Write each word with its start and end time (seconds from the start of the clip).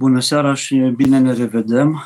Bună 0.00 0.20
seara 0.20 0.54
și 0.54 0.92
bine 0.96 1.18
ne 1.18 1.32
revedem 1.32 2.02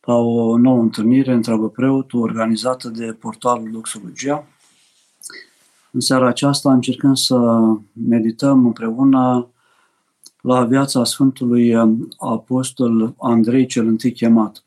la 0.00 0.14
o 0.14 0.56
nouă 0.56 0.80
întâlnire, 0.80 1.32
întreabă 1.32 1.68
preotul, 1.68 2.20
organizată 2.20 2.88
de 2.88 3.12
portalul 3.12 3.70
Doxologia. 3.70 4.46
În 5.90 6.00
seara 6.00 6.28
aceasta 6.28 6.72
încercăm 6.72 7.14
să 7.14 7.36
medităm 7.92 8.66
împreună 8.66 9.48
la 10.40 10.64
viața 10.64 11.04
Sfântului 11.04 11.74
Apostol 12.18 13.14
Andrei 13.18 13.66
cel 13.66 13.86
întâi 13.86 14.12
chemat. 14.12 14.64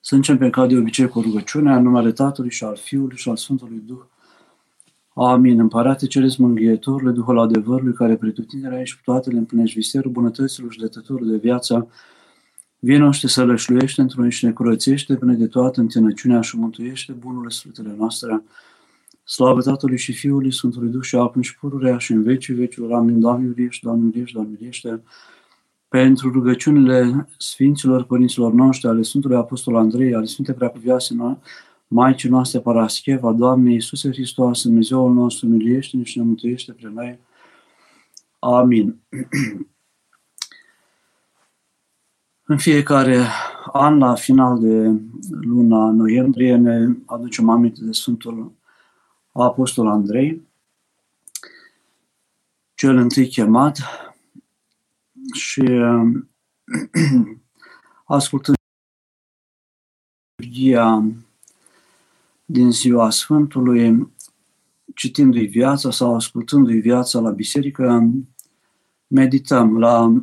Să 0.00 0.14
începem 0.14 0.50
ca 0.50 0.66
de 0.66 0.76
obicei 0.76 1.08
cu 1.08 1.20
rugăciunea 1.20 1.76
în 1.76 1.82
numele 1.82 2.12
Tatălui 2.12 2.50
și 2.50 2.64
al 2.64 2.76
Fiului 2.76 3.16
și 3.16 3.28
al 3.28 3.36
Sfântului 3.36 3.82
Duh. 3.86 4.02
Amin. 5.22 5.60
Împărate 5.60 6.06
Ceresc 6.06 6.36
Mânghietorule, 6.36 7.10
Duhul 7.10 7.38
adevărului, 7.38 7.92
care 7.92 8.16
pretutindere 8.16 8.84
și 8.84 9.00
toate 9.04 9.30
le 9.30 9.38
împlinești 9.38 9.76
viserul 9.76 10.10
bunătăților 10.10 10.72
și 10.72 10.78
dătătorul 10.78 11.30
de 11.30 11.36
viața, 11.36 11.86
Vino 12.78 13.10
și 13.10 13.20
te 13.20 13.28
sălășluiește 13.28 14.00
într-un 14.00 14.28
și 14.28 14.44
ne 14.44 14.50
curățește 14.50 15.16
până 15.16 15.32
de 15.32 15.46
toată 15.46 15.80
întinăciunea 15.80 16.40
și 16.40 16.56
mântuiește 16.56 17.12
bunurile 17.12 17.50
sfântele 17.50 17.94
noastre. 17.98 18.42
Slavă 19.24 19.60
Tatălui 19.62 19.98
și 19.98 20.12
Fiului, 20.12 20.52
Sfântului 20.52 20.90
Duh 20.90 21.02
și 21.02 21.16
acum 21.16 21.42
și 21.42 21.58
pururea 21.58 21.98
și 21.98 22.12
în 22.12 22.22
vecii 22.22 22.54
vecilor. 22.54 22.92
Amin. 22.92 23.20
Doamne 23.20 23.46
iubiește, 23.46 23.80
Doamne 23.82 24.04
iubiește, 24.04 24.32
Doamne 24.34 24.52
iubiește. 24.52 25.02
Pentru 25.88 26.30
rugăciunile 26.30 27.28
Sfinților 27.38 28.04
Părinților 28.04 28.52
noștri, 28.52 28.88
ale 28.88 29.02
Sfântului 29.02 29.36
Apostol 29.36 29.76
Andrei, 29.76 30.14
ale 30.14 30.24
Sfinte 30.24 30.52
Preacuvioase 30.52 31.14
noastre, 31.14 31.42
Maicii 31.92 32.28
noastre 32.28 32.60
Parascheva, 32.60 33.32
Doamne 33.32 33.72
Iisuse 33.72 34.10
Hristos, 34.10 34.62
Dumnezeul 34.62 35.12
nostru, 35.12 35.46
miliește-ne 35.46 36.02
și 36.02 36.18
ne 36.18 36.24
mântuiește 36.24 36.72
prin 36.72 36.88
noi. 36.88 37.18
Amin. 38.38 39.00
În 42.44 42.58
fiecare 42.58 43.26
an, 43.72 43.98
la 43.98 44.14
final 44.14 44.60
de 44.60 45.00
luna 45.40 45.90
noiembrie, 45.90 46.56
ne 46.56 46.96
aducem 47.06 47.48
aminte 47.48 47.84
de 47.84 47.92
Sfântul 47.92 48.52
Apostol 49.32 49.86
Andrei, 49.86 50.48
cel 52.74 52.96
întâi 52.96 53.28
chemat 53.28 53.78
și 55.32 55.62
ascultând 58.04 58.56
din 62.50 62.70
ziua 62.70 63.10
Sfântului, 63.10 64.12
citindu-i 64.94 65.46
viața 65.46 65.90
sau 65.90 66.14
ascultându-i 66.14 66.80
viața 66.80 67.20
la 67.20 67.30
biserică, 67.30 68.10
medităm 69.06 69.78
la 69.78 70.22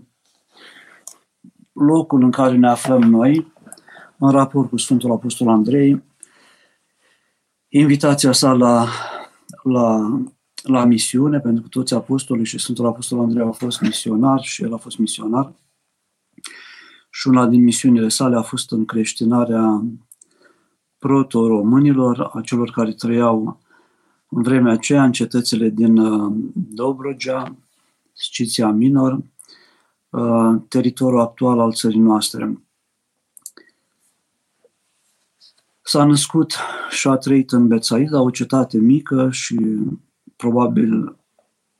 locul 1.73 2.23
în 2.23 2.31
care 2.31 2.55
ne 2.55 2.70
aflăm 2.70 3.02
noi, 3.02 3.53
în 4.17 4.30
raport 4.30 4.70
cu 4.70 4.78
Sfântul 4.78 5.11
Apostol 5.11 5.48
Andrei, 5.48 6.03
invitația 7.67 8.31
sa 8.31 8.52
la, 8.52 8.88
la, 9.64 10.20
la 10.64 10.86
misiune, 10.86 11.39
pentru 11.39 11.61
că 11.61 11.67
toți 11.67 11.94
apostolii 11.94 12.45
și 12.45 12.59
Sfântul 12.59 12.86
Apostol 12.86 13.20
Andrei 13.20 13.44
au 13.44 13.52
fost 13.52 13.81
misionari 13.81 14.44
și 14.44 14.64
el 14.64 14.73
a 14.73 14.78
fost 14.78 14.98
misionar. 14.98 15.53
Și 17.09 17.28
una 17.28 17.48
din 17.48 17.64
misiunile 17.64 18.09
sale 18.09 18.38
a 18.38 18.42
fost 18.42 18.72
în 18.72 18.86
creștinarea 18.86 19.83
proto-românilor, 21.00 22.30
a 22.34 22.42
celor 22.42 22.70
care 22.70 22.92
trăiau 22.92 23.59
în 24.30 24.42
vremea 24.42 24.72
aceea 24.72 25.04
în 25.04 25.12
cetățile 25.12 25.70
din 25.70 25.98
uh, 25.98 26.34
Dobrogea, 26.54 27.56
Sciția 28.14 28.70
Minor, 28.70 29.20
uh, 30.09 30.56
teritoriul 30.67 31.22
actual 31.22 31.59
al 31.59 31.73
țării 31.73 32.00
noastre. 32.00 32.62
S-a 35.81 36.06
născut 36.06 36.56
și 36.89 37.08
a 37.08 37.16
trăit 37.16 37.52
în 37.52 37.67
Bețaida, 37.67 38.21
o 38.21 38.30
cetate 38.30 38.77
mică 38.77 39.30
și 39.32 39.58
probabil 40.36 41.17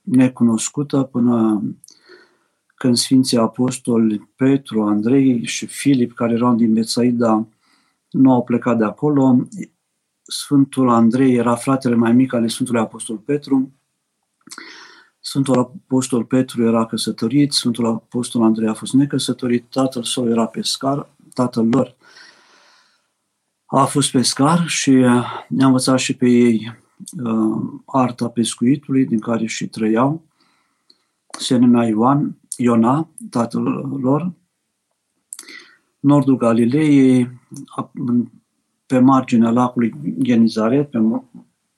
necunoscută 0.02 1.04
până 1.04 1.64
când 2.76 2.98
Sfinții 2.98 3.38
Apostoli 3.38 4.30
Petru, 4.36 4.82
Andrei 4.82 5.46
și 5.46 5.66
Filip, 5.66 6.14
care 6.14 6.34
erau 6.34 6.56
din 6.56 6.74
Bețaida, 6.74 7.48
nu 8.18 8.34
au 8.34 8.44
plecat 8.44 8.78
de 8.78 8.84
acolo. 8.84 9.48
Sfântul 10.22 10.90
Andrei 10.90 11.36
era 11.36 11.56
fratele 11.56 11.96
mai 11.96 12.14
mic 12.14 12.34
al 12.34 12.50
Sfântului 12.50 12.82
Apostol 12.82 13.18
Petru. 13.18 13.72
Sfântul 15.20 15.60
Apostol 15.60 16.24
Petru 16.24 16.64
era 16.64 16.86
căsătorit, 16.86 17.52
Sfântul 17.52 17.86
Apostol 17.86 18.44
Andrei 18.44 18.70
a 18.70 18.74
fost 18.74 18.94
necăsătorit, 18.94 19.66
tatăl 19.70 20.04
său 20.04 20.30
era 20.30 20.46
pescar, 20.46 21.10
tatăl 21.34 21.68
lor 21.68 21.96
a 23.68 23.86
fost 23.86 24.12
pescar 24.12 24.68
și 24.68 24.92
ne-a 25.48 25.66
învățat 25.66 26.00
și 26.00 26.14
pe 26.14 26.30
ei 26.30 26.78
uh, 27.24 27.64
arta 27.86 28.30
pescuitului, 28.30 29.06
din 29.06 29.20
care 29.20 29.46
și 29.46 29.68
trăiau. 29.68 30.22
Se 31.40 31.58
numea 31.58 31.88
Ioan, 31.88 32.38
Iona, 32.58 33.10
tatăl 33.30 33.64
lor, 34.02 34.32
nordul 36.00 36.38
Galilei, 36.38 37.30
pe 38.86 39.00
marginea 39.00 39.50
lacului 39.50 39.94
Genizaret, 40.22 40.90
pe 40.90 41.00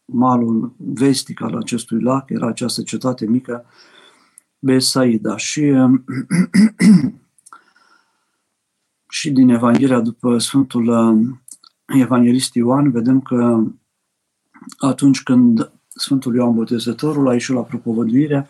malul 0.05 0.73
vestic 0.77 1.41
al 1.41 1.55
acestui 1.55 2.01
lac, 2.01 2.29
era 2.29 2.47
această 2.47 2.81
cetate 2.81 3.25
mică, 3.25 3.65
Besaida. 4.59 5.37
Și, 5.37 5.61
și 9.17 9.31
din 9.31 9.49
Evanghelia 9.49 9.99
după 9.99 10.37
Sfântul 10.37 10.87
uh, 10.87 11.35
Evanghelist 11.85 12.55
Ioan, 12.55 12.91
vedem 12.91 13.21
că 13.21 13.63
atunci 14.77 15.23
când 15.23 15.71
Sfântul 15.87 16.35
Ioan 16.35 16.53
Botezătorul 16.53 17.27
a 17.27 17.33
ieșit 17.33 17.55
la 17.55 17.61
propovăduire, 17.61 18.49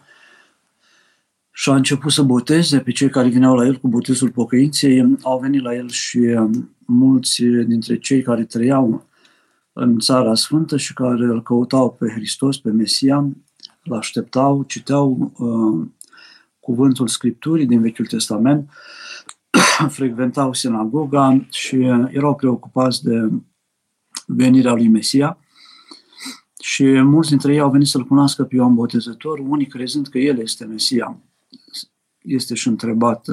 și 1.59 1.69
a 1.69 1.75
început 1.75 2.11
să 2.11 2.21
boteze 2.21 2.79
pe 2.79 2.91
cei 2.91 3.09
care 3.09 3.27
vineau 3.27 3.55
la 3.55 3.65
el 3.65 3.77
cu 3.77 3.87
botezul 3.87 4.31
pocăinței. 4.31 5.17
Au 5.21 5.39
venit 5.39 5.61
la 5.61 5.75
el 5.75 5.89
și 5.89 6.17
um, 6.17 6.75
mulți 6.85 7.43
dintre 7.43 7.97
cei 7.97 8.21
care 8.21 8.43
trăiau 8.43 9.07
în 9.73 9.99
Țara 9.99 10.35
Sfântă 10.35 10.77
și 10.77 10.93
care 10.93 11.23
îl 11.23 11.43
căutau 11.43 11.91
pe 11.91 12.09
Hristos, 12.09 12.57
pe 12.57 12.71
Mesia, 12.71 13.17
îl 13.83 13.97
așteptau, 13.97 14.63
citeau 14.63 15.33
uh, 15.37 15.87
cuvântul 16.59 17.07
Scripturii 17.07 17.65
din 17.65 17.81
Vechiul 17.81 18.05
Testament, 18.05 18.69
frecventau 19.97 20.53
sinagoga 20.53 21.45
și 21.49 21.75
uh, 21.75 22.07
erau 22.11 22.35
preocupați 22.35 23.03
de 23.03 23.29
venirea 24.25 24.73
lui 24.73 24.87
Mesia. 24.87 25.37
Și 26.61 26.83
mulți 26.83 27.29
dintre 27.29 27.53
ei 27.53 27.59
au 27.59 27.71
venit 27.71 27.87
să-L 27.87 28.05
cunoască 28.05 28.43
pe 28.43 28.55
Ioan 28.55 28.73
Botezător, 28.73 29.39
unii 29.39 29.67
crezând 29.67 30.07
că 30.07 30.17
El 30.17 30.39
este 30.39 30.65
Mesia 30.65 31.19
este 32.21 32.53
și 32.53 32.67
întrebat 32.67 33.25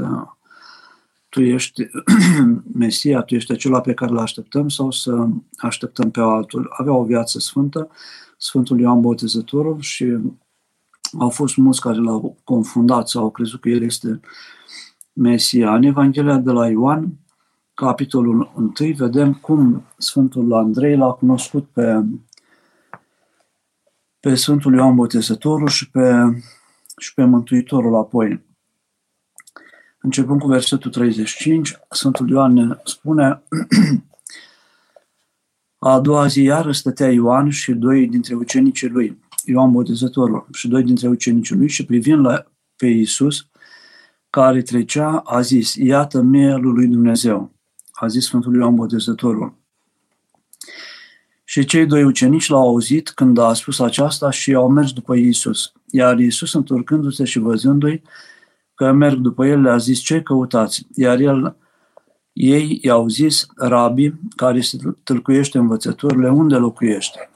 tu 1.29 1.43
ești 1.43 1.87
Mesia, 2.79 3.23
tu 3.23 3.35
ești 3.35 3.53
acela 3.53 3.81
pe 3.81 3.95
care 3.95 4.11
îl 4.11 4.19
așteptăm 4.19 4.69
sau 4.69 4.91
să 4.91 5.27
așteptăm 5.57 6.11
pe 6.11 6.21
altul. 6.21 6.75
Avea 6.79 6.93
o 6.93 7.05
viață 7.05 7.39
sfântă, 7.39 7.91
Sfântul 8.39 8.81
Ioan 8.81 9.01
Botezătorul 9.01 9.81
și 9.81 10.17
au 11.19 11.29
fost 11.29 11.57
mulți 11.57 11.81
care 11.81 11.99
l-au 11.99 12.37
confundat 12.45 13.09
sau 13.09 13.23
au 13.23 13.31
crezut 13.31 13.61
că 13.61 13.69
el 13.69 13.83
este 13.83 14.21
Mesia. 15.13 15.75
În 15.75 15.83
Evanghelia 15.83 16.37
de 16.37 16.51
la 16.51 16.69
Ioan, 16.69 17.13
capitolul 17.75 18.53
1, 18.55 18.73
vedem 18.97 19.35
cum 19.35 19.85
Sfântul 19.97 20.53
Andrei 20.53 20.97
l-a 20.97 21.11
cunoscut 21.11 21.69
pe, 21.73 22.05
pe 24.21 24.35
Sfântul 24.35 24.75
Ioan 24.75 24.95
Botezătorul 24.95 25.69
și 25.69 25.91
pe, 25.91 26.13
și 27.01 27.15
pe 27.15 27.25
Mântuitorul 27.25 27.95
apoi. 27.95 28.45
Începând 30.01 30.41
cu 30.41 30.47
versetul 30.47 30.91
35, 30.91 31.79
Sfântul 31.91 32.29
Ioan 32.29 32.53
ne 32.53 32.77
spune 32.85 33.43
A 35.79 36.01
doua 36.01 36.27
zi 36.27 36.43
iară 36.43 36.73
stătea 36.73 37.11
Ioan 37.11 37.51
și 37.51 37.73
doi 37.73 38.07
dintre 38.07 38.35
ucenicii 38.35 38.89
lui, 38.89 39.19
Ioan 39.45 39.71
Botezătorul 39.71 40.47
și 40.53 40.69
doi 40.69 40.83
dintre 40.83 41.09
ucenicii 41.09 41.57
lui 41.57 41.69
și 41.69 41.85
privind 41.85 42.25
la, 42.25 42.45
pe 42.77 42.87
Iisus, 42.87 43.49
care 44.31 44.63
trecea, 44.63 45.17
a 45.17 45.41
zis, 45.41 45.75
iată 45.75 46.21
mielul 46.21 46.75
lui 46.75 46.87
Dumnezeu, 46.87 47.53
a 47.93 48.07
zis 48.07 48.25
Sfântul 48.25 48.55
Ioan 48.55 48.75
Botezătorul. 48.75 49.55
Și 51.49 51.65
cei 51.65 51.87
doi 51.87 52.05
ucenici 52.05 52.49
l-au 52.49 52.61
auzit 52.61 53.11
când 53.11 53.39
a 53.39 53.55
spus 53.55 53.79
aceasta 53.79 54.31
și 54.31 54.55
au 54.55 54.69
mers 54.69 54.93
după 54.93 55.15
Iisus. 55.15 55.73
Iar 55.91 56.19
Iisus, 56.19 56.55
întorcându-se 56.55 57.25
și 57.25 57.39
văzându-i, 57.39 58.03
că 58.75 58.93
merg 58.93 59.19
după 59.19 59.47
el, 59.47 59.61
le-a 59.61 59.77
zis, 59.77 60.01
ce 60.01 60.23
căutați? 60.23 60.87
Iar 60.95 61.19
el, 61.19 61.57
ei 62.33 62.79
i-au 62.83 63.09
zis, 63.09 63.47
rabi, 63.57 64.13
care 64.37 64.61
se 64.61 64.79
tâlcuiește 65.03 65.59
învățăturile, 65.59 66.31
unde 66.31 66.57
locuiește? 66.57 67.31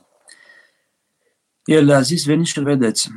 El 1.64 1.84
le-a 1.84 2.00
zis, 2.00 2.24
veniți 2.24 2.50
și 2.50 2.60
vedeți. 2.60 3.10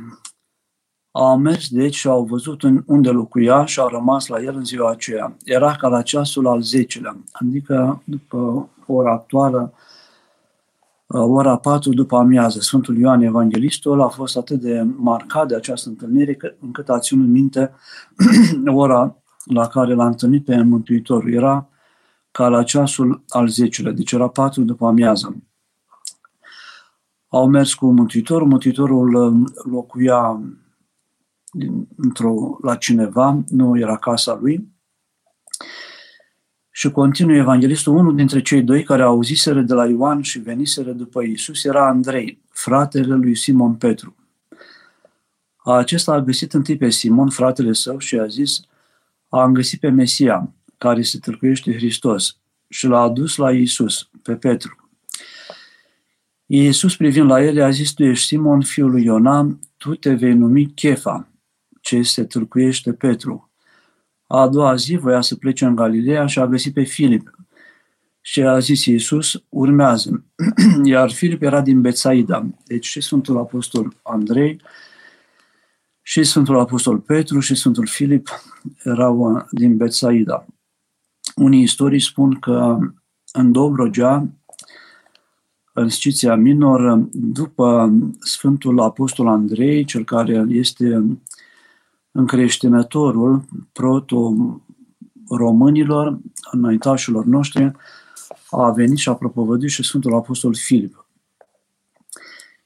Au 1.10 1.38
mers 1.38 1.68
deci 1.68 1.94
și 1.94 2.08
au 2.08 2.24
văzut 2.24 2.62
unde 2.86 3.10
locuia 3.10 3.64
și 3.64 3.80
au 3.80 3.88
rămas 3.88 4.26
la 4.26 4.40
el 4.40 4.56
în 4.56 4.64
ziua 4.64 4.90
aceea. 4.90 5.36
Era 5.44 5.76
ca 5.76 5.88
la 5.88 6.02
ceasul 6.02 6.46
al 6.46 6.60
zecelea, 6.60 7.16
adică 7.32 8.02
după 8.04 8.68
ora 8.86 9.12
actuală, 9.12 9.72
ora 11.06 11.56
4 11.56 11.92
după 11.92 12.16
amiază. 12.16 12.60
Sfântul 12.60 12.98
Ioan 12.98 13.22
Evanghelistul 13.22 14.00
a 14.00 14.08
fost 14.08 14.36
atât 14.36 14.60
de 14.60 14.86
marcat 14.96 15.48
de 15.48 15.56
această 15.56 15.88
întâlnire 15.88 16.38
încât 16.60 16.88
a 16.88 16.98
ținut 16.98 17.28
minte 17.28 17.72
ora 18.66 19.16
la 19.44 19.66
care 19.66 19.94
l-a 19.94 20.06
întâlnit 20.06 20.44
pe 20.44 20.62
Mântuitorul. 20.62 21.32
Era 21.32 21.68
ca 22.30 22.48
la 22.48 22.62
ceasul 22.62 23.24
al 23.28 23.48
zecelea, 23.48 23.92
deci 23.92 24.12
era 24.12 24.28
4 24.28 24.62
după 24.62 24.86
amiază. 24.86 25.36
Au 27.28 27.48
mers 27.48 27.74
cu 27.74 27.86
Mântuitorul, 27.86 28.48
Mântuitorul 28.48 29.42
locuia 29.70 30.40
într-o, 31.96 32.58
la 32.62 32.76
cineva, 32.76 33.44
nu 33.48 33.78
era 33.78 33.96
casa 33.96 34.38
lui. 34.40 34.73
Și 36.76 36.90
continuă 36.90 37.36
evanghelistul, 37.36 37.96
unul 37.96 38.16
dintre 38.16 38.42
cei 38.42 38.62
doi 38.62 38.82
care 38.82 39.02
auziseră 39.02 39.60
de 39.60 39.74
la 39.74 39.86
Ioan 39.86 40.22
și 40.22 40.38
veniseră 40.38 40.92
după 40.92 41.22
Isus 41.22 41.64
era 41.64 41.88
Andrei, 41.88 42.40
fratele 42.50 43.14
lui 43.14 43.34
Simon 43.34 43.74
Petru. 43.74 44.16
Acesta 45.56 46.12
a 46.12 46.20
găsit 46.20 46.52
întâi 46.52 46.76
pe 46.76 46.90
Simon, 46.90 47.28
fratele 47.28 47.72
său, 47.72 47.98
și 47.98 48.18
a 48.18 48.26
zis, 48.26 48.60
am 49.28 49.52
găsit 49.52 49.80
pe 49.80 49.88
Mesia, 49.88 50.52
care 50.78 51.02
se 51.02 51.18
tâlcuiește 51.18 51.74
Hristos, 51.74 52.36
și 52.68 52.86
l-a 52.86 53.00
adus 53.00 53.36
la 53.36 53.52
Isus, 53.52 54.08
pe 54.22 54.36
Petru. 54.36 54.90
Iisus, 56.46 56.96
privind 56.96 57.30
la 57.30 57.42
el, 57.42 57.62
a 57.62 57.70
zis, 57.70 57.92
tu 57.92 58.04
ești 58.04 58.26
Simon, 58.26 58.62
fiul 58.62 58.90
lui 58.90 59.04
Iona, 59.04 59.58
tu 59.76 59.94
te 59.94 60.14
vei 60.14 60.34
numi 60.34 60.66
Chefa, 60.74 61.28
ce 61.80 62.02
se 62.02 62.24
tâlcuiește 62.24 62.92
Petru. 62.92 63.50
A 64.26 64.48
doua 64.48 64.74
zi 64.74 64.96
voia 64.96 65.20
să 65.20 65.34
plece 65.34 65.64
în 65.64 65.74
Galileea 65.74 66.26
și 66.26 66.38
a 66.38 66.46
găsit 66.46 66.74
pe 66.74 66.82
Filip. 66.82 67.30
Și 68.20 68.42
a 68.42 68.58
zis 68.58 68.84
Iisus, 68.84 69.42
urmează. 69.48 70.24
Iar 70.84 71.10
Filip 71.10 71.42
era 71.42 71.60
din 71.60 71.80
Betsaida. 71.80 72.46
Deci 72.64 72.86
și 72.86 73.00
Sfântul 73.00 73.38
Apostol 73.38 73.96
Andrei, 74.02 74.60
și 76.06 76.24
Sfântul 76.24 76.58
Apostol 76.58 76.98
Petru 76.98 77.40
și 77.40 77.54
Sfântul 77.54 77.86
Filip 77.86 78.28
erau 78.82 79.46
din 79.50 79.76
Betsaida. 79.76 80.46
Unii 81.34 81.62
istorii 81.62 82.00
spun 82.00 82.38
că 82.38 82.78
în 83.32 83.52
Dobrogea, 83.52 84.28
în 85.72 85.88
Sciția 85.88 86.34
Minor, 86.34 87.08
după 87.12 87.92
Sfântul 88.20 88.80
Apostol 88.80 89.26
Andrei, 89.26 89.84
cel 89.84 90.04
care 90.04 90.44
este 90.48 91.18
încreștinătorul 92.16 93.44
proto-românilor, 93.72 96.18
înaintașilor 96.50 97.24
noștri, 97.24 97.72
a 98.50 98.70
venit 98.70 98.96
și 98.96 99.08
a 99.08 99.14
propovăduit 99.14 99.70
și 99.70 99.82
Sfântul 99.82 100.14
Apostol 100.14 100.54
Filip. 100.54 101.06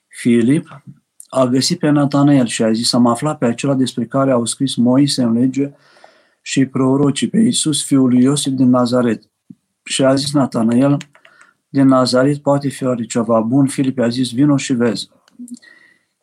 Filip 0.09 0.83
a 1.29 1.47
găsit 1.47 1.79
pe 1.79 1.91
Natanael 1.91 2.47
și 2.47 2.63
a 2.63 2.73
zis, 2.73 2.93
am 2.93 3.07
aflat 3.07 3.39
pe 3.39 3.47
acela 3.47 3.75
despre 3.75 4.07
care 4.07 4.31
au 4.31 4.45
scris 4.45 4.75
Moise 4.75 5.23
în 5.23 5.33
lege 5.33 5.73
și 6.43 6.67
prorocii 6.67 7.29
pe 7.29 7.39
Iisus, 7.39 7.85
fiul 7.85 8.09
lui 8.09 8.23
Iosif 8.23 8.53
din 8.53 8.69
Nazaret. 8.69 9.23
Și 9.85 10.05
a 10.05 10.15
zis 10.15 10.33
Natanael, 10.33 10.97
din 11.69 11.87
Nazaret 11.87 12.39
poate 12.39 12.69
fi 12.69 12.85
oare 12.85 13.05
ceva 13.05 13.41
bun? 13.41 13.67
Filip 13.67 13.99
a 13.99 14.09
zis, 14.09 14.33
vino 14.33 14.57
și 14.57 14.73
vezi. 14.73 15.11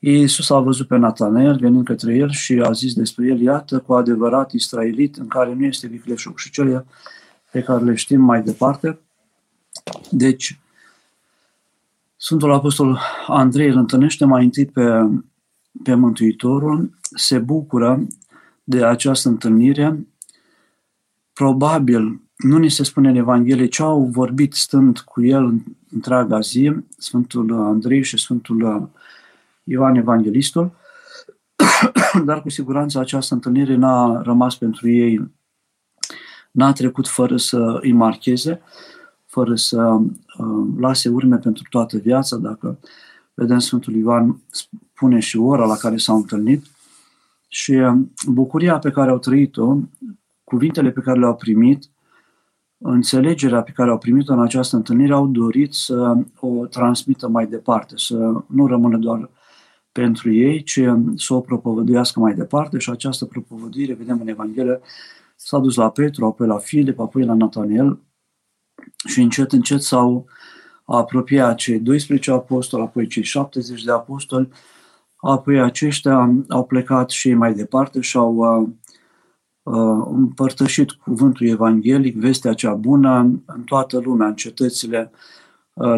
Iisus 0.08 0.50
a 0.50 0.60
văzut 0.60 0.88
pe 0.88 0.98
Natanael 0.98 1.58
venind 1.58 1.86
către 1.86 2.16
el 2.16 2.30
și 2.30 2.62
a 2.62 2.72
zis 2.72 2.94
despre 2.94 3.26
el, 3.26 3.42
iată, 3.42 3.80
cu 3.80 3.94
adevărat 3.94 4.52
israelit, 4.52 5.16
în 5.16 5.28
care 5.28 5.54
nu 5.54 5.66
este 5.66 5.88
vicleșug 5.88 6.38
și 6.38 6.52
cele 6.52 6.86
pe 7.52 7.62
care 7.62 7.84
le 7.84 7.96
știm 7.96 8.22
mai 8.22 8.42
departe. 8.42 9.00
Deci, 10.12 10.60
Sfântul 12.16 12.52
Apostol 12.52 13.00
Andrei 13.28 13.70
îl 13.70 13.78
întâlnește 13.78 14.26
mai 14.26 14.44
întâi 14.44 14.66
pe, 14.66 15.10
pe 15.84 15.94
Mântuitorul, 15.94 16.90
se 17.16 17.38
bucură 17.38 18.08
de 18.64 18.86
această 18.86 19.30
întâlnire. 19.30 20.08
Probabil, 21.34 22.22
nu 22.36 22.58
ni 22.58 22.70
se 22.70 22.84
spune 22.84 23.10
în 23.10 23.16
Evanghelie 23.16 23.68
ce 23.68 23.82
au 23.82 24.10
vorbit 24.12 24.54
stând 24.54 25.00
cu 25.00 25.24
el 25.24 25.64
întreaga 25.92 26.40
zi, 26.40 26.72
Sfântul 26.98 27.54
Andrei 27.54 28.04
și 28.04 28.18
Sfântul 28.18 28.90
Ioan 29.66 29.96
Evanghelistul, 29.96 30.72
dar 32.26 32.42
cu 32.42 32.50
siguranță 32.50 33.00
această 33.00 33.34
întâlnire 33.34 33.76
n-a 33.76 34.22
rămas 34.22 34.56
pentru 34.58 34.90
ei, 34.90 35.32
n-a 36.52 36.72
trecut 36.72 37.08
fără 37.08 37.38
să 37.38 37.80
îi 37.82 37.92
marcheze, 37.92 38.62
fără 39.26 39.56
să 39.56 39.82
uh, 39.82 40.68
lase 40.78 41.10
urme 41.10 41.38
pentru 41.38 41.64
toată 41.70 41.98
viața, 41.98 42.38
dacă 42.38 42.80
vedem 43.34 43.60
Sfântul 43.60 43.96
Ioan 43.96 44.42
spune 44.50 45.20
și 45.20 45.38
ora 45.38 45.66
la 45.66 45.76
care 45.76 45.98
s-au 45.98 46.16
întâlnit 46.16 46.66
și 47.48 47.72
uh, 47.72 47.94
bucuria 48.28 48.80
pe 48.80 48.90
care 48.90 49.12
au 49.12 49.18
trăit-o, 49.18 49.78
cuvintele 50.44 50.92
pe 50.92 51.02
care 51.02 51.20
le-au 51.20 51.36
primit, 51.36 51.90
înțelegerea 52.78 53.62
pe 53.62 53.72
care 53.72 53.90
au 53.90 53.98
primit-o 53.98 54.34
în 54.34 54.42
această 54.42 54.76
întâlnire, 54.76 55.14
au 55.14 55.28
dorit 55.28 55.74
să 55.74 56.18
o 56.40 56.66
transmită 56.66 57.28
mai 57.28 57.48
departe, 57.48 57.94
să 57.98 58.44
nu 58.48 58.68
rămână 58.68 58.98
doar 58.98 59.30
pentru 60.02 60.34
ei, 60.34 60.64
ci 60.64 60.80
să 61.16 61.34
o 61.34 61.40
propovăduiască 61.40 62.20
mai 62.20 62.34
departe. 62.34 62.78
Și 62.78 62.90
această 62.90 63.26
propovăduire, 63.26 63.94
vedem 63.94 64.20
în 64.22 64.28
Evanghelie, 64.28 64.80
s-a 65.36 65.60
dus 65.60 65.76
la 65.76 65.90
Petru, 65.90 66.26
apoi 66.26 66.48
la 66.48 66.58
Filip, 66.58 67.00
apoi 67.00 67.26
la 67.26 67.34
Nataniel 67.34 68.00
și 69.08 69.22
încet, 69.22 69.52
încet 69.52 69.82
s-au 69.82 70.26
apropiat 70.86 71.56
cei 71.56 71.80
12 71.80 72.32
apostoli, 72.32 72.84
apoi 72.84 73.08
cei 73.08 73.24
70 73.24 73.84
de 73.84 73.92
apostoli, 73.92 74.50
apoi 75.16 75.62
aceștia 75.62 76.36
au 76.50 76.66
plecat 76.66 77.10
și 77.10 77.28
ei 77.28 77.34
mai 77.34 77.54
departe 77.54 78.00
și 78.02 78.18
au 78.18 78.36
uh, 78.36 78.68
uh, 79.64 80.08
împărtășit 80.12 80.92
cuvântul 80.92 81.48
evanghelic, 81.48 82.16
vestea 82.16 82.54
cea 82.54 82.74
bună 82.74 83.20
în 83.46 83.64
toată 83.66 84.00
lumea, 84.00 84.28
în 84.28 84.36
cetățile 84.36 85.12
uh, 85.12 85.20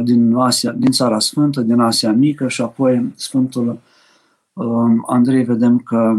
din, 0.04 0.36
Asia, 0.36 0.72
din 0.72 0.92
Țara 0.92 1.20
Sfântă, 1.20 1.62
din 1.62 1.80
Asia 1.80 2.12
Mică 2.12 2.48
și 2.48 2.62
apoi 2.62 3.14
Sfântul 3.16 3.80
uh, 4.54 5.02
Andrei 5.06 5.44
vedem 5.44 5.78
că 5.78 6.18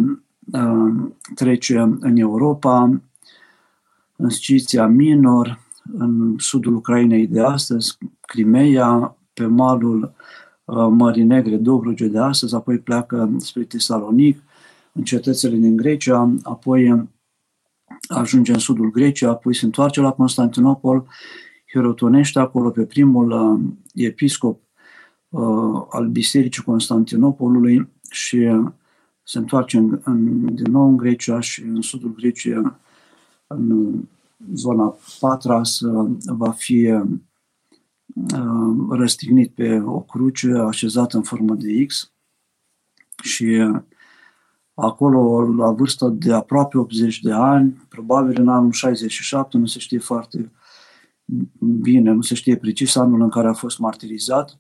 uh, 0.52 1.10
trece 1.34 1.78
în 2.00 2.16
Europa, 2.16 3.00
în 4.16 4.28
Sciția 4.28 4.86
Minor, 4.86 5.60
în 5.98 6.34
sudul 6.38 6.74
Ucrainei 6.74 7.26
de 7.26 7.40
astăzi, 7.40 7.98
Crimea, 8.20 9.16
pe 9.32 9.46
malul 9.46 10.12
uh, 10.64 10.86
Mării 10.90 11.22
Negre, 11.22 11.56
Dobruge 11.56 12.06
de 12.06 12.18
astăzi, 12.18 12.54
apoi 12.54 12.78
pleacă 12.78 13.30
spre 13.36 13.62
Tesalonic, 13.62 14.42
în 14.92 15.02
cetățile 15.02 15.56
din 15.56 15.76
Grecia, 15.76 16.34
apoi 16.42 17.08
ajunge 18.08 18.52
în 18.52 18.58
sudul 18.58 18.90
Greciei, 18.90 19.30
apoi 19.30 19.54
se 19.54 19.64
întoarce 19.64 20.00
la 20.00 20.12
Constantinopol, 20.12 21.06
hirotonește 21.68 22.38
acolo 22.38 22.70
pe 22.70 22.84
primul 22.84 23.30
uh, 23.30 23.60
episcop 23.94 24.62
uh, 25.28 25.82
al 25.90 26.08
Bisericii 26.08 26.62
Constantinopolului 26.62 27.88
și 28.10 28.48
se 29.22 29.38
întoarce 29.38 29.76
în, 29.76 30.00
în, 30.04 30.54
din 30.54 30.70
nou 30.70 30.88
în 30.88 30.96
Grecia 30.96 31.40
și 31.40 31.62
în 31.62 31.80
sudul 31.80 32.14
Greciei, 32.14 32.72
în 33.46 33.94
zona 34.54 34.96
Patras, 35.20 35.78
va 36.26 36.50
fi 36.50 36.90
uh, 36.90 37.06
răstignit 38.90 39.50
pe 39.54 39.80
o 39.80 40.00
cruce 40.00 40.52
așezată 40.52 41.16
în 41.16 41.22
formă 41.22 41.54
de 41.54 41.84
X 41.84 42.12
și 43.22 43.70
acolo, 44.74 45.52
la 45.54 45.70
vârsta 45.70 46.08
de 46.08 46.32
aproape 46.32 46.78
80 46.78 47.20
de 47.20 47.32
ani, 47.32 47.86
probabil 47.88 48.40
în 48.40 48.48
anul 48.48 48.72
67, 48.72 49.56
nu 49.56 49.66
se 49.66 49.78
știe 49.78 49.98
foarte 49.98 50.50
bine, 51.58 52.10
nu 52.12 52.22
se 52.22 52.34
știe 52.34 52.56
precis 52.56 52.96
anul 52.96 53.20
în 53.20 53.28
care 53.28 53.48
a 53.48 53.52
fost 53.52 53.78
martirizat, 53.78 54.58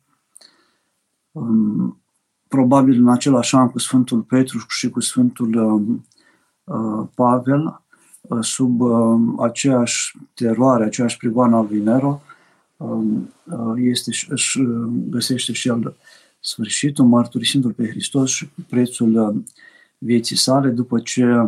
um, 1.32 2.00
probabil 2.48 3.00
în 3.00 3.08
același 3.08 3.54
an 3.54 3.70
cu 3.70 3.78
Sfântul 3.78 4.20
Petru 4.20 4.58
și 4.68 4.90
cu 4.90 5.00
Sfântul 5.00 5.54
um, 5.54 6.06
uh, 6.64 7.08
Pavel, 7.14 7.82
uh, 8.20 8.38
sub 8.40 8.80
um, 8.80 9.40
aceeași 9.40 10.18
teroare, 10.34 10.84
aceeași 10.84 11.16
prigoană 11.16 11.56
al 11.56 11.66
lui 11.70 11.80
Nero, 11.80 12.22
uh, 12.76 13.22
este, 13.76 14.10
își 14.28 14.62
găsește 15.08 15.52
și 15.52 15.68
el 15.68 15.96
sfârșitul, 16.40 17.04
mărturisindu-L 17.04 17.72
pe 17.72 17.88
Hristos 17.88 18.30
și 18.30 18.48
prețul 18.68 19.44
vieții 19.98 20.36
sale, 20.36 20.68
după 20.68 20.98
ce, 20.98 21.46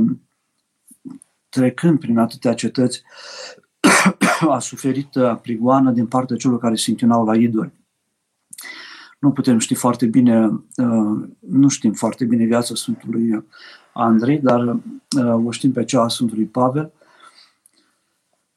trecând 1.49 1.99
prin 1.99 2.19
atâtea 2.19 2.55
cetăți, 2.55 3.03
a 4.49 4.59
suferit 4.59 5.09
prigoană 5.43 5.91
din 5.91 6.07
partea 6.07 6.37
celor 6.37 6.59
care 6.59 6.75
se 6.75 6.91
închinau 6.91 7.25
la 7.25 7.37
idoli. 7.37 7.81
Nu 9.21 9.33
putem 9.33 9.59
ști 9.59 9.75
foarte 9.75 10.07
bine, 10.07 10.47
uh, 10.77 11.29
nu 11.39 11.69
știm 11.69 11.93
foarte 11.93 12.25
bine 12.25 12.45
viața 12.45 12.75
Sfântului 12.75 13.45
Andrei, 13.93 14.39
dar 14.39 14.61
uh, 14.61 15.45
o 15.45 15.51
știm 15.51 15.73
pe 15.73 15.85
cea 15.85 16.03
a 16.03 16.09
Sfântului 16.09 16.45
Pavel, 16.45 16.93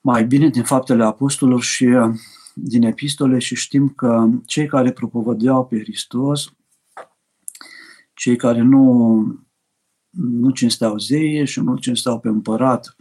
mai 0.02 0.26
bine 0.26 0.50
din 0.50 0.64
faptele 0.64 1.04
apostolilor 1.04 1.62
și 1.62 1.86
uh, 1.86 2.14
din 2.54 2.84
epistole 2.84 3.40
și 3.40 3.56
știm 3.56 3.90
că 3.90 4.30
cei 4.46 4.68
care 4.68 4.92
propovădeau 4.92 5.66
pe 5.66 5.80
Hristos, 5.80 6.54
cei 8.14 8.36
care 8.36 8.62
nu, 8.62 9.18
nu 10.10 10.50
cinsteau 10.50 10.98
zeie 10.98 11.44
și 11.44 11.60
nu 11.60 11.78
cinsteau 11.78 12.20
pe 12.20 12.28
împărat, 12.28 12.96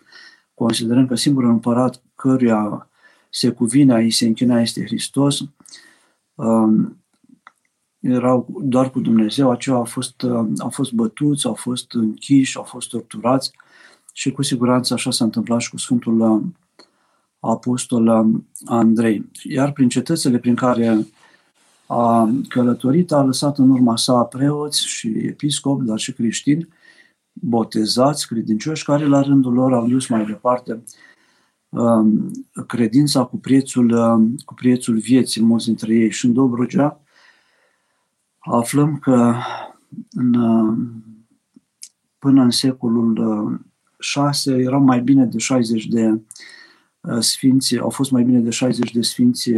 considerând 0.63 1.09
că 1.09 1.15
singurul 1.15 1.51
împărat 1.51 2.03
căruia 2.15 2.89
se 3.31 3.51
cuvine 3.51 3.95
a 3.95 4.09
se 4.09 4.27
închina 4.27 4.61
este 4.61 4.85
Hristos, 4.85 5.41
um, 6.35 6.97
erau 8.01 8.47
doar 8.63 8.91
cu 8.91 9.01
Dumnezeu, 9.01 9.51
aceia 9.51 9.77
au 9.77 9.85
fost, 9.85 10.23
uh, 10.23 10.47
au 10.59 10.71
fost 10.71 10.93
bătuți, 10.93 11.47
au 11.47 11.55
fost 11.55 11.95
închiși, 11.95 12.57
au 12.57 12.63
fost 12.63 12.89
torturați 12.89 13.51
și 14.13 14.31
cu 14.31 14.43
siguranță 14.43 14.95
așa 14.95 15.11
s-a 15.11 15.25
întâmplat 15.25 15.61
și 15.61 15.71
cu 15.71 15.77
Sfântul 15.77 16.21
uh, 16.21 16.43
Apostol 17.41 18.07
uh, 18.07 18.41
Andrei. 18.65 19.31
Iar 19.43 19.73
prin 19.73 19.89
cetățile 19.89 20.39
prin 20.39 20.55
care 20.55 21.07
a 21.87 22.31
călătorit, 22.49 23.13
a 23.13 23.23
lăsat 23.23 23.59
în 23.59 23.71
urma 23.71 23.97
sa 23.97 24.23
preoți 24.23 24.87
și 24.87 25.09
episcopi, 25.09 25.85
dar 25.85 25.99
și 25.99 26.13
creștini, 26.13 26.69
botezați, 27.33 28.27
credincioși, 28.27 28.85
care 28.85 29.07
la 29.07 29.21
rândul 29.21 29.53
lor 29.53 29.73
au 29.73 29.89
dus 29.89 30.07
mai 30.07 30.25
departe 30.25 30.83
um, 31.69 32.31
credința 32.67 33.25
cu 33.25 33.37
prețul, 33.37 33.91
cu 34.45 34.55
prețul 34.55 34.99
vieții, 34.99 35.43
mulți 35.43 35.67
dintre 35.67 35.95
ei. 35.95 36.11
Și 36.11 36.27
în 36.27 36.33
Dobrogea, 36.33 37.01
aflăm 38.39 38.97
că 38.99 39.35
în, 40.11 40.33
până 42.19 42.43
în 42.43 42.51
secolul 42.51 43.61
6 43.99 44.53
erau 44.53 44.81
mai 44.81 45.01
bine 45.01 45.25
de 45.25 45.39
60 45.39 45.87
de 45.87 46.21
uh, 47.01 47.19
sfinți, 47.19 47.79
au 47.79 47.91
fost 47.91 48.11
mai 48.11 48.23
bine 48.23 48.39
de 48.39 48.51
60 48.51 48.93
de 48.93 49.03
sfinți 49.03 49.53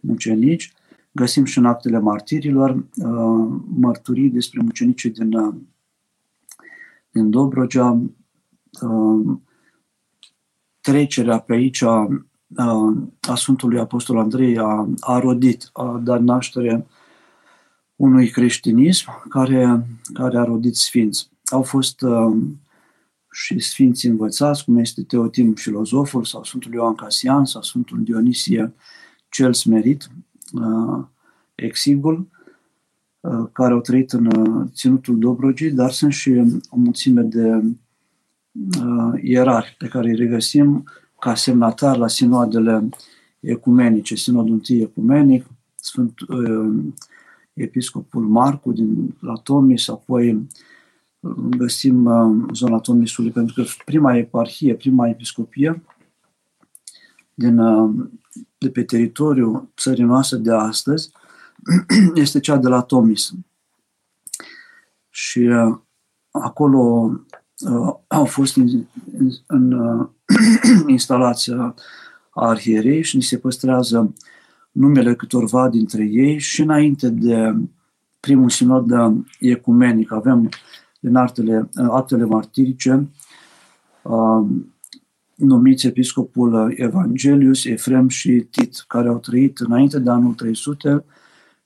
mucenici. 0.00 0.72
Găsim 1.12 1.44
și 1.44 1.58
în 1.58 1.64
actele 1.64 1.98
martirilor 1.98 2.70
uh, 2.70 3.60
mărturii 3.76 4.30
despre 4.30 4.60
mucenicii 4.62 5.10
din, 5.10 5.32
uh, 5.32 5.54
din 7.18 7.30
Dobrogea, 7.30 8.00
trecerea 10.80 11.38
pe 11.38 11.52
aici 11.52 11.82
a 11.82 13.34
Sfântului 13.34 13.78
Apostol 13.78 14.18
Andrei 14.18 14.58
a, 14.58 14.88
a 15.00 15.18
rodit, 15.18 15.70
a 15.72 16.00
dat 16.04 16.22
naștere 16.22 16.86
unui 17.96 18.28
creștinism 18.28 19.28
care, 19.28 19.86
care 20.12 20.38
a 20.38 20.44
rodit 20.44 20.76
sfinți. 20.76 21.30
Au 21.44 21.62
fost 21.62 22.02
uh, 22.02 22.36
și 23.30 23.58
sfinți 23.58 24.06
învățați, 24.06 24.64
cum 24.64 24.76
este 24.76 25.02
Teotim 25.02 25.54
filozoful, 25.54 26.24
sau 26.24 26.44
Sfântul 26.44 26.72
Ioan 26.72 26.94
Casian, 26.94 27.44
sau 27.44 27.62
Sfântul 27.62 28.02
Dionisie 28.02 28.74
cel 29.28 29.54
smerit, 29.54 30.10
uh, 30.52 31.04
exigul, 31.54 32.18
uh, 32.18 32.37
care 33.52 33.72
au 33.72 33.80
trăit 33.80 34.12
în 34.12 34.26
uh, 34.26 34.66
Ținutul 34.74 35.18
Dobrogii, 35.18 35.70
dar 35.70 35.90
sunt 35.90 36.12
și 36.12 36.30
o 36.70 36.76
mulțime 36.76 37.22
de 37.22 37.62
uh, 38.82 39.20
ierari 39.22 39.74
pe 39.78 39.86
care 39.86 40.08
îi 40.08 40.16
regăsim 40.16 40.84
ca 41.20 41.34
semnatar 41.34 41.96
la 41.96 42.08
sinoadele 42.08 42.88
ecumenice, 43.40 44.14
Sinodul 44.14 44.60
I 44.66 44.80
ecumenic, 44.80 45.46
Sfânt, 45.74 46.20
uh, 46.28 46.84
episcopul 47.52 48.22
Marcu 48.22 48.72
din 48.72 49.16
la 49.20 49.34
Tomis, 49.34 49.88
apoi 49.88 50.48
găsim 51.56 52.04
uh, 52.04 52.48
zona 52.52 52.78
Tomisului, 52.78 53.30
pentru 53.30 53.54
că 53.54 53.68
prima 53.84 54.16
eparhie, 54.16 54.74
prima 54.74 55.08
episcopie 55.08 55.82
din, 57.34 57.58
uh, 57.58 57.90
de 58.58 58.70
pe 58.70 58.82
teritoriul 58.82 59.68
țării 59.76 60.04
noastre 60.04 60.38
de 60.38 60.52
astăzi 60.52 61.10
este 62.14 62.40
cea 62.40 62.56
de 62.56 62.68
la 62.68 62.80
Tomis. 62.80 63.30
Și 65.10 65.38
uh, 65.38 65.78
acolo 66.30 67.12
au 68.06 68.24
fost 68.24 68.56
în, 68.56 68.86
în, 69.12 69.30
în 69.46 69.74
instalația 70.86 71.74
arhierei 72.30 73.02
și 73.02 73.16
ni 73.16 73.22
se 73.22 73.38
păstrează 73.38 74.14
numele 74.72 75.14
câtorva 75.14 75.68
dintre 75.68 76.04
ei 76.04 76.38
și 76.38 76.62
înainte 76.62 77.08
de 77.08 77.54
primul 78.20 78.50
sinod 78.50 78.90
ecumenic. 79.40 80.12
Avem 80.12 80.48
din 81.00 81.16
artele, 81.16 81.68
actele 81.74 82.24
martirice 82.24 83.08
numiți 85.34 85.86
episcopul 85.86 86.74
Evangelius, 86.76 87.64
Efrem 87.64 88.08
și 88.08 88.46
Tit, 88.50 88.84
care 88.88 89.08
au 89.08 89.18
trăit 89.18 89.58
înainte 89.58 89.98
de 89.98 90.10
anul 90.10 90.34
300 90.34 91.04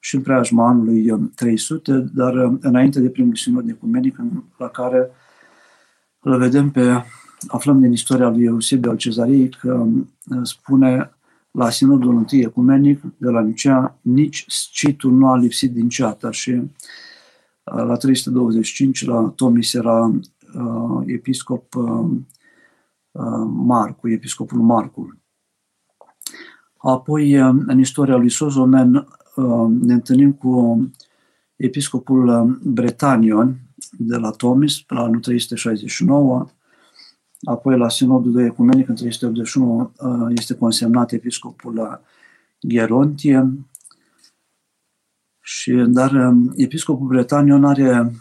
și 0.05 0.15
în 0.15 0.23
preajma 0.23 0.69
anului 0.69 1.31
300, 1.35 2.11
dar 2.15 2.35
înainte 2.61 3.01
de 3.01 3.09
primul 3.09 3.35
sinod 3.35 3.69
ecumenic, 3.69 4.17
la 4.59 4.69
care 4.69 5.11
îl 6.21 6.39
vedem 6.39 6.71
pe, 6.71 7.05
aflăm 7.49 7.81
din 7.81 7.93
istoria 7.93 8.29
lui 8.29 8.45
Eusebiu 8.45 8.91
al 8.91 8.97
Cezariei, 8.97 9.49
că 9.49 9.87
spune 10.43 11.11
la 11.51 11.71
Sinodul 11.71 12.25
I 12.31 12.41
Ecumenic 12.41 13.03
de 13.17 13.29
la 13.29 13.41
Nicea, 13.41 13.99
nici 14.01 14.45
scitul 14.49 15.13
nu 15.13 15.29
a 15.29 15.37
lipsit 15.37 15.73
din 15.73 15.89
ceata 15.89 16.31
și 16.31 16.51
uh, 16.51 16.69
la 17.65 17.97
325 17.97 19.05
la 19.05 19.33
Tomis 19.37 19.75
era 19.75 20.05
uh, 20.55 21.03
episcop 21.07 21.75
uh, 21.75 22.11
uh, 23.11 23.47
Marcu, 23.47 24.09
episcopul 24.09 24.61
Marcu. 24.61 25.19
Apoi, 26.77 27.41
uh, 27.41 27.55
în 27.67 27.79
istoria 27.79 28.17
lui 28.17 28.31
Sozomen, 28.31 28.95
uh, 28.95 29.05
ne 29.81 29.93
întâlnim 29.93 30.33
cu 30.33 30.91
episcopul 31.57 32.59
Bretanion 32.65 33.57
de 33.91 34.17
la 34.17 34.31
Tomis, 34.31 34.83
la 34.87 35.01
anul 35.01 35.21
369, 35.21 36.47
Apoi, 37.45 37.79
la 37.79 37.89
Sinodul 37.89 38.33
de 38.33 38.45
Ecumenic, 38.45 38.89
în 38.89 38.95
381, 38.95 39.93
uh, 39.99 40.33
este 40.37 40.55
consemnat 40.55 41.13
episcopul 41.13 42.01
Gerontie, 42.67 43.67
și, 45.41 45.73
dar 45.73 46.13
um, 46.13 46.53
episcopul 46.57 47.07
Bretanion 47.07 47.65
are 47.65 48.13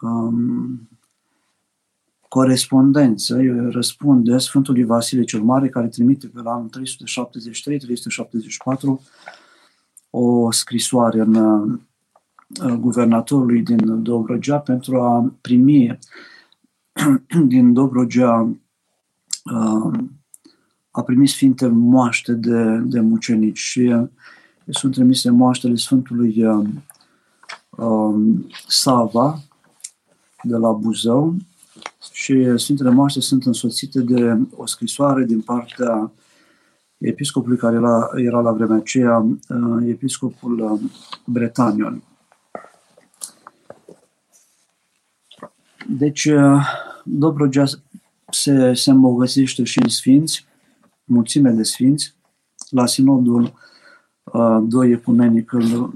um, 0.00 0.88
corespondență, 2.28 3.40
răspunde 3.70 4.38
Sfântului 4.38 4.84
Vasile 4.84 5.24
cel 5.24 5.40
Mare, 5.40 5.68
care 5.68 5.88
trimite 5.88 6.26
pe 6.26 6.40
la 6.40 6.52
anul 6.52 6.70
373-374 6.70 6.70
o 10.10 10.50
scrisoare 10.50 11.20
în 11.20 11.34
uh, 11.34 12.72
guvernatorului 12.72 13.62
din 13.62 14.02
Dobrogea 14.02 14.58
pentru 14.58 15.00
a 15.00 15.32
primi 15.40 15.98
din 17.52 17.72
Dobrogea 17.72 18.48
uh, 19.44 19.98
a 20.90 21.02
primit 21.02 21.28
sfinte 21.28 21.66
moaște 21.66 22.32
de, 22.32 22.76
de 22.76 23.00
mucenici 23.00 23.58
și 23.58 23.80
uh, 23.80 24.08
sunt 24.68 24.92
trimise 24.92 25.30
moaștele 25.30 25.74
Sfântului 25.74 26.44
uh, 26.44 26.68
um, 27.70 28.46
Sava 28.68 29.42
de 30.42 30.56
la 30.56 30.72
Buzău 30.72 31.36
și 32.12 32.52
Sfintele 32.56 32.90
Moaște 32.90 33.20
sunt 33.20 33.46
însoțite 33.46 34.00
de 34.00 34.38
o 34.56 34.66
scrisoare 34.66 35.24
din 35.24 35.40
partea 35.40 36.12
episcopului 37.00 37.56
care 37.56 37.76
era, 37.76 38.10
era 38.16 38.40
la 38.40 38.52
vremea 38.52 38.76
aceea 38.76 39.26
episcopul 39.86 40.80
Bretanion. 41.26 42.02
Deci, 45.88 46.28
Dobrogea 47.04 47.64
se, 48.30 48.74
se 48.74 48.90
îmbogățește 48.90 49.64
și 49.64 49.78
în 49.82 49.88
sfinți, 49.88 50.46
mulțime 51.04 51.50
de 51.50 51.62
sfinți. 51.62 52.14
La 52.70 52.86
sinodul 52.86 53.52
uh, 54.22 54.58
2 54.68 54.90
ecumenic 54.90 55.52
uh, 55.52 55.88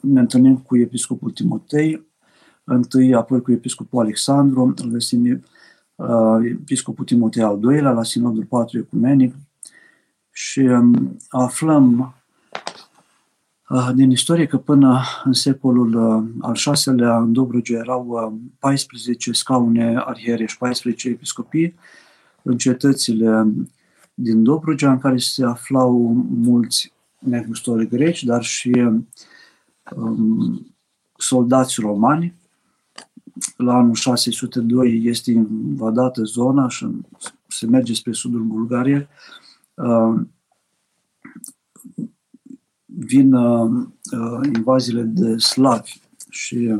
ne 0.00 0.20
întâlnim 0.20 0.56
cu 0.56 0.76
episcopul 0.76 1.30
Timotei, 1.30 2.06
întâi 2.64 3.14
apoi 3.14 3.42
cu 3.42 3.52
episcopul 3.52 4.00
Alexandru, 4.00 4.74
îl 4.76 4.88
găsim 4.88 5.44
uh, 5.94 6.38
episcopul 6.42 7.04
Timotei 7.04 7.42
al 7.42 7.58
doilea 7.58 7.90
la 7.90 8.02
sinodul 8.02 8.44
4 8.44 8.78
ecumenic 8.78 9.34
și 10.42 10.60
um, 10.60 11.16
aflăm 11.28 12.14
Ah, 13.72 13.90
din 13.94 14.10
istorie 14.10 14.46
că 14.46 14.58
până 14.58 15.02
în 15.24 15.32
secolul 15.32 15.98
ah, 15.98 16.22
al 16.40 16.56
VI-lea 16.84 17.16
în 17.16 17.32
Dobrogea 17.32 17.76
erau 17.76 18.40
14 18.58 19.30
ah, 19.30 19.36
scaune 19.36 19.96
arhierești, 19.96 20.58
14 20.58 21.08
episcopii 21.08 21.74
în 22.42 22.56
cetățile 22.56 23.52
din 24.14 24.42
Dobrogea 24.42 24.90
în 24.92 24.98
care 24.98 25.16
se 25.16 25.44
aflau 25.44 26.24
mulți 26.28 26.92
negustori 27.18 27.88
greci, 27.88 28.24
dar 28.24 28.42
și 28.42 28.72
um, 29.96 30.74
soldați 31.16 31.80
romani. 31.80 32.34
La 33.56 33.74
anul 33.74 33.94
602 33.94 35.02
este 35.04 35.30
invadată 35.30 36.22
zona 36.22 36.68
și 36.68 36.86
se 37.46 37.66
merge 37.66 37.94
spre 37.94 38.12
sudul 38.12 38.42
Bulgariei. 38.42 39.08
Uh, 39.84 40.20
vin 42.84 43.32
uh, 43.32 43.86
invaziile 44.54 45.02
de 45.02 45.36
slavi 45.36 46.00
și 46.28 46.74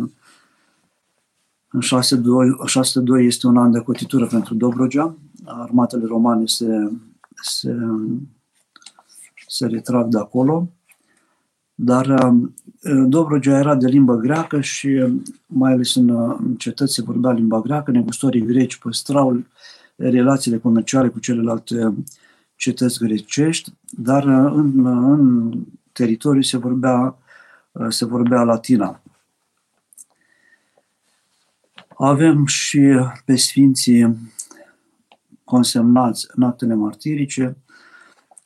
în 1.71 1.81
602, 1.81 2.57
602 2.67 3.27
este 3.27 3.47
un 3.47 3.57
an 3.57 3.71
de 3.71 3.79
cotitură 3.79 4.27
pentru 4.27 4.55
Dobrogea. 4.55 5.15
Armatele 5.45 6.05
romane 6.07 6.47
se, 6.47 6.91
se, 7.43 7.77
se 9.47 9.67
retrag 9.67 10.09
de 10.09 10.19
acolo. 10.19 10.69
Dar 11.75 12.07
uh, 12.07 12.49
Dobrogea 13.07 13.59
era 13.59 13.75
de 13.75 13.89
limbă 13.89 14.15
greacă 14.15 14.61
și 14.61 14.87
uh, 14.87 15.13
mai 15.47 15.73
ales 15.73 15.95
în, 15.95 16.09
uh, 16.09 16.37
în 16.39 16.55
cetăți 16.55 16.95
se 16.95 17.03
vorbea 17.03 17.33
limba 17.33 17.61
greacă, 17.61 17.91
negustorii 17.91 18.47
greci 18.47 18.77
păstrau 18.77 19.45
relațiile 19.97 20.59
comerciale 20.59 21.09
cu 21.09 21.19
celelalte 21.19 21.95
cetăți 22.61 22.99
grecești, 22.99 23.73
dar 23.91 24.25
în, 24.25 24.87
în 24.87 25.53
teritoriu 25.93 26.43
se 26.43 26.57
vorbea, 26.57 27.19
se 27.89 28.05
vorbea 28.05 28.43
latina. 28.43 29.03
Avem 31.97 32.47
și 32.47 32.81
pe 33.25 33.37
sfinții 33.37 34.17
consemnați 35.45 36.27
în 36.35 36.43
actele 36.43 36.75
martirice 36.75 37.57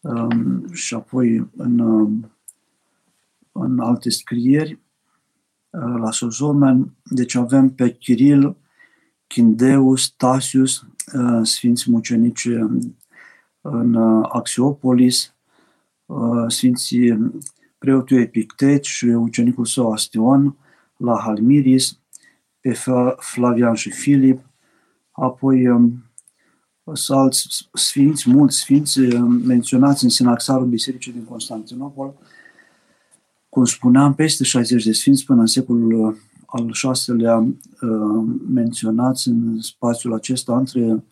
um, 0.01 0.73
și 0.73 0.95
apoi 0.95 1.51
în 1.57 1.79
în 3.55 3.79
alte 3.79 4.11
scrieri 4.11 4.73
uh, 5.71 5.95
la 5.99 6.11
Sozomen. 6.11 6.95
Deci 7.05 7.35
avem 7.35 7.71
pe 7.71 7.91
Chiril, 7.91 8.57
Chindeus, 9.27 10.11
Tasius, 10.11 10.87
uh, 11.15 11.41
sfinți 11.43 11.91
mucenici 11.91 12.49
în 13.67 13.95
uh, 13.95 14.29
Axiopolis, 14.33 15.35
sfinții 16.49 17.33
preotul 17.79 18.19
Epictet 18.19 18.85
și 18.85 19.05
ucenicul 19.05 19.65
său 19.65 19.93
Astion 19.93 20.57
la 20.97 21.21
Halmiris, 21.21 21.99
pe 22.61 22.77
Flavian 23.19 23.75
și 23.75 23.91
Filip, 23.91 24.41
apoi 25.11 25.69
um, 25.69 26.05
sunt 26.93 27.19
alți 27.19 27.69
sfinți, 27.73 28.31
mulți 28.31 28.57
sfinți 28.57 29.01
menționați 29.45 30.05
în 30.05 30.11
Sinaxarul 30.11 30.67
Bisericii 30.67 31.13
din 31.13 31.25
Constantinopol, 31.25 32.15
cum 33.49 33.65
spuneam, 33.65 34.15
peste 34.15 34.45
60 34.45 34.85
de 34.85 34.93
sfinți 34.93 35.25
până 35.25 35.41
în 35.41 35.47
secolul 35.47 36.07
uh, 36.07 36.17
al 36.47 36.71
VI-lea 37.07 37.39
uh, 37.39 38.25
menționați 38.49 39.29
în 39.29 39.61
spațiul 39.61 40.15
acesta 40.15 40.57
între 40.57 41.05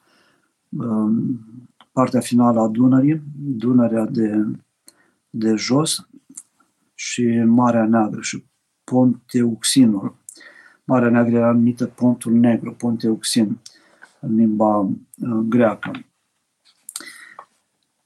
uh, 0.68 1.12
partea 1.92 2.20
finală 2.20 2.60
a 2.60 2.68
Dunării, 2.68 3.22
Dunărea 3.36 4.04
de, 4.04 4.44
de 5.30 5.54
jos 5.54 6.08
și 6.94 7.42
Marea 7.46 7.86
Neagră 7.86 8.20
și 8.20 8.44
Ponteuxinul. 8.84 10.16
Marea 10.84 11.08
Neagră 11.08 11.36
era 11.36 11.52
numită 11.52 11.86
Pontul 11.86 12.32
Negru, 12.32 12.74
Ponteuxin, 12.74 13.58
în 14.20 14.34
limba 14.34 14.88
greacă. 15.48 15.90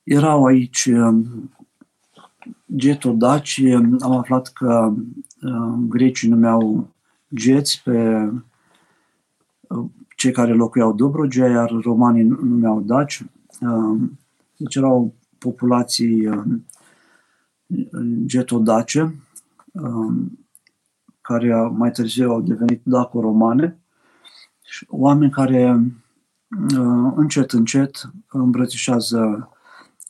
Erau 0.03 0.45
aici 0.45 0.91
getodaci, 2.77 3.63
am 4.01 4.13
aflat 4.13 4.49
că 4.53 4.95
uh, 5.43 5.79
grecii 5.89 6.29
numeau 6.29 6.89
geți 7.35 7.83
pe 7.85 8.31
uh, 9.61 9.85
cei 10.17 10.33
care 10.33 10.53
locuiau 10.53 10.93
Dobrogea, 10.93 11.47
iar 11.47 11.71
romanii 11.71 12.23
numeau 12.23 12.81
daci. 12.81 13.25
Uh, 13.61 14.01
deci 14.57 14.75
erau 14.75 15.15
populații 15.39 16.29
getodace, 18.25 19.15
care 21.21 21.55
mai 21.55 21.91
târziu 21.91 22.31
au 22.31 22.41
devenit 22.41 22.81
daco-romane, 22.85 23.79
oameni 24.89 25.31
care 25.31 25.83
încet, 27.17 27.51
încet 27.51 28.11
îmbrățișează 28.29 29.51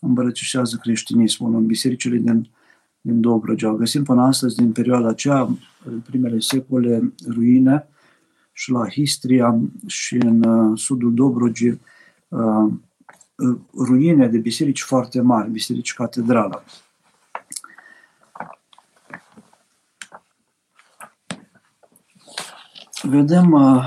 îmbrățișează 0.01 0.77
creștinismul 0.77 1.55
în 1.55 1.67
bisericile 1.67 2.17
din, 2.17 2.51
din 3.01 3.21
Dobrogea. 3.21 3.75
Găsim 3.75 4.03
până 4.03 4.23
astăzi, 4.23 4.57
din 4.57 4.73
perioada 4.73 5.09
aceea, 5.09 5.41
în 5.85 6.01
primele 6.07 6.39
secole, 6.39 7.13
ruine 7.29 7.89
și 8.53 8.71
la 8.71 8.89
Histria 8.89 9.59
și 9.87 10.15
în 10.15 10.43
uh, 10.43 10.79
sudul 10.79 11.15
Dobrogei, 11.15 11.81
uh, 12.29 12.73
ruine 13.75 14.29
de 14.29 14.39
biserici 14.39 14.83
foarte 14.83 15.21
mari, 15.21 15.51
biserici 15.51 15.95
catedrală. 15.95 16.65
Vedem 23.03 23.53
uh, 23.53 23.85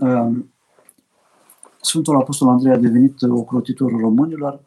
uh, 0.08 0.36
Sfântul 1.80 2.16
Apostol 2.16 2.48
Andrei 2.48 2.72
a 2.72 2.78
devenit 2.78 3.22
ocrotitorul 3.22 4.00
românilor 4.00 4.60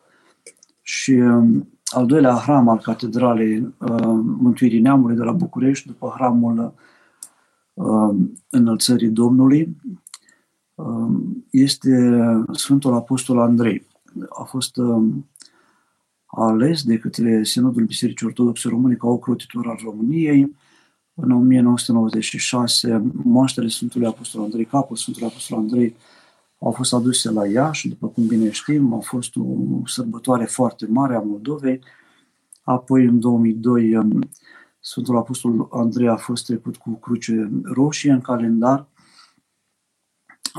și 0.82 1.12
um, 1.12 1.70
al 1.86 2.06
doilea 2.06 2.34
hram 2.34 2.68
al 2.68 2.80
Catedralei 2.80 3.60
uh, 3.60 4.20
Mântuirii 4.24 4.80
Neamului 4.80 5.16
de 5.16 5.24
la 5.24 5.32
București, 5.32 5.88
după 5.88 6.14
hramul 6.16 6.74
uh, 7.74 8.16
Înălțării 8.50 9.10
Domnului, 9.10 9.62
uh, 9.62 10.00
este 11.50 12.12
Sfântul 12.52 12.94
Apostol 12.94 13.40
Andrei. 13.40 13.86
A 14.30 14.44
fost 14.44 14.76
ales 16.26 16.84
de 16.84 16.98
către 16.98 17.44
Sinodul 17.44 17.84
Bisericii 17.84 18.28
Ortodoxe 18.28 18.70
Române 18.70 18.96
ca 18.96 19.08
ocrotitor 19.08 19.68
al 19.68 19.80
României. 19.84 20.56
În 21.14 21.32
1996, 21.32 23.12
moaștele 23.24 23.68
Sfântului 23.68 24.08
Apostol 24.08 24.42
Andrei, 24.44 24.66
capul 24.66 24.96
Sfântului 24.96 25.28
Apostol 25.28 25.58
Andrei, 25.58 25.96
au 26.60 26.72
fost 26.72 26.94
aduse 26.94 27.32
la 27.32 27.48
Iași, 27.48 27.88
după 27.88 28.08
cum 28.08 28.26
bine 28.28 28.52
știm, 28.52 28.94
a 28.94 29.00
fost 29.00 29.36
o 29.36 29.44
sărbătoare 29.86 30.46
foarte 30.46 30.86
mare 30.90 31.16
a 31.16 31.20
Moldovei. 31.20 31.80
Apoi, 32.64 33.06
în 33.06 33.20
2002, 33.20 33.96
um, 33.96 34.30
Sfântul 34.80 35.18
Apostol 35.18 35.68
Andrei 35.72 36.08
a 36.08 36.16
fost 36.16 36.46
trecut 36.46 36.76
cu 36.76 36.90
cruce 36.90 37.50
roșie 37.64 38.12
în 38.12 38.22
calendar. 38.22 38.88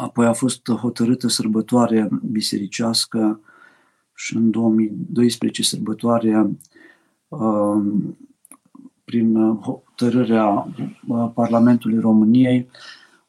Apoi 0.00 0.26
a 0.26 0.32
fost 0.32 0.70
hotărâtă 0.70 1.28
sărbătoare 1.28 2.08
bisericească 2.30 3.40
și 4.14 4.36
în 4.36 4.50
2012 4.50 5.62
sărbătoare 5.62 6.50
um, 7.28 8.16
prin 9.04 9.58
hotărârea 9.60 10.74
uh, 11.06 11.30
Parlamentului 11.34 11.98
României, 11.98 12.68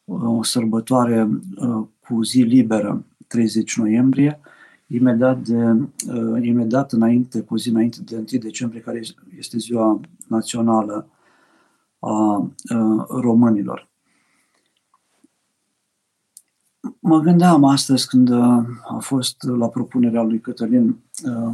o 0.06 0.44
sărbătoare 0.44 1.30
uh, 1.56 1.88
cu 2.00 2.24
zi 2.24 2.42
liberă, 2.42 3.06
30 3.28 3.78
noiembrie, 3.78 4.40
imediat, 4.88 5.40
de, 5.48 5.64
uh, 5.64 6.42
imediat 6.42 6.92
înainte, 6.92 7.42
cu 7.42 7.58
zi 7.58 7.70
înainte 7.70 7.98
de 8.02 8.16
1 8.16 8.26
decembrie, 8.26 8.82
care 8.82 9.02
este 9.38 9.58
ziua 9.58 10.00
națională 10.28 11.10
a 12.00 12.38
uh, 12.38 13.06
românilor. 13.08 13.89
Mă 17.10 17.20
gândeam 17.20 17.64
astăzi 17.64 18.08
când 18.08 18.30
uh, 18.30 18.64
a 18.88 18.98
fost 19.00 19.44
la 19.58 19.70
propunerea 19.70 20.22
lui 20.22 20.40
Cătălin 20.40 20.98
uh, 21.24 21.54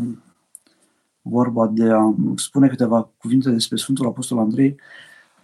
vorba 1.22 1.68
de 1.68 1.90
a 1.90 2.14
spune 2.36 2.68
câteva 2.68 3.10
cuvinte 3.18 3.50
despre 3.50 3.78
Sfântul 3.78 4.06
Apostol 4.06 4.38
Andrei, 4.38 4.76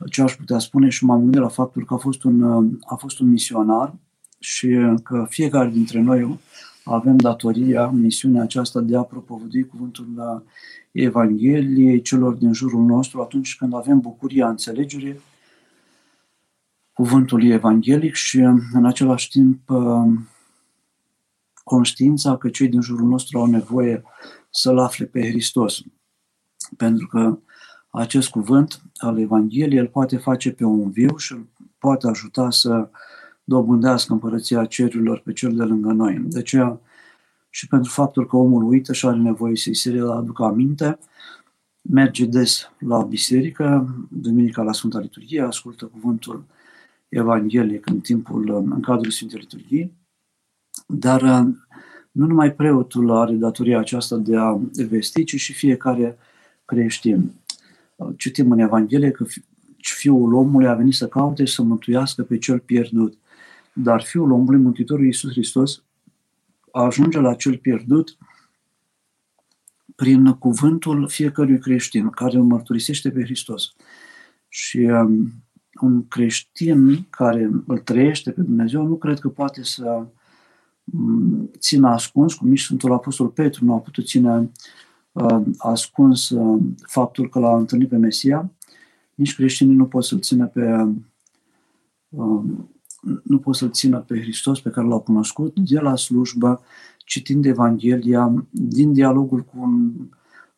ce 0.09 0.21
aș 0.21 0.35
putea 0.35 0.59
spune 0.59 0.89
și 0.89 1.05
m-am 1.05 1.19
gândit 1.19 1.39
la 1.41 1.47
faptul 1.47 1.85
că 1.85 1.93
a 1.93 1.97
fost 1.97 2.23
un, 2.23 2.41
uh, 2.41 2.71
a 2.85 2.95
fost 2.95 3.19
un 3.19 3.29
misionar 3.29 3.93
și 4.39 4.77
că 5.03 5.25
fiecare 5.29 5.69
dintre 5.69 6.01
noi 6.01 6.39
avem 6.83 7.17
datoria, 7.17 7.87
misiunea 7.87 8.41
aceasta 8.41 8.79
de 8.79 8.97
a 8.97 9.01
propovădui 9.01 9.67
cuvântul 9.67 10.07
la 10.15 10.43
Evanghelie 10.91 11.97
celor 11.97 12.33
din 12.33 12.53
jurul 12.53 12.83
nostru 12.83 13.21
atunci 13.21 13.55
când 13.55 13.75
avem 13.75 13.99
bucuria 13.99 14.49
înțelegerii 14.49 15.19
cuvântului 16.93 17.49
evanghelic 17.49 18.13
și 18.13 18.39
în 18.73 18.85
același 18.85 19.29
timp 19.29 19.69
conștiința 21.63 22.37
că 22.37 22.49
cei 22.49 22.67
din 22.67 22.81
jurul 22.81 23.07
nostru 23.07 23.39
au 23.39 23.45
nevoie 23.45 24.03
să-L 24.49 24.77
afle 24.77 25.05
pe 25.05 25.29
Hristos. 25.29 25.81
Pentru 26.77 27.07
că 27.07 27.39
acest 27.89 28.29
cuvânt 28.29 28.81
al 28.97 29.19
Evangheliei 29.19 29.79
îl 29.79 29.87
poate 29.87 30.17
face 30.17 30.51
pe 30.51 30.63
un 30.63 30.91
viu 30.91 31.17
și 31.17 31.31
îl 31.33 31.47
poate 31.77 32.07
ajuta 32.07 32.49
să 32.49 32.89
dobândească 33.43 34.13
împărăția 34.13 34.65
cerurilor 34.65 35.19
pe 35.19 35.33
cel 35.33 35.55
de 35.55 35.63
lângă 35.63 35.91
noi. 35.91 36.19
De 36.19 36.39
aceea, 36.39 36.79
și 37.49 37.67
pentru 37.67 37.91
faptul 37.91 38.27
că 38.27 38.35
omul 38.35 38.63
uită 38.63 38.93
și 38.93 39.05
are 39.05 39.17
nevoie 39.17 39.55
să-i 39.55 39.75
se 39.75 39.89
aducă 39.89 40.43
aminte, 40.43 40.99
merge 41.81 42.25
des 42.25 42.71
la 42.79 43.01
biserică, 43.01 43.95
duminica 44.09 44.61
la 44.61 44.73
Sfânta 44.73 44.99
Liturghie, 44.99 45.41
ascultă 45.41 45.85
cuvântul 45.85 46.45
evanghelic 47.11 47.89
în 47.89 47.99
timpul, 47.99 48.55
în 48.71 48.81
cadrul 48.81 49.11
Sfintei 49.11 49.39
Liturghii, 49.39 49.93
dar 50.87 51.21
nu 52.11 52.25
numai 52.25 52.53
preotul 52.53 53.11
are 53.11 53.33
datoria 53.33 53.79
aceasta 53.79 54.17
de 54.17 54.37
a 54.37 54.59
vesti, 54.89 55.23
ci 55.23 55.35
și 55.35 55.53
fiecare 55.53 56.17
creștin. 56.65 57.31
Citim 58.17 58.51
în 58.51 58.59
Evanghelie 58.59 59.11
că 59.11 59.25
Fiul 59.77 60.33
omului 60.33 60.67
a 60.67 60.73
venit 60.73 60.93
să 60.93 61.07
caute 61.07 61.45
și 61.45 61.53
să 61.53 61.61
mântuiască 61.61 62.23
pe 62.23 62.37
cel 62.37 62.59
pierdut. 62.59 63.17
Dar 63.73 64.01
Fiul 64.01 64.31
omului, 64.31 64.59
Mântuitorul 64.59 65.05
Iisus 65.05 65.31
Hristos, 65.31 65.83
ajunge 66.71 67.19
la 67.19 67.33
cel 67.33 67.57
pierdut 67.57 68.17
prin 69.95 70.33
cuvântul 70.33 71.07
fiecărui 71.09 71.59
creștin 71.59 72.09
care 72.09 72.37
îl 72.37 72.43
mărturisește 72.43 73.11
pe 73.11 73.23
Hristos. 73.23 73.75
Și 74.47 74.77
um, 74.77 75.31
un 75.85 76.07
creștin 76.07 77.05
care 77.09 77.51
îl 77.67 77.77
trăiește 77.77 78.31
pe 78.31 78.41
Dumnezeu 78.41 78.85
nu 78.85 78.95
cred 78.95 79.19
că 79.19 79.29
poate 79.29 79.63
să 79.63 80.05
um, 80.93 81.49
țină 81.57 81.87
ascuns, 81.87 82.33
cum 82.33 82.49
nici 82.49 82.63
Sfântul 82.63 82.93
Apostol 82.93 83.27
Petru 83.27 83.65
nu 83.65 83.73
a 83.73 83.79
putut 83.79 84.05
ține 84.05 84.51
uh, 85.11 85.41
ascuns 85.57 86.29
uh, 86.29 86.61
faptul 86.87 87.29
că 87.29 87.39
l-a 87.39 87.57
întâlnit 87.57 87.89
pe 87.89 87.97
Mesia, 87.97 88.51
nici 89.15 89.35
creștinii 89.35 89.75
nu 89.75 89.85
pot 89.85 90.03
să-l 90.03 90.19
țină 90.19 90.47
pe 90.47 90.87
uh, 92.09 92.43
nu 93.23 93.39
pot 93.39 93.55
să-l 93.55 93.71
țină 93.71 93.99
pe 93.99 94.21
Hristos 94.21 94.59
pe 94.59 94.69
care 94.69 94.87
l-au 94.87 94.99
cunoscut. 94.99 95.59
De 95.59 95.79
la 95.79 95.95
slujbă, 95.95 96.61
citind 96.97 97.45
Evanghelia, 97.45 98.45
din 98.49 98.93
dialogul 98.93 99.41
cu 99.41 99.57
un 99.59 99.91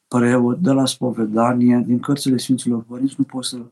preot, 0.07 0.59
de 0.59 0.71
la 0.71 0.85
spovedanie, 0.85 1.83
din 1.85 1.99
cărțile 1.99 2.37
Sfinților 2.37 2.83
Părinți, 2.83 3.15
nu 3.17 3.23
pot 3.23 3.45
să-l 3.45 3.71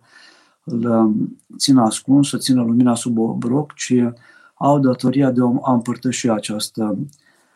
țină 1.57 1.81
ascuns, 1.81 2.29
să 2.29 2.37
țină 2.37 2.61
lumina 2.61 2.95
sub 2.95 3.17
obroc, 3.17 3.73
ci 3.73 3.93
au 4.53 4.79
datoria 4.79 5.31
de 5.31 5.41
a 5.61 5.73
împărtăși 5.73 6.29
această 6.29 6.97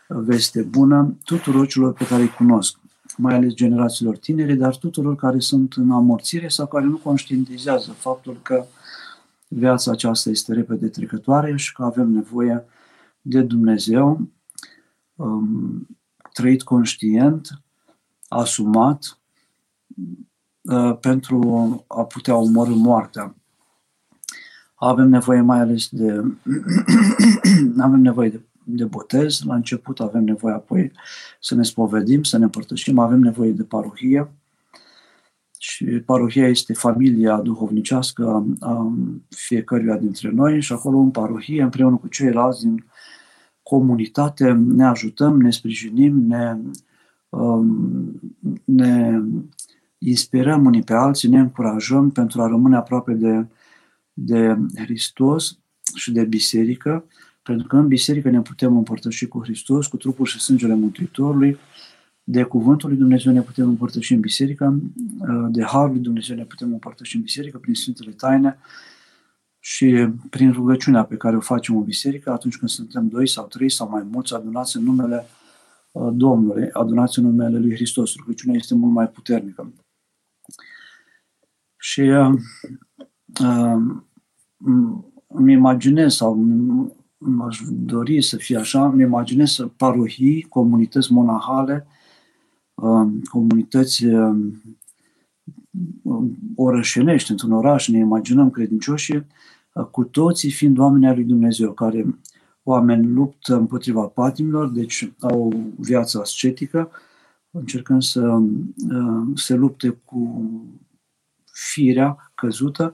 veste 0.08 0.62
bună 0.62 1.18
tuturor 1.24 1.68
celor 1.68 1.94
pe 1.94 2.06
care 2.06 2.22
îi 2.22 2.30
cunosc, 2.30 2.80
mai 3.18 3.36
ales 3.36 3.54
generațiilor 3.54 4.18
tinere, 4.18 4.54
dar 4.54 4.78
tuturor 4.78 5.16
care 5.16 5.40
sunt 5.40 5.74
în 5.74 5.92
amorțire 5.92 6.48
sau 6.48 6.68
care 6.68 6.86
nu 6.86 6.98
conștientizează 6.98 7.92
faptul 7.92 8.40
că 8.42 8.66
viața 9.48 9.92
aceasta 9.92 10.30
este 10.30 10.54
repede 10.54 10.88
trecătoare 10.88 11.56
și 11.56 11.74
că 11.74 11.84
avem 11.84 12.12
nevoie 12.12 12.66
de 13.22 13.42
Dumnezeu 13.42 14.30
um, 15.16 15.88
trăit 16.34 16.64
conștient, 16.64 17.62
asumat, 18.28 19.20
uh, 19.88 20.04
pentru 21.00 21.40
a 21.88 22.04
putea 22.04 22.36
omorâ 22.36 22.74
moartea. 22.74 23.36
Avem 24.76 25.10
nevoie 25.10 25.42
mai 25.42 25.60
ales 25.60 25.88
de 25.90 26.24
avem 27.78 28.00
nevoie 28.00 28.30
de, 28.30 28.42
de 28.64 28.86
botez, 28.86 29.42
la 29.44 29.56
început 29.56 30.00
avem 30.00 30.24
nevoie 30.24 30.54
apoi 30.54 30.92
să 31.40 31.56
ne 31.56 31.64
spovedim, 31.64 32.24
să 32.24 32.38
ne 32.38 32.44
împărtășim, 32.44 33.00
avem 33.00 33.20
nevoie 33.20 33.52
de 33.52 33.64
parohie, 33.64 34.30
și 35.66 35.86
parohia 35.86 36.48
este 36.48 36.74
familia 36.74 37.38
duhovnicească 37.38 38.46
a 38.60 38.94
fiecăruia 39.30 39.98
dintre 39.98 40.32
noi 40.32 40.62
și 40.62 40.74
acolo 40.74 40.98
în 40.98 41.12
parohie, 41.12 41.62
împreună 41.62 41.96
cu 41.96 42.08
ceilalți 42.08 42.62
din 42.62 42.86
comunitate, 43.64 44.52
ne 44.52 44.86
ajutăm, 44.86 45.42
ne 45.42 45.52
sprijinim, 45.52 46.26
ne, 46.28 46.58
um, 47.30 48.20
ne 48.64 49.22
inspirăm 50.10 50.66
unii 50.66 50.84
pe 50.84 50.94
alții, 50.94 51.30
ne 51.30 51.40
încurajăm 51.40 52.12
pentru 52.12 52.42
a 52.42 52.48
rămâne 52.48 52.76
aproape 52.76 53.14
de, 53.14 53.46
de 54.14 54.58
Hristos 54.76 55.60
și 55.96 56.12
de 56.12 56.24
biserică, 56.24 57.06
pentru 57.44 57.68
că 57.68 57.76
în 57.76 57.88
biserică 57.88 58.30
ne 58.30 58.42
putem 58.42 58.78
împărtăși 58.78 59.28
cu 59.28 59.44
Hristos, 59.44 59.88
cu 59.88 59.98
trupul 59.98 60.26
și 60.26 60.40
sângele 60.40 60.74
Mântuitorului, 60.74 61.58
de 62.24 62.44
Cuvântul 62.44 62.90
lui 62.90 62.98
Dumnezeu 62.98 63.34
ne 63.34 63.42
putem 63.42 63.68
împărtăși 63.68 64.14
în 64.14 64.20
biserică, 64.20 64.80
de 65.50 65.64
Harul 65.64 65.92
lui 65.92 66.02
Dumnezeu 66.02 66.36
ne 66.36 66.44
putem 66.44 66.72
împărtăși 66.72 67.16
în 67.16 67.22
biserică 67.22 67.58
prin 67.58 67.74
Sfintele 67.74 68.12
Taine 68.12 68.58
și 69.60 70.08
prin 70.30 70.52
rugăciunea 70.52 71.04
pe 71.04 71.16
care 71.16 71.36
o 71.36 71.40
facem 71.40 71.78
în 71.78 71.84
biserică 71.84 72.32
atunci 72.32 72.58
când 72.58 72.72
suntem 72.72 73.08
doi 73.08 73.28
sau 73.28 73.46
trei 73.46 73.70
sau 73.70 73.90
mai 73.90 74.08
mulți 74.12 74.34
adunați 74.34 74.78
în 74.78 74.84
numele 74.84 75.26
uh, 75.92 76.10
Domnului, 76.14 76.70
adunați 76.72 77.20
în 77.20 77.26
numele 77.26 77.60
lui 77.60 77.74
Hristos. 77.74 78.16
Rugăciunea 78.16 78.56
este 78.56 78.76
mult 78.76 78.94
mai 78.94 79.08
puternică. 79.08 79.74
Și 81.86 82.02
uh, 82.02 82.34
uh, 83.42 83.82
îmi 85.28 85.52
imaginez 85.52 86.14
sau 86.14 86.40
aș 87.48 87.62
dori 87.72 88.22
să 88.22 88.38
fie 88.38 88.58
așa, 88.58 88.86
îmi 88.86 89.02
imaginez 89.02 89.58
parohii, 89.78 90.42
comunități 90.42 91.12
monahale 91.12 91.88
Um, 92.76 93.22
comunități 93.22 94.06
um, 94.06 94.62
orășenești, 96.56 97.32
într-un 97.32 97.52
oraș, 97.52 97.88
ne 97.88 97.98
imaginăm 97.98 98.50
credincioșii, 98.50 99.26
uh, 99.74 99.86
cu 99.86 100.04
toții 100.04 100.52
fiind 100.52 100.78
oameni 100.78 101.08
al 101.08 101.16
lui 101.16 101.24
Dumnezeu, 101.24 101.72
care 101.72 102.20
oameni 102.64 103.08
luptă 103.08 103.56
împotriva 103.56 104.02
patimilor, 104.02 104.70
deci 104.70 105.12
au 105.20 105.48
o 105.48 105.58
viață 105.78 106.20
ascetică, 106.20 106.90
încercând 107.52 108.02
să 108.02 108.22
uh, 108.22 109.28
se 109.36 109.56
lupte 109.56 109.90
cu 109.90 110.52
firea 111.56 112.32
căzută 112.36 112.94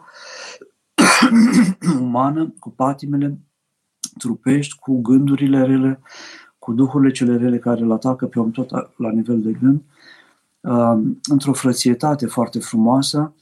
umană, 2.00 2.54
cu 2.60 2.70
patimele 2.70 3.40
trupești, 4.18 4.80
cu 4.80 5.02
gândurile 5.02 5.66
rele, 5.66 6.00
cu 6.60 6.74
duhurile 6.74 7.12
cele 7.12 7.38
rele 7.38 7.60
care 7.60 7.82
îl 7.82 7.92
atacă 7.92 8.26
pe 8.26 8.40
om 8.40 8.52
tot 8.52 8.70
la 8.98 9.12
nivel 9.12 9.42
de 9.42 9.52
gând, 9.52 9.82
uh, 10.60 11.14
într-o 11.30 11.54
frățietate 11.54 12.26
foarte 12.26 12.60
frumoasă, 12.60 13.34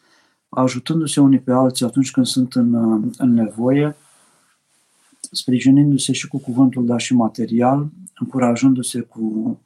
ajutându-se 0.50 1.20
unii 1.20 1.40
pe 1.40 1.52
alții 1.52 1.86
atunci 1.86 2.12
când 2.12 2.26
sunt 2.26 2.54
în, 2.54 2.74
uh, 2.74 3.12
în 3.18 3.34
nevoie, 3.34 3.96
sprijinindu-se 5.32 6.12
și 6.14 6.28
cu 6.28 6.40
cuvântul, 6.40 6.86
dar 6.86 7.00
și 7.00 7.14
material, 7.14 7.90
încurajându-se 8.20 9.00
cu, 9.00 9.60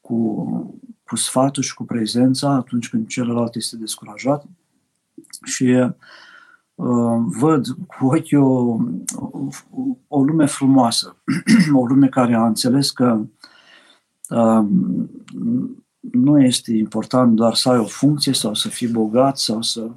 cu, 0.00 0.80
cu 1.04 1.16
sfatul 1.16 1.62
și 1.62 1.74
cu 1.74 1.84
prezența 1.84 2.50
atunci 2.50 2.88
când 2.88 3.06
celălalt 3.06 3.54
este 3.54 3.76
descurajat. 3.76 4.46
Și 5.44 5.94
Uh, 6.76 7.24
văd 7.26 7.66
cu 7.86 8.06
ochiul 8.06 8.40
o, 8.40 8.78
o 10.08 10.24
lume 10.24 10.46
frumoasă, 10.46 11.16
o 11.80 11.86
lume 11.86 12.08
care 12.08 12.34
a 12.34 12.46
înțeles 12.46 12.90
că 12.90 13.26
uh, 14.28 14.64
nu 16.00 16.42
este 16.42 16.72
important 16.72 17.34
doar 17.34 17.54
să 17.54 17.68
ai 17.68 17.78
o 17.78 17.84
funcție 17.84 18.32
sau 18.32 18.54
să 18.54 18.68
fii 18.68 18.88
bogat 18.88 19.38
sau 19.38 19.62
să, 19.62 19.90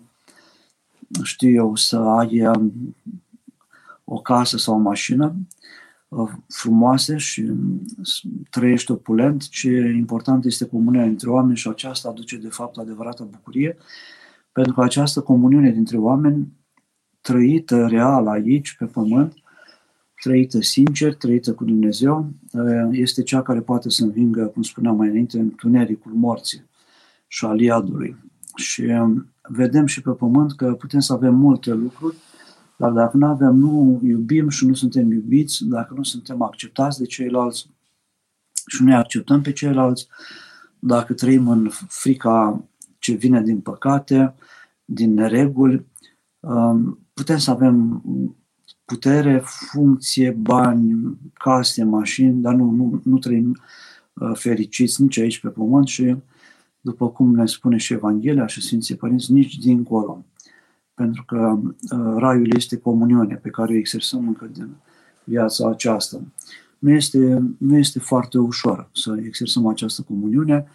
știu 1.23 1.49
eu, 1.49 1.75
să 1.75 1.97
ai 1.97 2.47
um, 2.47 2.95
o 4.04 4.21
casă 4.21 4.58
sau 4.58 4.75
o 4.75 4.78
mașină 4.78 5.36
uh, 6.08 6.32
frumoase 6.47 7.17
și 7.17 7.52
trăiești 8.49 8.91
opulent, 8.91 9.49
ce 9.49 9.93
important 9.97 10.45
este 10.45 10.65
comunia 10.65 11.04
între 11.04 11.30
oameni 11.30 11.58
și 11.58 11.67
aceasta 11.67 12.10
aduce 12.10 12.38
de 12.38 12.49
fapt 12.49 12.78
adevărată 12.78 13.28
bucurie, 13.32 13.78
pentru 14.60 14.78
că 14.78 14.84
această 14.84 15.22
comuniune 15.22 15.72
dintre 15.72 15.98
oameni 15.98 16.54
trăită 17.22 17.88
real 17.88 18.28
aici, 18.28 18.76
pe 18.78 18.86
pământ, 18.86 19.34
trăită 20.22 20.62
sincer, 20.62 21.13
trăită 21.15 21.54
cu 21.54 21.65
Dumnezeu, 21.65 22.32
este 22.91 23.24
cea 23.24 23.41
care 23.41 23.62
poate 23.62 23.89
să 23.89 24.04
învingă, 24.04 24.45
cum 24.45 24.62
spuneam 24.62 24.95
mai 24.95 25.08
înainte, 25.08 25.39
întunericul 25.39 26.12
morții 26.12 26.69
și 27.28 27.45
al 27.45 27.60
iadului. 27.60 28.15
Și 28.56 28.82
um, 28.82 29.34
vedem 29.41 29.86
și 29.86 30.02
pe 30.02 30.12
pământ 30.12 30.56
că 30.56 30.74
putem 30.74 31.00
să 31.00 31.13
avem 31.13 31.36
multe 31.36 31.74
lucruri, 31.74 32.15
dar 32.78 32.91
dacă 32.91 33.17
nu 33.17 33.26
avem, 33.26 33.56
nu 33.56 34.02
iubim 34.04 34.50
și 34.50 34.65
nu 34.65 34.74
suntem 34.74 35.12
iubiți, 35.12 35.65
dacă 35.65 35.93
nu 35.93 36.04
suntem 36.04 36.41
acceptați 36.41 37.00
de 37.00 37.06
ceilalți 37.06 37.69
și 38.67 38.84
nu 38.84 38.95
acceptăm 38.95 39.41
pe 39.41 39.52
ceilalți, 39.52 40.08
dacă 40.80 41.13
trăim 41.13 41.48
în 41.48 41.69
frica 41.88 42.63
ce 43.10 43.15
vine 43.15 43.41
din 43.41 43.60
păcate, 43.60 44.34
din 44.86 45.13
nereguli, 45.13 45.86
um, 46.39 47.00
putem 47.13 47.38
să 47.38 47.52
avem 47.52 48.04
putere, 48.86 49.41
funcție, 49.45 50.32
bani, 50.32 51.17
case, 51.34 51.84
mașini, 51.84 52.41
dar 52.41 52.54
nu, 52.54 52.69
nu, 52.72 53.02
nu 53.04 53.17
trăim 53.17 53.58
uh, 54.13 54.32
fericiți 54.34 55.02
nici 55.02 55.17
aici 55.17 55.39
pe 55.39 55.48
pământ 55.48 55.88
și, 55.88 56.15
după 56.82 57.10
cum 57.10 57.36
ne 57.36 57.45
spune 57.45 57.78
și 57.78 57.93
Evanghelia 57.93 58.48
și 58.48 58.62
Sfinții 58.62 58.95
Părinți, 58.95 59.32
nici 59.32 59.58
dincolo. 59.58 60.26
Pentru 60.93 61.24
că 61.26 61.60
uh, 61.62 62.13
raiul 62.17 62.56
este 62.56 62.78
comuniune 62.78 63.36
pe 63.36 63.50
care 63.50 63.74
o 63.74 63.78
exersăm 63.78 64.28
încă 64.28 64.50
din 64.54 64.69
viața 65.24 65.69
aceasta. 65.69 66.22
Nu 66.80 66.91
este, 66.91 67.43
nu 67.58 67.78
este 67.78 68.00
foarte 68.00 68.38
ușor 68.38 68.89
să 68.93 69.17
exersăm 69.24 69.67
această 69.67 70.02
comuniune. 70.02 70.67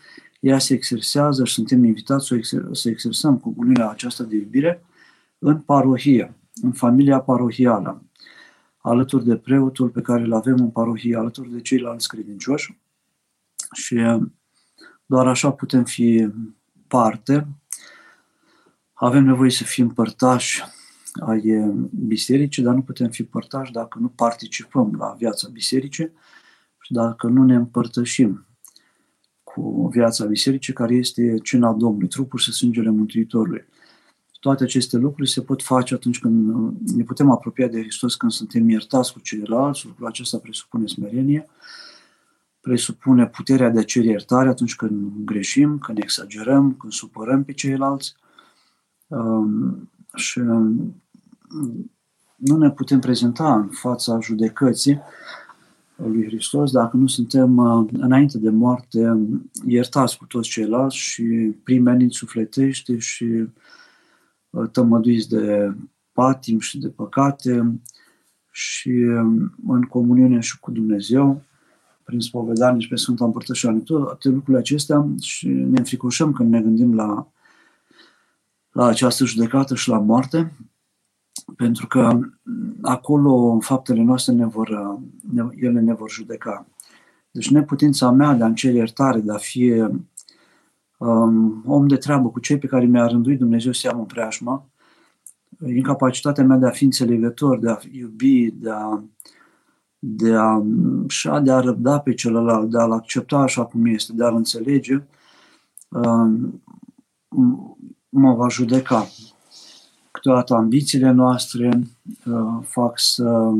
Ea 0.45 0.59
se 0.59 0.75
exersează 0.75 1.45
și 1.45 1.55
suntem 1.55 1.85
invitați 1.85 2.27
să, 2.27 2.35
exer- 2.37 2.73
să 2.73 2.89
exersăm 2.89 3.39
comuniunea 3.39 3.91
aceasta 3.91 4.25
de 4.25 4.37
iubire 4.37 4.85
în 5.39 5.61
parohie, 5.61 6.35
în 6.63 6.73
familia 6.73 7.21
parohială, 7.21 8.03
alături 8.79 9.25
de 9.25 9.37
preotul 9.37 9.89
pe 9.89 10.01
care 10.01 10.23
îl 10.23 10.33
avem 10.33 10.57
în 10.59 10.71
parohie, 10.71 11.17
alături 11.17 11.51
de 11.51 11.61
ceilalți 11.61 12.09
credincioși 12.09 12.79
și 13.73 14.01
doar 15.07 15.27
așa 15.27 15.51
putem 15.53 15.85
fi 15.85 16.29
parte. 16.87 17.47
Avem 18.93 19.25
nevoie 19.25 19.51
să 19.51 19.65
fim 19.65 19.89
părtași 19.89 20.63
ai 21.27 21.75
bisericii, 21.91 22.63
dar 22.63 22.75
nu 22.75 22.83
putem 22.83 23.11
fi 23.11 23.23
părtași 23.23 23.73
dacă 23.73 23.99
nu 23.99 24.09
participăm 24.09 24.95
la 24.99 25.15
viața 25.19 25.49
bisericii 25.49 26.13
și 26.81 26.93
dacă 26.93 27.27
nu 27.27 27.45
ne 27.45 27.55
împărtășim 27.55 28.47
cu 29.55 29.89
viața 29.93 30.25
bisericii, 30.25 30.73
care 30.73 30.95
este 30.95 31.39
cina 31.43 31.73
Domnului, 31.73 32.09
trupul 32.09 32.39
și 32.39 32.53
sângele 32.53 32.91
Mântuitorului. 32.91 33.65
Toate 34.41 34.65
aceste 34.65 34.97
lucruri 34.97 35.31
se 35.31 35.41
pot 35.41 35.63
face 35.63 35.95
atunci 35.95 36.19
când 36.19 36.55
ne 36.97 37.03
putem 37.03 37.31
apropia 37.31 37.67
de 37.67 37.81
Hristos, 37.81 38.15
când 38.15 38.33
suntem 38.33 38.69
iertați 38.69 39.13
cu 39.13 39.21
ceilalți. 39.21 39.87
Lucrul 39.87 40.07
acesta 40.07 40.39
presupune 40.39 40.87
smerenie, 40.87 41.47
presupune 42.61 43.27
puterea 43.27 43.71
de 43.71 43.79
a 43.79 43.83
cere 43.83 44.07
iertare 44.07 44.49
atunci 44.49 44.77
când 44.77 45.13
greșim, 45.25 45.79
când 45.79 45.99
exagerăm, 45.99 46.75
când 46.75 46.93
supărăm 46.93 47.45
pe 47.45 47.53
ceilalți. 47.53 48.15
Um, 49.07 49.91
și 50.15 50.39
um, 50.39 51.03
nu 52.37 52.57
ne 52.57 52.71
putem 52.71 53.01
prezenta 53.01 53.55
în 53.55 53.69
fața 53.69 54.19
judecății 54.21 55.01
lui 55.97 56.27
Hristos 56.27 56.71
dacă 56.71 56.97
nu 56.97 57.07
suntem 57.07 57.57
uh, 57.57 57.89
înainte 57.93 58.39
de 58.39 58.51
moarte 58.51 59.27
iertați 59.67 60.19
cu 60.19 60.25
toți 60.27 60.49
ceilalți 60.49 60.97
și 60.97 61.23
primeniți 61.65 62.17
sufletește 62.17 62.99
și 62.99 63.45
uh, 64.51 64.69
tămăduiți 64.73 65.29
de 65.29 65.75
patim 66.13 66.59
și 66.59 66.79
de 66.79 66.89
păcate 66.89 67.81
și 68.51 68.91
um, 68.91 69.55
în 69.67 69.83
comuniune 69.83 70.41
și 70.41 70.59
cu 70.59 70.71
Dumnezeu 70.71 71.43
prin 72.05 72.21
spovedanie 72.21 72.81
și 72.81 72.89
pe 72.89 72.97
Sfânta 72.97 73.25
Împărtășanie. 73.25 73.81
Toate 73.81 74.29
lucrurile 74.29 74.59
acestea 74.59 75.07
și 75.21 75.49
ne 75.49 75.79
înfricoșăm 75.79 76.33
când 76.33 76.51
ne 76.51 76.61
gândim 76.61 76.95
la, 76.95 77.29
la 78.73 78.87
această 78.87 79.25
judecată 79.25 79.75
și 79.75 79.89
la 79.89 79.99
moarte, 79.99 80.53
pentru 81.57 81.87
că 81.87 82.19
acolo 82.83 83.59
faptele 83.61 84.03
noastre 84.03 84.33
ne 84.33 84.47
vor, 84.47 84.99
ne, 85.33 85.47
ele 85.57 85.81
ne 85.81 85.95
vor 85.95 86.11
judeca. 86.11 86.67
Deci 87.31 87.51
neputința 87.51 88.11
mea 88.11 88.35
de 88.35 88.45
a-mi 88.45 88.55
cere 88.55 88.77
iertare, 88.77 89.21
de 89.21 89.33
a 89.33 89.37
fi 89.37 89.85
um, 90.99 91.63
om 91.67 91.87
de 91.87 91.97
treabă 91.97 92.29
cu 92.29 92.41
cei 92.41 92.59
pe 92.59 92.67
care 92.67 92.85
mi-a 92.85 93.07
rânduit 93.07 93.39
Dumnezeu 93.39 93.73
să 93.73 93.87
iau 93.87 93.99
în 93.99 94.05
preajmă, 94.05 94.69
incapacitatea 95.67 96.45
mea 96.45 96.57
de 96.57 96.67
a 96.67 96.71
fi 96.71 96.85
înțelegător, 96.85 97.59
de 97.59 97.71
a 97.71 97.79
iubi, 97.91 98.51
de 98.51 98.71
a, 98.71 99.03
de 99.99 100.35
a, 100.35 100.63
și 101.09 101.31
de 101.43 101.53
a 101.53 101.61
răbda 101.61 101.99
pe 101.99 102.15
celălalt, 102.15 102.71
de 102.71 102.79
a-l 102.79 102.93
accepta 102.93 103.37
așa 103.37 103.65
cum 103.65 103.87
este, 103.87 104.13
de 104.13 104.25
a-l 104.25 104.37
înțelege, 104.37 105.03
um, 105.89 106.63
mă 108.09 108.35
va 108.35 108.49
judeca 108.49 109.07
câteodată 110.25 110.55
ambițiile 110.55 111.11
noastre 111.11 111.81
uh, 112.27 112.65
fac 112.67 112.99
să, 112.99 113.53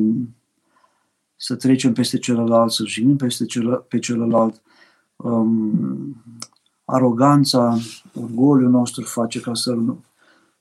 să 1.37 1.55
trecem 1.55 1.93
peste 1.93 2.19
celălalt, 2.19 2.73
să 2.73 2.85
jignim 2.87 3.17
peste 3.17 3.45
cel, 3.45 3.85
pe 3.89 3.99
celălalt. 3.99 4.63
Um, 5.17 6.23
aroganța, 6.85 7.79
orgoliul 8.15 8.71
nostru 8.71 9.03
face 9.03 9.41
ca 9.41 9.55
să-l, 9.55 9.97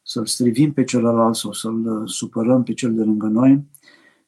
să-l 0.01 0.25
strivim 0.25 0.73
pe 0.73 0.83
celălalt 0.83 1.35
sau 1.35 1.51
să-l 1.51 1.85
uh, 1.85 2.09
supărăm 2.09 2.63
pe 2.63 2.73
cel 2.73 2.93
de 2.93 3.03
lângă 3.03 3.27
noi, 3.27 3.63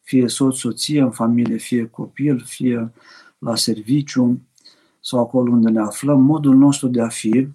fie 0.01 0.27
soț, 0.27 0.57
soție, 0.57 1.01
în 1.01 1.11
familie, 1.11 1.57
fie 1.57 1.87
copil, 1.87 2.39
fie 2.45 2.91
la 3.37 3.55
serviciu 3.55 4.41
sau 4.99 5.19
acolo 5.19 5.51
unde 5.51 5.69
ne 5.69 5.79
aflăm. 5.79 6.21
Modul 6.21 6.55
nostru 6.55 6.87
de 6.87 7.01
a 7.01 7.07
fi 7.07 7.47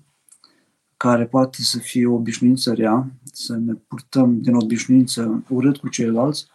care 1.03 1.27
poate 1.27 1.63
să 1.63 1.79
fie 1.79 2.07
o 2.07 2.15
obișnuință 2.15 2.73
rea, 2.73 3.11
să 3.33 3.57
ne 3.57 3.73
purtăm 3.73 4.41
din 4.41 4.55
obișnuință 4.55 5.43
urât 5.49 5.77
cu 5.77 5.89
ceilalți, 5.89 6.47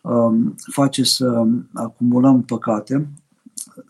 um, 0.00 0.54
face 0.72 1.02
să 1.02 1.46
acumulăm 1.72 2.42
păcate, 2.42 3.08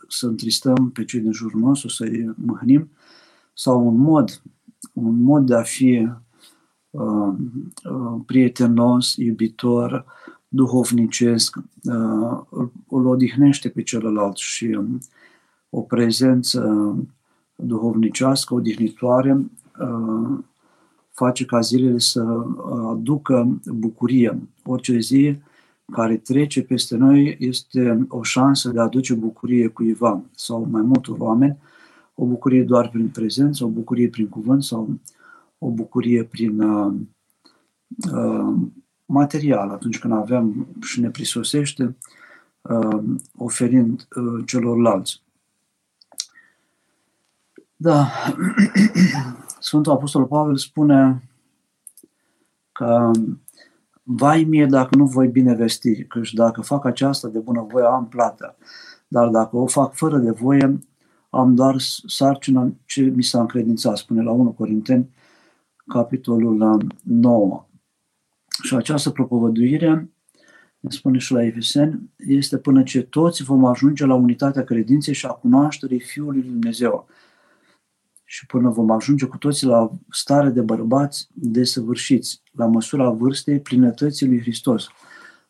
să 0.08 0.26
întristăm 0.26 0.90
pe 0.90 1.04
cei 1.04 1.20
din 1.20 1.32
jurul 1.32 1.60
nostru, 1.60 1.88
să-i 1.88 2.34
mâhnim, 2.34 2.90
sau 3.54 3.86
un 3.86 3.96
mod, 3.96 4.42
un 4.92 5.22
mod 5.22 5.46
de 5.46 5.54
a 5.54 5.62
fi 5.62 6.08
uh, 6.90 7.34
uh, 7.84 8.20
prietenos, 8.26 9.16
iubitor, 9.16 10.04
duhovnicesc, 10.48 11.56
uh, 11.56 12.66
îl 12.88 13.06
odihnește 13.06 13.68
pe 13.68 13.82
celălalt 13.82 14.36
și 14.36 14.64
um, 14.64 14.98
o 15.70 15.80
prezență 15.80 16.94
duhovnicească, 17.56 18.54
odihnitoare, 18.54 19.32
Uh, 19.32 19.61
face 21.12 21.44
ca 21.44 21.60
zilele 21.60 21.98
să 21.98 22.22
uh, 22.22 22.88
aducă 22.90 23.60
bucurie. 23.66 24.48
Orice 24.64 24.98
zi 24.98 25.36
care 25.92 26.16
trece 26.16 26.62
peste 26.62 26.96
noi 26.96 27.36
este 27.38 28.06
o 28.08 28.22
șansă 28.22 28.70
de 28.70 28.80
a 28.80 28.82
aduce 28.82 29.14
bucurie 29.14 29.66
cuiva 29.66 30.22
sau 30.34 30.68
mai 30.70 30.82
multor 30.82 31.16
oameni, 31.18 31.58
o 32.14 32.26
bucurie 32.26 32.64
doar 32.64 32.88
prin 32.88 33.08
prezență, 33.08 33.64
o 33.64 33.68
bucurie 33.68 34.08
prin 34.08 34.28
cuvânt 34.28 34.62
sau 34.62 34.98
o 35.58 35.70
bucurie 35.70 36.24
prin 36.24 36.60
uh, 36.60 36.94
uh, 38.12 38.54
material, 39.06 39.70
atunci 39.70 39.98
când 39.98 40.12
avem 40.12 40.66
și 40.80 41.00
ne 41.00 41.10
prisosește, 41.10 41.96
uh, 42.62 43.02
oferind 43.36 44.08
uh, 44.16 44.42
celorlalți. 44.46 45.22
Da, 47.76 48.06
Sfântul 49.62 49.92
Apostol 49.92 50.24
Pavel 50.24 50.56
spune 50.56 51.28
că 52.72 53.10
vai 54.02 54.44
mie 54.44 54.66
dacă 54.66 54.96
nu 54.96 55.06
voi 55.06 55.28
bine 55.28 55.54
vesti, 55.54 56.04
că 56.04 56.22
și 56.22 56.34
dacă 56.34 56.60
fac 56.60 56.84
aceasta 56.84 57.28
de 57.28 57.38
bună 57.38 57.66
voie 57.70 57.84
am 57.84 58.08
plată, 58.08 58.56
dar 59.08 59.28
dacă 59.28 59.56
o 59.56 59.66
fac 59.66 59.94
fără 59.94 60.18
de 60.18 60.30
voie, 60.30 60.78
am 61.30 61.54
doar 61.54 61.76
sarcina 62.06 62.72
ce 62.84 63.02
mi 63.02 63.22
s-a 63.22 63.40
încredințat, 63.40 63.96
spune 63.96 64.22
la 64.22 64.30
1 64.30 64.52
Corinteni, 64.52 65.14
capitolul 65.86 66.86
9. 67.02 67.66
Și 68.62 68.74
această 68.74 69.10
propovăduire, 69.10 70.10
ne 70.80 70.90
spune 70.90 71.18
și 71.18 71.32
la 71.32 71.44
Efeseni, 71.44 72.10
este 72.16 72.58
până 72.58 72.82
ce 72.82 73.02
toți 73.02 73.42
vom 73.42 73.64
ajunge 73.64 74.06
la 74.06 74.14
unitatea 74.14 74.64
credinței 74.64 75.14
și 75.14 75.26
a 75.26 75.30
cunoașterii 75.30 76.00
Fiului 76.00 76.40
Lui 76.40 76.50
Dumnezeu, 76.50 77.06
și 78.32 78.46
până 78.46 78.70
vom 78.70 78.90
ajunge 78.90 79.26
cu 79.26 79.36
toții 79.36 79.66
la 79.66 79.90
stare 80.10 80.48
de 80.48 80.60
bărbați 80.60 81.28
desăvârșiți, 81.32 82.42
la 82.52 82.66
măsura 82.66 83.10
vârstei 83.10 83.60
plinătății 83.60 84.26
lui 84.26 84.40
Hristos. 84.40 84.86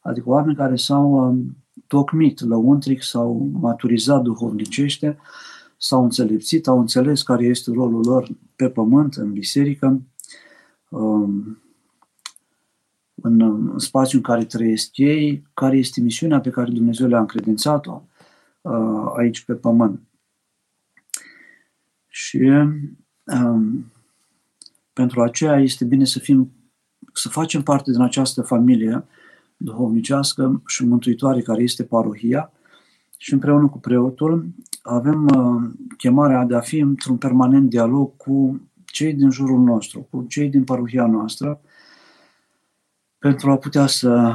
Adică 0.01 0.29
oameni 0.29 0.57
care 0.57 0.77
s-au 0.77 1.12
um, 1.12 1.57
tocmit 1.87 2.40
lăuntric, 2.40 3.03
s-au 3.03 3.51
maturizat 3.53 4.23
duhovnicește, 4.23 5.18
s-au 5.77 6.03
înțelepțit, 6.03 6.66
au 6.66 6.79
înțeles 6.79 7.23
care 7.23 7.45
este 7.45 7.71
rolul 7.75 8.05
lor 8.05 8.29
pe 8.57 8.68
pământ, 8.68 9.14
în 9.14 9.33
biserică, 9.33 10.03
um, 10.88 11.59
în 13.14 13.79
spațiul 13.79 14.23
în 14.25 14.33
care 14.33 14.45
trăiesc 14.45 14.97
ei, 14.97 15.42
care 15.55 15.77
este 15.77 16.01
misiunea 16.01 16.40
pe 16.40 16.51
care 16.51 16.71
Dumnezeu 16.71 17.07
le-a 17.07 17.21
încredințat-o 17.21 18.03
uh, 18.61 19.12
aici 19.16 19.45
pe 19.45 19.53
pământ. 19.53 20.01
Și 22.14 22.38
um, 23.25 23.92
pentru 24.92 25.22
aceea 25.22 25.59
este 25.59 25.85
bine 25.85 26.05
să 26.05 26.18
fim, 26.18 26.53
să 27.12 27.29
facem 27.29 27.62
parte 27.62 27.90
din 27.90 28.01
această 28.01 28.42
familie 28.42 29.05
duhovnicească 29.57 30.62
și 30.66 30.85
mântuitoare 30.85 31.40
care 31.40 31.62
este 31.62 31.85
parohia 31.85 32.53
și 33.16 33.33
împreună 33.33 33.68
cu 33.68 33.79
preotul 33.79 34.46
avem 34.83 35.27
uh, 35.27 35.70
chemarea 35.96 36.44
de 36.44 36.55
a 36.55 36.61
fi 36.61 36.79
într-un 36.79 37.16
permanent 37.16 37.68
dialog 37.68 38.16
cu 38.16 38.61
cei 38.85 39.14
din 39.14 39.31
jurul 39.31 39.61
nostru, 39.61 40.07
cu 40.11 40.25
cei 40.29 40.48
din 40.48 40.64
parohia 40.64 41.07
noastră, 41.07 41.61
pentru 43.18 43.51
a 43.51 43.57
putea 43.57 43.87
să 43.87 44.33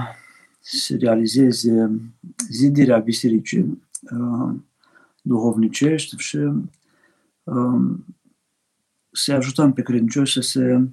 se 0.59 0.95
realizeze 0.95 2.01
zidirea 2.49 2.97
bisericii 2.97 3.81
uh, 4.11 4.55
duhovnicești 5.21 6.15
și 6.17 6.37
Um, 6.37 6.76
să 9.11 9.33
ajutăm 9.33 9.73
pe 9.73 9.81
credincioși 9.81 10.33
să 10.33 10.41
se 10.41 10.87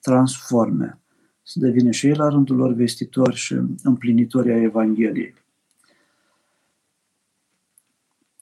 transforme, 0.00 1.00
să 1.42 1.58
devină 1.58 1.90
și 1.90 2.06
ei 2.06 2.14
la 2.14 2.28
rândul 2.28 2.56
lor 2.56 2.72
vestitori 2.72 3.36
și 3.36 3.54
împlinitori 3.82 4.52
a 4.52 4.56
Evangheliei. 4.56 5.34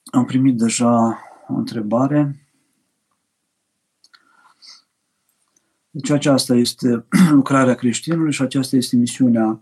Am 0.05 0.25
primit 0.25 0.57
deja 0.57 1.19
o 1.47 1.53
întrebare. 1.53 2.47
Deci 5.89 6.09
aceasta 6.09 6.55
este 6.55 7.05
lucrarea 7.31 7.75
creștinului 7.75 8.31
și 8.31 8.41
aceasta 8.41 8.75
este 8.75 8.95
misiunea 8.95 9.59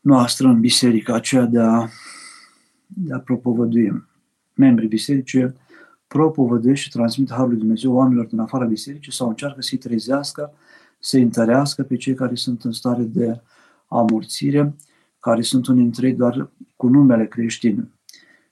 noastră 0.00 0.48
în 0.48 0.60
biserică, 0.60 1.14
aceea 1.14 1.44
de 1.44 1.60
a, 1.60 1.88
de 2.86 3.14
a 3.14 3.18
propovădui. 3.18 4.06
Membrii 4.54 4.88
bisericii 4.88 5.54
propovăduiesc 6.12 6.80
și 6.80 6.90
transmit 6.90 7.30
Harul 7.30 7.48
lui 7.48 7.58
Dumnezeu 7.58 7.92
oamenilor 7.92 8.26
din 8.26 8.38
afara 8.38 8.64
bisericii 8.64 9.12
sau 9.12 9.28
încearcă 9.28 9.60
să-i 9.60 9.78
trezească, 9.78 10.52
să 10.98 11.16
întărească 11.16 11.82
pe 11.82 11.96
cei 11.96 12.14
care 12.14 12.34
sunt 12.34 12.64
în 12.64 12.72
stare 12.72 13.02
de 13.02 13.40
amorțire, 13.88 14.74
care 15.20 15.42
sunt 15.42 15.66
unii 15.66 15.82
dintre 15.82 16.06
ei 16.06 16.14
doar 16.14 16.50
cu 16.76 16.88
numele 16.88 17.26
creștin. 17.26 17.90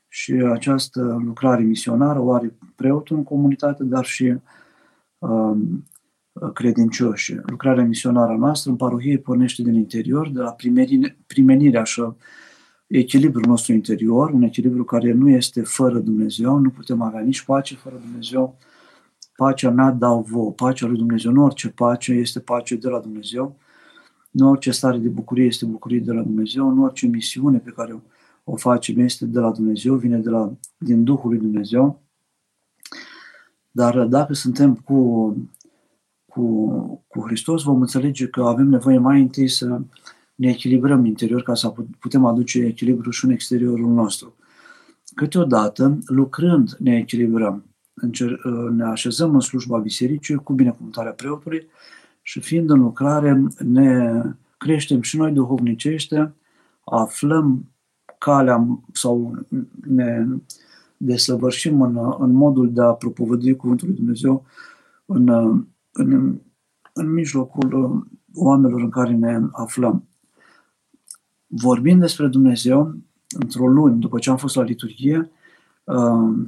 Și 0.08 0.32
această 0.32 1.20
lucrare 1.24 1.62
misionară 1.62 2.20
o 2.20 2.32
are 2.32 2.54
preotul 2.74 3.16
în 3.16 3.22
comunitate, 3.22 3.84
dar 3.84 4.04
și 4.04 4.34
um, 5.18 5.84
credincioși. 6.54 7.34
Lucrarea 7.34 7.84
misionară 7.84 8.32
noastră 8.32 8.70
în 8.70 8.76
parohie 8.76 9.18
pornește 9.18 9.62
din 9.62 9.74
interior, 9.74 10.30
de 10.30 10.40
la 10.40 10.56
primenirea 11.26 11.82
și 11.82 12.02
echilibrul 12.90 13.46
nostru 13.46 13.72
interior, 13.72 14.30
un 14.30 14.42
echilibru 14.42 14.84
care 14.84 15.12
nu 15.12 15.28
este 15.28 15.62
fără 15.62 15.98
Dumnezeu, 15.98 16.58
nu 16.58 16.70
putem 16.70 17.02
avea 17.02 17.20
nici 17.20 17.42
pace 17.42 17.74
fără 17.74 17.96
Dumnezeu. 17.96 18.56
Pacea 19.36 19.70
mea 19.70 19.90
dau 19.90 20.22
vouă, 20.22 20.52
pacea 20.52 20.86
lui 20.86 20.96
Dumnezeu, 20.96 21.32
nu 21.32 21.44
orice 21.44 21.68
pace 21.68 22.12
este 22.12 22.40
pace 22.40 22.76
de 22.76 22.88
la 22.88 22.98
Dumnezeu, 22.98 23.56
nu 24.30 24.48
orice 24.48 24.70
stare 24.70 24.98
de 24.98 25.08
bucurie 25.08 25.44
este 25.44 25.66
bucurie 25.66 26.00
de 26.00 26.12
la 26.12 26.22
Dumnezeu, 26.22 26.70
nu 26.70 26.82
orice 26.82 27.06
misiune 27.06 27.58
pe 27.58 27.70
care 27.70 27.92
o, 27.92 28.00
o 28.44 28.56
facem 28.56 28.98
este 28.98 29.26
de 29.26 29.38
la 29.38 29.50
Dumnezeu, 29.50 29.94
vine 29.94 30.18
de 30.18 30.30
la, 30.30 30.52
din 30.78 31.04
Duhul 31.04 31.30
lui 31.30 31.38
Dumnezeu. 31.38 32.00
Dar 33.70 34.04
dacă 34.04 34.32
suntem 34.32 34.74
cu, 34.74 35.36
cu, 36.26 36.44
cu 37.08 37.20
Hristos, 37.26 37.62
vom 37.62 37.80
înțelege 37.80 38.26
că 38.26 38.42
avem 38.42 38.66
nevoie 38.66 38.98
mai 38.98 39.20
întâi 39.20 39.48
să 39.48 39.80
ne 40.40 40.48
echilibrăm 40.48 41.04
interior 41.04 41.42
ca 41.42 41.54
să 41.54 41.72
putem 41.98 42.24
aduce 42.24 42.58
echilibru 42.58 43.10
și 43.10 43.24
în 43.24 43.30
exteriorul 43.30 43.92
nostru. 43.92 44.36
Câteodată, 45.14 45.98
lucrând, 46.06 46.76
ne 46.78 46.96
echilibrăm. 46.96 47.64
Ne 48.70 48.84
așezăm 48.84 49.34
în 49.34 49.40
slujba 49.40 49.78
bisericii 49.78 50.34
cu 50.34 50.52
binecuvântarea 50.52 51.12
preotului 51.12 51.66
și 52.22 52.40
fiind 52.40 52.70
în 52.70 52.80
lucrare, 52.80 53.42
ne 53.58 54.22
creștem 54.56 55.00
și 55.00 55.16
noi 55.16 55.32
duhovnicește, 55.32 56.34
aflăm 56.84 57.72
calea 58.18 58.80
sau 58.92 59.38
ne 59.86 60.26
desăvârșim 60.96 61.82
în, 61.82 61.98
în 62.18 62.32
modul 62.32 62.72
de 62.72 62.82
a 62.82 62.92
propovădui 62.92 63.56
Cuvântul 63.56 63.86
lui 63.88 63.96
Dumnezeu 63.96 64.44
în, 65.06 65.28
în, 65.92 66.40
în 66.92 67.12
mijlocul 67.12 68.06
oamenilor 68.34 68.80
în 68.80 68.90
care 68.90 69.12
ne 69.12 69.40
aflăm 69.52 70.04
vorbind 71.50 72.00
despre 72.00 72.26
Dumnezeu, 72.26 72.96
într-o 73.28 73.66
luni, 73.66 74.00
după 74.00 74.18
ce 74.18 74.30
am 74.30 74.36
fost 74.36 74.56
la 74.56 74.62
liturghie, 74.62 75.30
uh, 75.84 76.46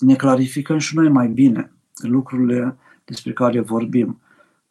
ne 0.00 0.14
clarificăm 0.14 0.78
și 0.78 0.96
noi 0.96 1.08
mai 1.08 1.28
bine 1.28 1.72
lucrurile 1.96 2.76
despre 3.04 3.32
care 3.32 3.60
vorbim. 3.60 4.20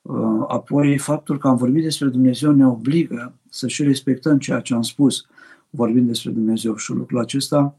Uh, 0.01 0.45
apoi, 0.47 0.97
faptul 0.97 1.37
că 1.37 1.47
am 1.47 1.55
vorbit 1.55 1.83
despre 1.83 2.07
Dumnezeu 2.07 2.51
ne 2.51 2.67
obligă 2.67 3.33
să 3.49 3.67
și 3.67 3.83
respectăm 3.83 4.37
ceea 4.37 4.59
ce 4.59 4.73
am 4.73 4.81
spus 4.81 5.25
vorbind 5.69 6.07
despre 6.07 6.31
Dumnezeu 6.31 6.75
și 6.75 6.91
lucrul 6.91 7.19
acesta 7.19 7.77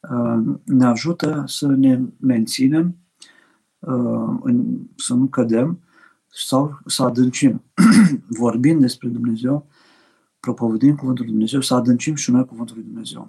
uh, 0.00 0.54
ne 0.64 0.84
ajută 0.86 1.44
să 1.46 1.66
ne 1.66 2.00
menținem, 2.16 2.94
să 4.96 5.14
nu 5.14 5.26
cădem 5.26 5.78
sau 6.32 6.78
să 6.86 7.02
adâncim. 7.02 7.62
vorbind 8.42 8.80
despre 8.80 9.08
Dumnezeu, 9.08 9.66
propovădim 10.40 10.96
Cuvântul 10.96 11.24
lui 11.24 11.32
Dumnezeu, 11.32 11.60
să 11.60 11.74
adâncim 11.74 12.14
și 12.14 12.30
noi 12.30 12.44
Cuvântul 12.44 12.76
lui 12.76 12.84
Dumnezeu. 12.84 13.28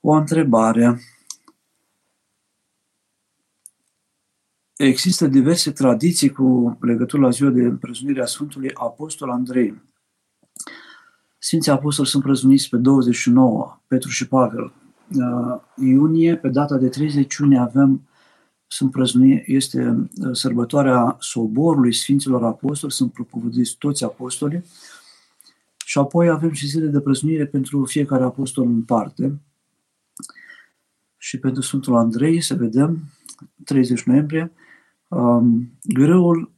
O 0.00 0.12
întrebare. 0.12 1.00
Există 4.76 5.26
diverse 5.26 5.70
tradiții 5.70 6.30
cu 6.30 6.78
legătură 6.80 7.22
la 7.22 7.30
ziua 7.30 7.50
de 7.50 7.62
împrăzunire 7.62 8.22
a 8.22 8.26
Sfântului 8.26 8.70
Apostol 8.74 9.30
Andrei. 9.30 9.82
Sfinții 11.38 11.72
Apostoli 11.72 12.08
sunt 12.08 12.22
prăzuniți 12.22 12.68
pe 12.68 12.76
29, 12.76 13.80
Petru 13.86 14.08
și 14.08 14.28
Pavel. 14.28 14.72
Uh, 15.16 15.60
iunie, 15.76 16.36
pe 16.36 16.48
data 16.48 16.76
de 16.76 16.88
30 16.88 17.34
iunie, 17.34 17.58
avem 17.58 18.08
sunt 18.66 18.90
prăzuni, 18.90 19.44
este 19.46 20.08
uh, 20.16 20.30
sărbătoarea 20.32 21.16
soborului 21.20 21.94
Sfinților 21.94 22.44
Apostoli, 22.44 22.92
sunt 22.92 23.12
propovădiți 23.12 23.76
toți 23.78 24.04
apostolii. 24.04 24.64
Și 25.92 25.98
apoi 25.98 26.28
avem 26.28 26.52
și 26.52 26.66
zile 26.66 26.86
de 26.86 27.00
prăznuire 27.00 27.46
pentru 27.46 27.84
fiecare 27.84 28.22
apostol 28.22 28.66
în 28.66 28.82
parte. 28.82 29.40
Și 31.16 31.38
pentru 31.38 31.62
Sfântul 31.62 31.96
Andrei, 31.96 32.40
să 32.40 32.54
vedem, 32.54 33.02
30 33.64 34.02
noiembrie, 34.02 34.52
um, 35.08 35.78
greul 35.82 36.52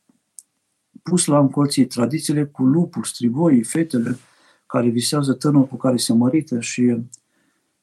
pus 1.02 1.24
la 1.24 1.38
încolțit, 1.38 1.88
tradițiile 1.88 2.44
cu 2.44 2.64
lupul, 2.64 3.04
strigoii, 3.04 3.62
fetele 3.62 4.18
care 4.66 4.88
visează 4.88 5.32
tânăr 5.32 5.68
cu 5.68 5.76
care 5.76 5.96
se 5.96 6.12
mărită 6.12 6.60
și, 6.60 6.96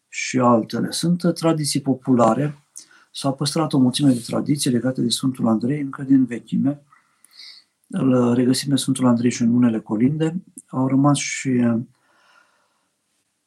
și 0.08 0.40
altele. 0.40 0.92
Sunt 0.92 1.34
tradiții 1.34 1.82
populare, 1.82 2.64
s-a 3.12 3.32
păstrat 3.32 3.74
o 3.74 3.78
mulțime 3.78 4.14
de 4.14 4.24
tradiții 4.26 4.72
legate 4.72 5.02
de 5.02 5.10
Sfântul 5.10 5.48
Andrei 5.48 5.82
încă 5.82 6.04
din 6.04 6.26
vechime, 6.26 6.84
îl 7.92 8.34
regăsim 8.34 8.70
pe 8.70 8.76
Sfântul 8.76 9.06
Andrei 9.06 9.32
și 9.32 9.42
în 9.42 9.54
unele 9.54 9.80
colinde. 9.80 10.44
Au 10.68 10.88
rămas 10.88 11.18
și 11.18 11.50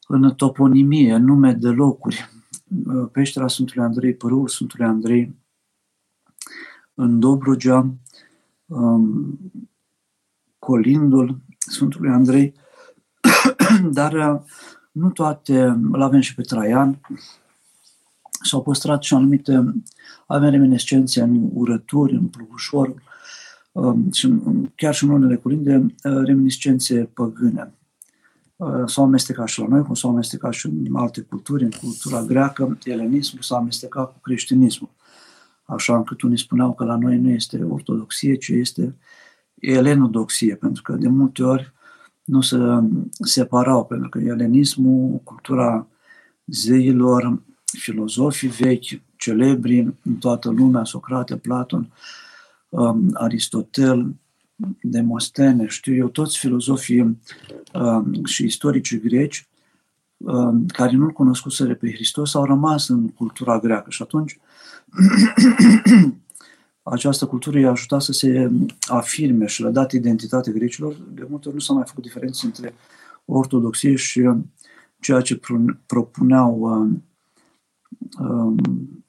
în 0.06 0.34
toponimie, 0.34 1.14
în 1.14 1.24
nume 1.24 1.52
de 1.52 1.68
locuri. 1.68 2.30
Peștera 3.12 3.48
Sfântului 3.48 3.84
Andrei, 3.84 4.14
Părul 4.14 4.48
Sfântului 4.48 4.86
Andrei, 4.86 5.34
în 6.94 7.20
Dobrogea, 7.20 7.94
colindul 10.58 11.40
Sfântului 11.58 12.10
Andrei, 12.10 12.54
dar 13.92 14.42
nu 14.92 15.10
toate, 15.10 15.62
îl 15.92 16.02
avem 16.02 16.20
și 16.20 16.34
pe 16.34 16.42
Traian, 16.42 17.00
s-au 18.42 18.62
păstrat 18.62 19.02
și 19.02 19.14
anumite, 19.14 19.74
avem 20.26 20.50
reminescențe 20.50 21.22
în 21.22 21.50
urături, 21.52 22.14
în 22.14 22.26
plugușor, 22.26 22.88
Um, 22.88 23.13
și 24.12 24.34
chiar 24.74 24.94
și 24.94 25.04
în 25.04 25.10
unele 25.10 25.36
curinde 25.36 25.76
uh, 25.76 26.20
reminiscențe 26.24 27.10
păgâne. 27.14 27.74
Uh, 28.56 28.82
s-au 28.86 29.04
amestecat 29.04 29.48
și 29.48 29.60
la 29.60 29.66
noi, 29.66 29.82
cum 29.82 29.94
s-au 29.94 30.10
amestecat 30.10 30.52
și 30.52 30.66
în 30.66 30.96
alte 30.96 31.20
culturi, 31.20 31.64
în 31.64 31.70
cultura 31.70 32.22
greacă, 32.22 32.78
elenismul 32.84 33.42
s-a 33.42 33.56
amestecat 33.56 34.12
cu 34.12 34.18
creștinismul. 34.18 34.90
Așa 35.64 35.96
încât 35.96 36.22
unii 36.22 36.38
spuneau 36.38 36.74
că 36.74 36.84
la 36.84 36.96
noi 36.96 37.18
nu 37.18 37.30
este 37.30 37.62
ortodoxie, 37.62 38.34
ci 38.34 38.48
este 38.48 38.96
elenodoxie, 39.60 40.54
pentru 40.54 40.82
că 40.82 40.92
de 40.92 41.08
multe 41.08 41.42
ori 41.42 41.72
nu 42.24 42.40
se 42.40 42.58
separau, 43.20 43.84
pentru 43.84 44.08
că 44.08 44.18
elenismul, 44.18 45.20
cultura 45.24 45.86
zeilor, 46.46 47.42
filozofii 47.64 48.48
vechi, 48.48 49.00
celebri 49.16 49.78
în 50.02 50.14
toată 50.18 50.50
lumea, 50.50 50.84
Socrate, 50.84 51.36
Platon, 51.36 51.92
um, 52.74 53.10
Aristotel, 53.12 54.14
Demostene, 54.82 55.66
știu 55.66 55.94
eu, 55.94 56.08
toți 56.08 56.38
filozofii 56.38 57.20
um, 57.74 58.24
și 58.24 58.44
istoricii 58.44 59.00
greci 59.00 59.48
um, 60.16 60.66
care 60.66 60.96
nu-L 60.96 61.10
cunoscuseră 61.10 61.74
pe 61.74 61.92
Hristos 61.92 62.34
au 62.34 62.44
rămas 62.44 62.88
în 62.88 63.08
cultura 63.08 63.58
greacă 63.58 63.90
și 63.90 64.02
atunci 64.02 64.38
această 66.82 67.26
cultură 67.26 67.58
i-a 67.58 67.70
ajutat 67.70 68.02
să 68.02 68.12
se 68.12 68.50
afirme 68.86 69.46
și 69.46 69.62
le-a 69.62 69.70
dat 69.70 69.92
identitate 69.92 70.50
grecilor. 70.50 70.96
De 71.14 71.26
multe 71.28 71.48
ori 71.48 71.56
nu 71.56 71.62
s-a 71.62 71.72
mai 71.72 71.84
făcut 71.86 72.02
diferență 72.02 72.46
între 72.46 72.74
ortodoxie 73.24 73.94
și 73.94 74.30
ceea 75.00 75.20
ce 75.20 75.40
propuneau 75.86 76.60
um, 76.60 77.04
um, 78.18 79.04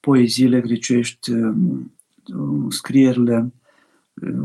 poeziile 0.00 0.60
grecești, 0.60 1.30
um, 1.30 1.94
scrierile, 2.68 3.52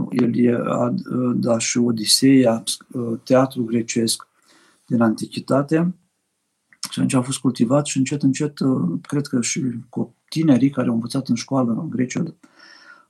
el 0.10 0.68
a 0.70 0.94
dat 1.36 1.60
și 1.60 1.78
Odiseea, 1.78 2.64
teatru 3.24 3.64
grecesc 3.64 4.28
din 4.86 5.02
antichitate. 5.02 5.94
Și 6.90 7.00
atunci 7.00 7.14
a 7.14 7.22
fost 7.22 7.38
cultivat 7.38 7.86
și 7.86 7.98
încet, 7.98 8.24
încet, 8.24 8.54
cred 9.02 9.28
că 9.28 9.42
și 9.42 9.62
cu 9.90 10.16
tinerii 10.30 10.70
care 10.70 10.88
au 10.88 10.94
învățat 10.94 11.28
în 11.28 11.36
școală 11.36 11.72
în 11.72 11.90
Grecia, 11.90 12.20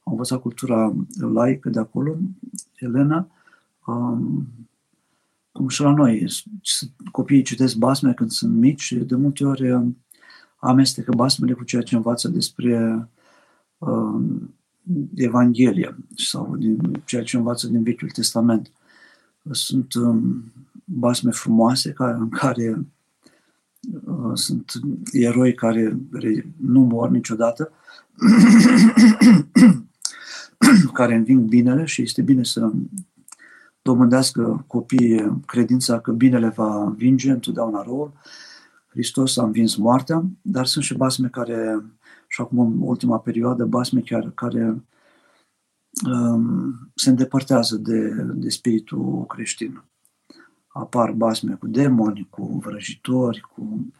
au 0.03 0.11
învățat 0.11 0.41
cultura 0.41 0.95
laică 1.19 1.69
de 1.69 1.79
acolo, 1.79 2.17
Elena, 2.75 3.27
um, 3.85 4.47
cum 5.51 5.67
și 5.67 5.81
la 5.81 5.93
noi, 5.93 6.25
copiii 7.11 7.41
citesc 7.41 7.75
basme 7.75 8.13
când 8.13 8.29
sunt 8.29 8.55
mici 8.55 8.81
și 8.81 8.95
de 8.95 9.15
multe 9.15 9.45
ori 9.45 9.93
amestecă 10.59 11.11
basmele 11.15 11.53
cu 11.53 11.63
ceea 11.63 11.81
ce 11.81 11.95
învață 11.95 12.27
despre 12.27 13.09
um, 13.77 14.53
Evanghelie 15.15 15.97
sau 16.15 16.55
din 16.55 17.01
ceea 17.05 17.23
ce 17.23 17.37
învață 17.37 17.67
din 17.67 17.83
Vechiul 17.83 18.09
Testament. 18.09 18.71
Sunt 19.51 19.93
um, 19.93 20.43
basme 20.83 21.31
frumoase 21.31 21.91
care, 21.91 22.13
în 22.13 22.29
care 22.29 22.85
uh, 24.05 24.31
sunt 24.33 24.71
eroi 25.11 25.53
care 25.53 25.97
nu 26.57 26.79
mor 26.79 27.09
niciodată, 27.09 27.71
care 30.93 31.15
înving 31.15 31.39
binele 31.39 31.85
și 31.85 32.01
este 32.01 32.21
bine 32.21 32.43
să 32.43 32.71
domândească 33.81 34.63
copiii 34.67 35.41
credința 35.45 35.99
că 35.99 36.11
binele 36.11 36.49
va 36.49 36.83
învinge 36.83 37.31
întotdeauna 37.31 37.83
răul. 37.83 38.11
Hristos 38.87 39.37
a 39.37 39.43
învins 39.43 39.75
moartea, 39.75 40.23
dar 40.41 40.65
sunt 40.65 40.83
și 40.83 40.93
basme 40.93 41.27
care, 41.27 41.83
și 42.31 42.41
acum 42.41 42.59
în 42.59 42.77
ultima 42.79 43.19
perioadă, 43.19 43.65
basme 43.65 44.01
chiar 44.01 44.29
care 44.29 44.83
um, 46.11 46.91
se 46.95 47.09
îndepărtează 47.09 47.75
de, 47.75 48.09
de 48.33 48.49
spiritul 48.49 49.25
creștin. 49.25 49.83
Apar 50.67 51.11
basme 51.11 51.53
cu 51.53 51.67
demoni, 51.67 52.27
cu 52.29 52.59
vrăjitori, 52.63 53.39
cu 53.53 53.93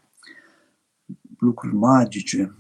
lucruri 1.40 1.76
magice. 1.76 2.56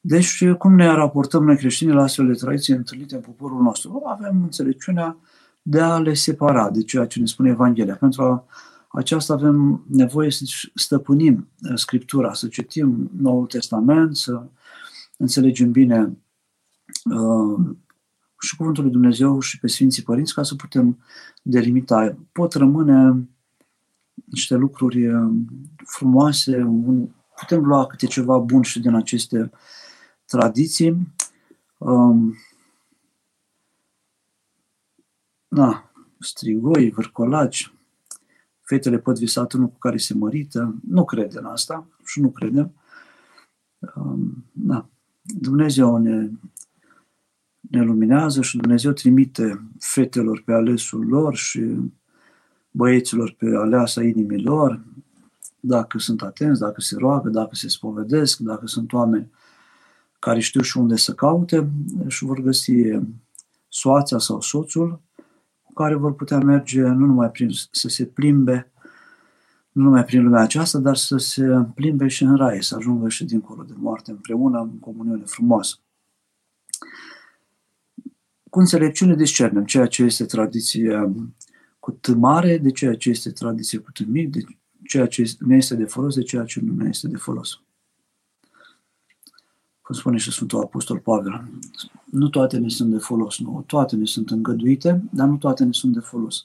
Deci, 0.00 0.50
cum 0.58 0.74
ne 0.74 0.86
raportăm 0.86 1.44
noi 1.44 1.56
creștinii 1.56 1.94
la 1.94 2.02
astfel 2.02 2.26
de 2.26 2.32
tradiții 2.32 2.74
întâlnite 2.74 3.14
în 3.14 3.20
poporul 3.20 3.62
nostru? 3.62 4.02
Avem 4.04 4.42
înțelepciunea 4.42 5.16
de 5.62 5.80
a 5.80 5.98
le 5.98 6.14
separa 6.14 6.70
de 6.70 6.82
ceea 6.82 7.06
ce 7.06 7.18
ne 7.18 7.26
spune 7.26 7.48
Evanghelia. 7.48 7.96
Pentru 7.96 8.22
a, 8.22 8.44
aceasta 8.92 9.32
avem 9.32 9.84
nevoie 9.88 10.30
să 10.30 10.44
stăpânim 10.74 11.48
uh, 11.62 11.72
Scriptura, 11.74 12.34
să 12.34 12.48
citim 12.48 13.10
Noul 13.16 13.46
Testament, 13.46 14.16
să 14.16 14.46
înțelegem 15.16 15.70
bine 15.70 16.16
uh, 17.04 17.76
și 18.40 18.56
Cuvântul 18.56 18.82
lui 18.82 18.92
Dumnezeu 18.92 19.40
și 19.40 19.58
pe 19.58 19.66
Sfinții 19.66 20.02
Părinți 20.02 20.34
ca 20.34 20.42
să 20.42 20.54
putem 20.54 20.98
delimita. 21.42 22.16
Pot 22.32 22.52
rămâne 22.52 23.28
niște 24.24 24.54
lucruri 24.54 25.06
uh, 25.06 25.30
frumoase, 25.86 26.56
putem 27.36 27.64
lua 27.64 27.86
câte 27.86 28.06
ceva 28.06 28.38
bun 28.38 28.62
și 28.62 28.80
din 28.80 28.94
aceste 28.94 29.50
tradiții. 30.26 31.14
Um, 31.78 32.36
na, 35.48 35.90
strigoi, 36.18 36.90
vârcolaci, 36.90 37.72
fetele 38.70 38.98
pot 38.98 39.18
visa 39.18 39.46
unul 39.54 39.68
cu 39.68 39.78
care 39.78 39.96
se 39.96 40.14
mărită. 40.14 40.74
Nu 40.88 41.04
cred 41.04 41.34
în 41.34 41.44
asta 41.44 41.86
și 42.04 42.20
nu 42.20 42.30
credem. 42.30 42.72
Um, 43.94 44.44
na, 44.52 44.88
Dumnezeu 45.22 45.96
ne, 45.96 46.30
ne 47.60 47.82
luminează 47.82 48.42
și 48.42 48.56
Dumnezeu 48.56 48.92
trimite 48.92 49.70
fetelor 49.78 50.42
pe 50.44 50.52
alesul 50.52 51.06
lor 51.06 51.34
și 51.34 51.76
băieților 52.70 53.34
pe 53.38 53.46
aleasa 53.46 54.02
inimii 54.02 54.42
lor, 54.42 54.84
dacă 55.60 55.98
sunt 55.98 56.22
atenți, 56.22 56.60
dacă 56.60 56.80
se 56.80 56.96
roagă, 56.98 57.28
dacă 57.28 57.54
se 57.54 57.68
spovedesc, 57.68 58.38
dacă 58.38 58.66
sunt 58.66 58.92
oameni 58.92 59.30
care 60.18 60.40
știu 60.40 60.60
și 60.60 60.78
unde 60.78 60.96
să 60.96 61.12
caute 61.14 61.70
și 62.08 62.24
vor 62.24 62.40
găsi 62.40 62.72
soața 63.68 64.18
sau 64.18 64.40
soțul 64.40 64.88
cu 64.90 65.09
care 65.74 65.94
vor 65.94 66.14
putea 66.14 66.38
merge 66.38 66.82
nu 66.82 67.06
numai 67.06 67.30
prin, 67.30 67.48
să 67.70 67.88
se 67.88 68.04
plimbe, 68.04 68.70
nu 69.72 69.82
numai 69.82 70.04
prin 70.04 70.22
lumea 70.22 70.42
aceasta, 70.42 70.78
dar 70.78 70.96
să 70.96 71.16
se 71.16 71.66
plimbe 71.74 72.08
și 72.08 72.22
în 72.22 72.36
rai, 72.36 72.62
să 72.62 72.76
ajungă 72.76 73.08
și 73.08 73.24
dincolo 73.24 73.62
de 73.62 73.74
moarte 73.76 74.10
împreună, 74.10 74.60
în 74.60 74.78
comuniune 74.78 75.22
frumoasă. 75.24 75.76
Cu 78.50 78.58
înțelepciune 78.58 79.14
discernem 79.14 79.64
ceea 79.64 79.86
ce 79.86 80.02
este 80.02 80.24
tradiție 80.24 81.14
cu 81.78 81.90
tâmare, 81.90 82.58
de 82.58 82.70
ceea 82.70 82.94
ce 82.94 83.10
este 83.10 83.30
tradiție 83.30 83.78
cu 83.78 83.90
tâmit, 83.92 84.32
de 84.32 84.40
ceea 84.84 85.06
ce 85.06 85.36
ne 85.38 85.56
este 85.56 85.74
de 85.74 85.84
folos, 85.84 86.14
de 86.14 86.22
ceea 86.22 86.44
ce 86.44 86.60
nu 86.60 86.74
ne 86.74 86.88
este 86.88 87.08
de 87.08 87.16
folos 87.16 87.60
cum 89.90 89.98
spune 89.98 90.16
și 90.16 90.30
Sfântul 90.30 90.60
Apostol 90.60 90.98
Pavel, 90.98 91.44
nu 92.04 92.28
toate 92.28 92.58
ne 92.58 92.68
sunt 92.68 92.90
de 92.90 92.98
folos, 92.98 93.38
nu. 93.38 93.64
Toate 93.66 93.96
ne 93.96 94.04
sunt 94.04 94.30
îngăduite, 94.30 95.02
dar 95.10 95.28
nu 95.28 95.36
toate 95.36 95.64
ne 95.64 95.72
sunt 95.72 95.92
de 95.92 96.00
folos. 96.00 96.44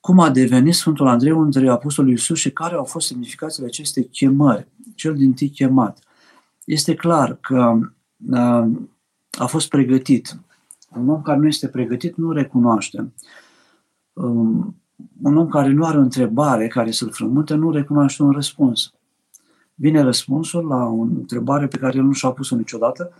Cum 0.00 0.20
a 0.20 0.30
devenit 0.30 0.74
Sfântul 0.74 1.06
Andrei 1.06 1.32
un 1.32 1.50
dintre 1.50 1.70
Apostolul 1.70 2.10
Iisus 2.10 2.38
și 2.38 2.50
care 2.50 2.74
au 2.74 2.84
fost 2.84 3.06
semnificațiile 3.06 3.68
acestei 3.68 4.04
chemări, 4.04 4.66
cel 4.94 5.14
din 5.14 5.32
tâi 5.32 5.48
chemat? 5.48 5.98
Este 6.64 6.94
clar 6.94 7.34
că 7.34 7.78
a 9.38 9.46
fost 9.46 9.68
pregătit. 9.68 10.40
Un 10.96 11.08
om 11.08 11.22
care 11.22 11.38
nu 11.38 11.46
este 11.46 11.68
pregătit 11.68 12.16
nu 12.16 12.32
recunoaște. 12.32 13.12
Um, 14.12 14.76
un 15.22 15.36
om 15.36 15.48
care 15.48 15.68
nu 15.68 15.84
are 15.84 15.98
o 15.98 16.00
întrebare 16.00 16.68
care 16.68 16.90
să-l 16.90 17.10
frământe 17.10 17.54
nu 17.54 17.70
recunoaște 17.70 18.22
un 18.22 18.30
răspuns 18.30 18.92
vine 19.80 20.00
răspunsul 20.00 20.66
la 20.66 20.84
o 20.84 21.00
întrebare 21.00 21.66
pe 21.66 21.76
care 21.76 21.96
el 21.96 22.04
nu 22.04 22.12
și-a 22.12 22.30
pus-o 22.30 22.56
niciodată. 22.56 23.12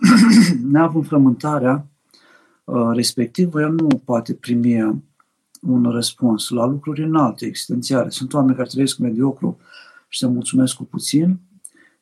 Neavând 0.72 1.06
frământarea 1.06 1.86
uh, 2.64 2.90
respectivă, 2.92 3.60
el 3.60 3.72
nu 3.72 3.86
poate 4.04 4.34
primi 4.34 5.02
un 5.60 5.90
răspuns 5.90 6.48
la 6.48 6.66
lucruri 6.66 7.02
înalte, 7.02 7.46
existențiale. 7.46 8.08
Sunt 8.08 8.32
oameni 8.32 8.56
care 8.56 8.68
trăiesc 8.68 8.98
mediocru 8.98 9.58
și 10.08 10.18
se 10.18 10.26
mulțumesc 10.26 10.74
cu 10.74 10.84
puțin. 10.84 11.40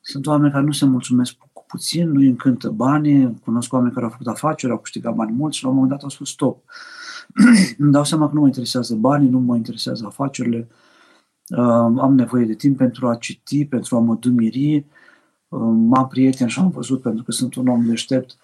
Sunt 0.01 0.27
oameni 0.27 0.53
care 0.53 0.65
nu 0.65 0.73
se 0.73 0.85
mulțumesc 0.85 1.35
cu 1.53 1.65
puțin, 1.67 2.11
nu 2.11 2.21
îi 2.21 2.29
încântă 2.29 2.69
banii. 2.69 3.39
Cunosc 3.45 3.73
oameni 3.73 3.93
care 3.93 4.05
au 4.05 4.11
făcut 4.11 4.27
afaceri, 4.27 4.73
au 4.73 4.79
câștigat 4.79 5.15
bani 5.15 5.33
mulți 5.33 5.57
și 5.57 5.63
la 5.63 5.69
un 5.69 5.75
moment 5.75 5.93
dat 5.93 6.03
au 6.03 6.09
spus 6.09 6.31
stop. 6.31 6.63
Îmi 7.79 7.93
dau 7.93 8.05
seama 8.05 8.29
că 8.29 8.35
nu 8.35 8.41
mă 8.41 8.47
interesează 8.47 8.95
banii, 8.95 9.29
nu 9.29 9.39
mă 9.39 9.57
interesează 9.57 10.07
afacerile, 10.07 10.69
am 11.99 12.15
nevoie 12.15 12.45
de 12.45 12.55
timp 12.55 12.77
pentru 12.77 13.09
a 13.09 13.15
citi, 13.15 13.65
pentru 13.65 13.97
a 13.97 14.01
mă 14.01 14.15
dumiri, 14.15 14.85
am 15.93 16.07
prieteni 16.11 16.51
și 16.51 16.59
am 16.59 16.71
văzut, 16.71 17.03
pentru 17.03 17.25
că 17.25 17.33
sunt 17.33 17.55
un 17.55 17.67
om 17.67 17.87
deștept, 17.87 18.37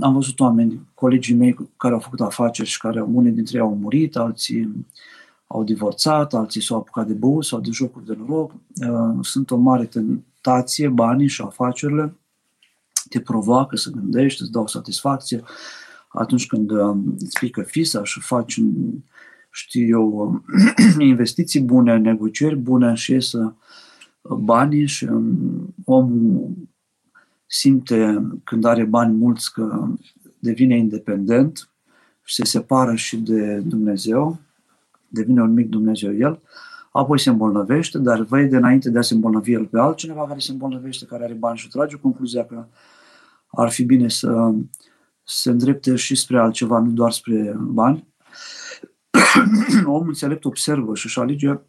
am 0.00 0.12
văzut 0.12 0.40
oameni, 0.40 0.80
colegii 0.94 1.34
mei 1.34 1.70
care 1.76 1.94
au 1.94 2.00
făcut 2.00 2.20
afaceri 2.20 2.68
și 2.68 2.78
care 2.78 3.00
unii 3.00 3.32
dintre 3.32 3.56
ei 3.56 3.62
au 3.62 3.74
murit, 3.74 4.16
alții 4.16 4.86
au 5.46 5.64
divorțat, 5.64 6.34
alții 6.34 6.62
s-au 6.62 6.78
apucat 6.78 7.06
de 7.06 7.12
băut 7.12 7.44
sau 7.44 7.60
de 7.60 7.70
jocuri 7.72 8.06
de 8.06 8.16
noroc. 8.18 8.52
Sunt 9.20 9.50
o 9.50 9.56
mare 9.56 9.84
tentație, 9.84 10.88
banii 10.88 11.28
și 11.28 11.42
afacerile 11.42 12.14
te 13.08 13.20
provoacă 13.20 13.76
să 13.76 13.90
gândești, 13.90 14.42
îți 14.42 14.50
dau 14.50 14.66
satisfacție 14.66 15.42
atunci 16.08 16.46
când 16.46 16.70
îți 17.18 17.38
pică 17.40 17.62
fisa 17.62 18.04
și 18.04 18.20
faci 18.20 18.60
știu 19.50 19.86
eu, 19.86 20.42
investiții 20.98 21.60
bune, 21.60 21.96
negocieri 21.96 22.56
bune 22.56 22.94
și 22.94 23.12
iesă 23.12 23.56
banii 24.22 24.86
și 24.86 25.04
um, 25.04 25.74
omul 25.84 26.50
simte 27.46 28.28
când 28.44 28.64
are 28.64 28.84
bani 28.84 29.16
mulți 29.16 29.52
că 29.52 29.88
devine 30.38 30.76
independent 30.76 31.68
și 32.24 32.34
se 32.34 32.44
separă 32.44 32.94
și 32.94 33.16
de 33.16 33.56
Dumnezeu, 33.56 34.38
devine 35.08 35.42
un 35.42 35.52
mic 35.52 35.68
Dumnezeu 35.68 36.14
el, 36.14 36.40
apoi 36.92 37.20
se 37.20 37.30
îmbolnăvește, 37.30 37.98
dar 37.98 38.20
vede 38.20 38.56
înainte 38.56 38.90
de 38.90 38.98
a 38.98 39.02
se 39.02 39.14
îmbolnăvi 39.14 39.52
el 39.52 39.66
pe 39.66 39.78
altcineva 39.78 40.26
care 40.26 40.38
se 40.38 40.52
îmbolnăvește, 40.52 41.04
care 41.04 41.24
are 41.24 41.34
bani 41.34 41.58
și 41.58 41.68
trage 41.68 41.96
concluzia 41.96 42.44
că 42.44 42.66
ar 43.46 43.70
fi 43.70 43.84
bine 43.84 44.08
să 44.08 44.54
se 45.24 45.50
îndrepte 45.50 45.96
și 45.96 46.14
spre 46.14 46.38
altceva, 46.38 46.78
nu 46.78 46.90
doar 46.90 47.12
spre 47.12 47.56
bani. 47.58 48.08
omul 49.84 50.08
înțelept 50.08 50.44
observă 50.44 50.94
și 50.94 51.06
își 51.06 51.18
alege 51.18 51.60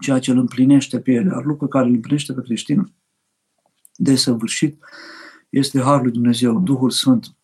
ceea 0.00 0.18
ce 0.18 0.30
îl 0.30 0.38
împlinește 0.38 1.00
pe 1.00 1.12
el, 1.12 1.26
iar 1.26 1.44
lucrul 1.44 1.68
care 1.68 1.86
îl 1.86 1.92
împlinește 1.92 2.32
pe 2.32 2.42
creștin 2.42 2.94
desăvârșit 3.96 4.78
este 5.48 5.80
Harul 5.80 6.02
lui 6.02 6.12
Dumnezeu, 6.12 6.60
Duhul 6.60 6.90
Sfânt, 6.90 7.34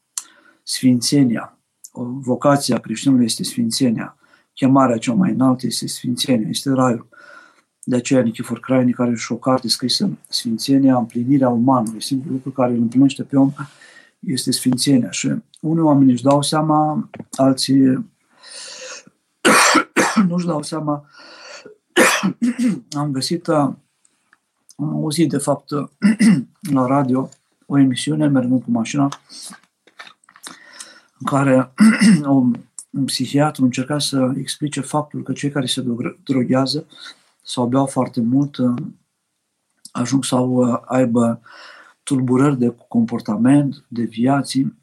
Sfințenia. 0.63 1.59
O 1.93 2.05
vocația 2.05 2.79
creștinului 2.79 3.25
este 3.25 3.43
Sfințenia. 3.43 4.17
Chemarea 4.53 4.99
cea 4.99 5.13
mai 5.13 5.31
înaltă 5.31 5.67
este 5.67 5.87
Sfințenia, 5.87 6.49
este 6.49 6.71
Raiul. 6.71 7.09
De 7.85 7.97
aceea 7.97 8.23
Nichifor 8.23 8.61
Crainic 8.61 8.99
are 8.99 9.15
și 9.15 9.33
o 9.33 9.37
carte 9.37 9.69
scrisă 9.69 10.19
Sfințenia, 10.29 10.97
împlinirea 10.97 11.49
umanului. 11.49 12.03
Singurul 12.03 12.33
lucru 12.33 12.51
care 12.51 12.73
îl 12.73 12.79
împlinește 12.79 13.23
pe 13.23 13.37
om 13.37 13.53
este 14.19 14.51
Sfințenia. 14.51 15.11
Și 15.11 15.35
unii 15.61 15.83
oameni 15.83 16.13
își 16.13 16.23
dau 16.23 16.43
seama, 16.43 17.09
alții 17.31 18.11
nu-și 20.33 20.47
dau 20.47 20.63
seama. 20.63 21.05
am 23.01 23.11
găsit, 23.11 23.47
uh, 23.47 23.69
am 24.77 24.95
auzit 24.95 25.29
de 25.29 25.39
fapt 25.39 25.71
uh, 25.71 25.89
la 26.77 26.87
radio 26.87 27.29
o 27.67 27.79
emisiune 27.79 28.27
mergând 28.27 28.63
cu 28.63 28.71
mașina 28.71 29.09
în 31.19 31.27
care 31.27 31.73
un, 32.25 32.55
un 32.91 33.05
psihiatru 33.05 33.65
încerca 33.65 33.99
să 33.99 34.33
explice 34.37 34.81
faptul 34.81 35.23
că 35.23 35.33
cei 35.33 35.51
care 35.51 35.67
se 35.67 35.85
droghează 36.25 36.87
sau 37.43 37.67
beau 37.67 37.87
foarte 37.87 38.21
mult 38.21 38.57
uh, 38.57 38.75
ajung 39.93 40.25
să 40.25 40.37
aibă 40.85 41.41
tulburări 42.03 42.59
de 42.59 42.75
comportament, 42.89 43.85
de 43.89 44.03
viații 44.03 44.81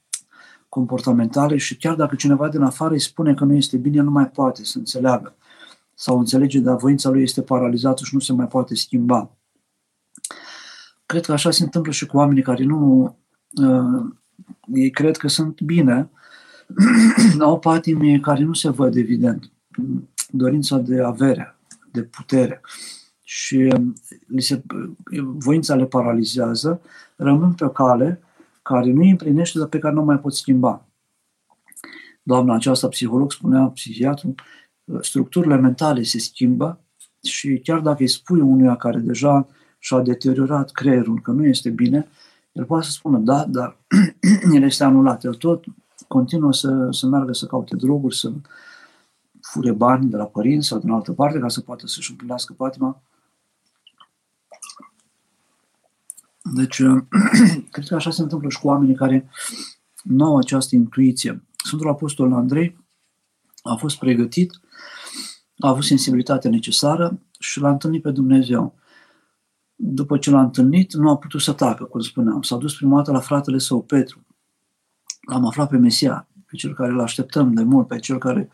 comportamentale 0.70 1.58
și 1.58 1.78
chiar 1.78 1.96
dacă 1.96 2.16
cineva 2.16 2.50
din 2.50 2.62
afară 2.62 2.94
îi 2.94 3.00
spune 3.00 3.34
că 3.34 3.44
nu 3.44 3.54
este 3.54 3.78
bine, 3.78 4.02
nu 4.02 4.12
mai 4.12 4.30
poate 4.30 4.64
să 4.64 4.78
înțeleagă 4.78 5.34
sau 6.00 6.20
înțelege, 6.20 6.60
dar 6.60 6.76
voința 6.76 7.10
lui 7.10 7.22
este 7.22 7.42
paralizată 7.42 8.04
și 8.04 8.14
nu 8.14 8.20
se 8.20 8.34
mai 8.34 8.48
poate 8.48 8.76
schimba. 8.76 9.38
Cred 11.06 11.26
că 11.26 11.32
așa 11.32 11.52
se 11.52 11.64
întâmplă 11.64 11.92
și 11.92 12.06
cu 12.06 12.18
oamenii 12.18 12.44
care 12.44 12.64
nu... 12.64 13.18
Uh, 13.62 14.14
ei 14.74 14.90
cred 14.90 15.18
că 15.18 15.28
sunt 15.28 15.62
bine, 15.62 16.10
au 17.40 17.60
patimi 17.60 18.20
care 18.20 18.44
nu 18.44 18.54
se 18.54 18.70
văd 18.70 18.96
evident. 18.96 19.52
Dorința 20.32 20.78
de 20.78 21.02
avere, 21.02 21.56
de 21.92 22.04
putere. 22.04 22.62
Și 23.24 23.56
um, 23.56 23.94
li 24.28 24.42
se, 24.42 24.62
voința 25.22 25.76
le 25.76 25.86
paralizează, 25.86 26.82
rămân 27.16 27.54
pe 27.54 27.66
o 27.66 27.70
cale 27.70 28.22
care 28.62 28.92
nu 28.92 29.02
îi 29.02 29.10
împlinește, 29.10 29.60
dar 29.60 29.68
pe 29.68 29.80
care 29.80 29.94
nu 29.94 30.04
mai 30.04 30.20
pot 30.20 30.34
schimba. 30.34 30.86
Doamna 32.24 32.56
aceasta, 32.56 32.88
psiholog, 32.88 33.32
spunea, 33.32 33.66
psihiatru, 33.66 34.36
structurile 35.02 35.56
mentale 35.56 36.04
se 36.04 36.20
schimbă 36.20 36.80
și 37.24 37.60
chiar 37.64 37.80
dacă 37.80 37.98
îi 38.00 38.08
spui 38.08 38.40
unuia 38.40 38.76
care 38.76 39.00
deja 39.00 39.48
și-a 39.80 40.00
deteriorat 40.00 40.72
creierul 40.72 41.22
că 41.22 41.32
nu 41.32 41.46
este 41.46 41.70
bine, 41.70 42.08
el 42.52 42.66
poate 42.66 42.86
să 42.86 42.92
spună 42.92 43.18
da, 43.18 43.46
dar 43.46 43.78
el 44.56 44.64
este 44.64 44.84
anulat. 44.84 45.24
El 45.24 45.34
tot 45.34 45.64
continuă 46.08 46.54
să, 46.54 46.88
să 46.92 47.08
meargă 47.08 47.34
să 47.34 47.46
caute 47.46 47.76
droguri, 47.76 48.16
să 48.16 48.32
fure 49.42 49.72
bani 49.72 50.10
de 50.10 50.18
la 50.18 50.26
părinți 50.26 50.68
sau 50.68 50.80
din 50.80 50.90
altă 50.90 51.14
parte 51.14 51.40
ca 51.40 51.48
să 51.48 51.62
poată 51.62 51.88
să-și 51.88 52.10
împlinească 52.10 52.54
patima. 52.54 53.02
Deci, 56.54 56.82
cred 57.72 57.88
că 57.88 57.96
așa 57.96 58.12
se 58.12 58.22
întâmplă 58.22 58.50
și 58.50 58.60
cu 58.60 58.68
oamenii 58.68 58.96
care 58.96 59.30
nu 60.04 60.26
au 60.26 60.38
această 60.38 60.76
intuiție. 60.76 61.44
Sfântul 61.64 61.90
Apostol 61.90 62.34
Andrei 62.34 62.86
a 63.62 63.76
fost 63.76 63.98
pregătit, 63.98 64.60
a 65.60 65.68
avut 65.68 65.84
sensibilitatea 65.84 66.50
necesară 66.50 67.20
și 67.40 67.60
l-a 67.60 67.70
întâlnit 67.70 68.02
pe 68.02 68.12
Dumnezeu. 68.12 68.76
După 69.76 70.18
ce 70.18 70.30
l-a 70.30 70.42
întâlnit, 70.42 70.94
nu 70.94 71.10
a 71.10 71.18
putut 71.18 71.42
să 71.42 71.54
tacă, 71.54 71.84
cum 71.84 72.00
spuneam. 72.00 72.42
S-a 72.42 72.58
dus 72.58 72.76
prima 72.76 72.96
dată 72.96 73.12
la 73.12 73.20
fratele 73.20 73.58
său, 73.58 73.82
Petru. 73.82 74.26
L-am 75.30 75.46
aflat 75.46 75.70
pe 75.70 75.78
Mesia, 75.78 76.28
pe 76.46 76.56
cel 76.56 76.74
care 76.74 76.92
îl 76.92 77.00
așteptăm 77.00 77.54
de 77.54 77.64
mult, 77.64 77.88
pe 77.88 78.00
cel 78.00 78.18
care 78.18 78.50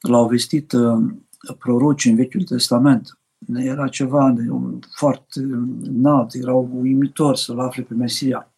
l-au 0.00 0.28
vestit 0.28 0.72
uh, 0.72 1.14
prorocii 1.58 2.10
în 2.10 2.16
Vechiul 2.16 2.42
Testament. 2.42 3.18
Era 3.54 3.88
ceva 3.88 4.30
de 4.30 4.50
un 4.50 4.78
foarte 4.96 5.40
înalt, 5.82 6.34
era 6.34 6.54
uimitor 6.54 7.36
să-l 7.36 7.60
afle 7.60 7.82
pe 7.82 7.94
Mesia, 7.94 8.52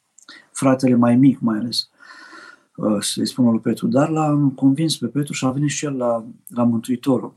fratele 0.53 0.95
mai 0.95 1.17
mic 1.17 1.41
mai 1.41 1.59
ales. 1.59 1.89
Uh, 2.77 3.01
să-i 3.01 3.27
spună 3.27 3.51
lui 3.51 3.61
Petru, 3.61 3.87
dar 3.87 4.09
l-a 4.09 4.53
convins 4.55 4.97
pe 4.97 5.07
Petru 5.07 5.33
și 5.33 5.45
a 5.45 5.51
venit 5.51 5.71
și 5.71 5.85
el 5.85 5.97
la, 5.97 6.25
la 6.49 6.65
Mântuitorul. 6.65 7.35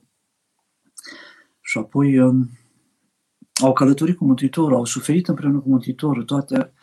Și 1.78 1.84
apoi 1.84 2.19
um, 2.19 2.49
au 3.63 3.73
călătorit 3.73 4.17
cu 4.17 4.25
Mântuitorul, 4.25 4.75
au 4.75 4.86
suferit 4.86 5.28
împreună 5.28 5.59
cu 5.59 5.69
Mântuitorul 5.69 6.23
toate 6.23 6.73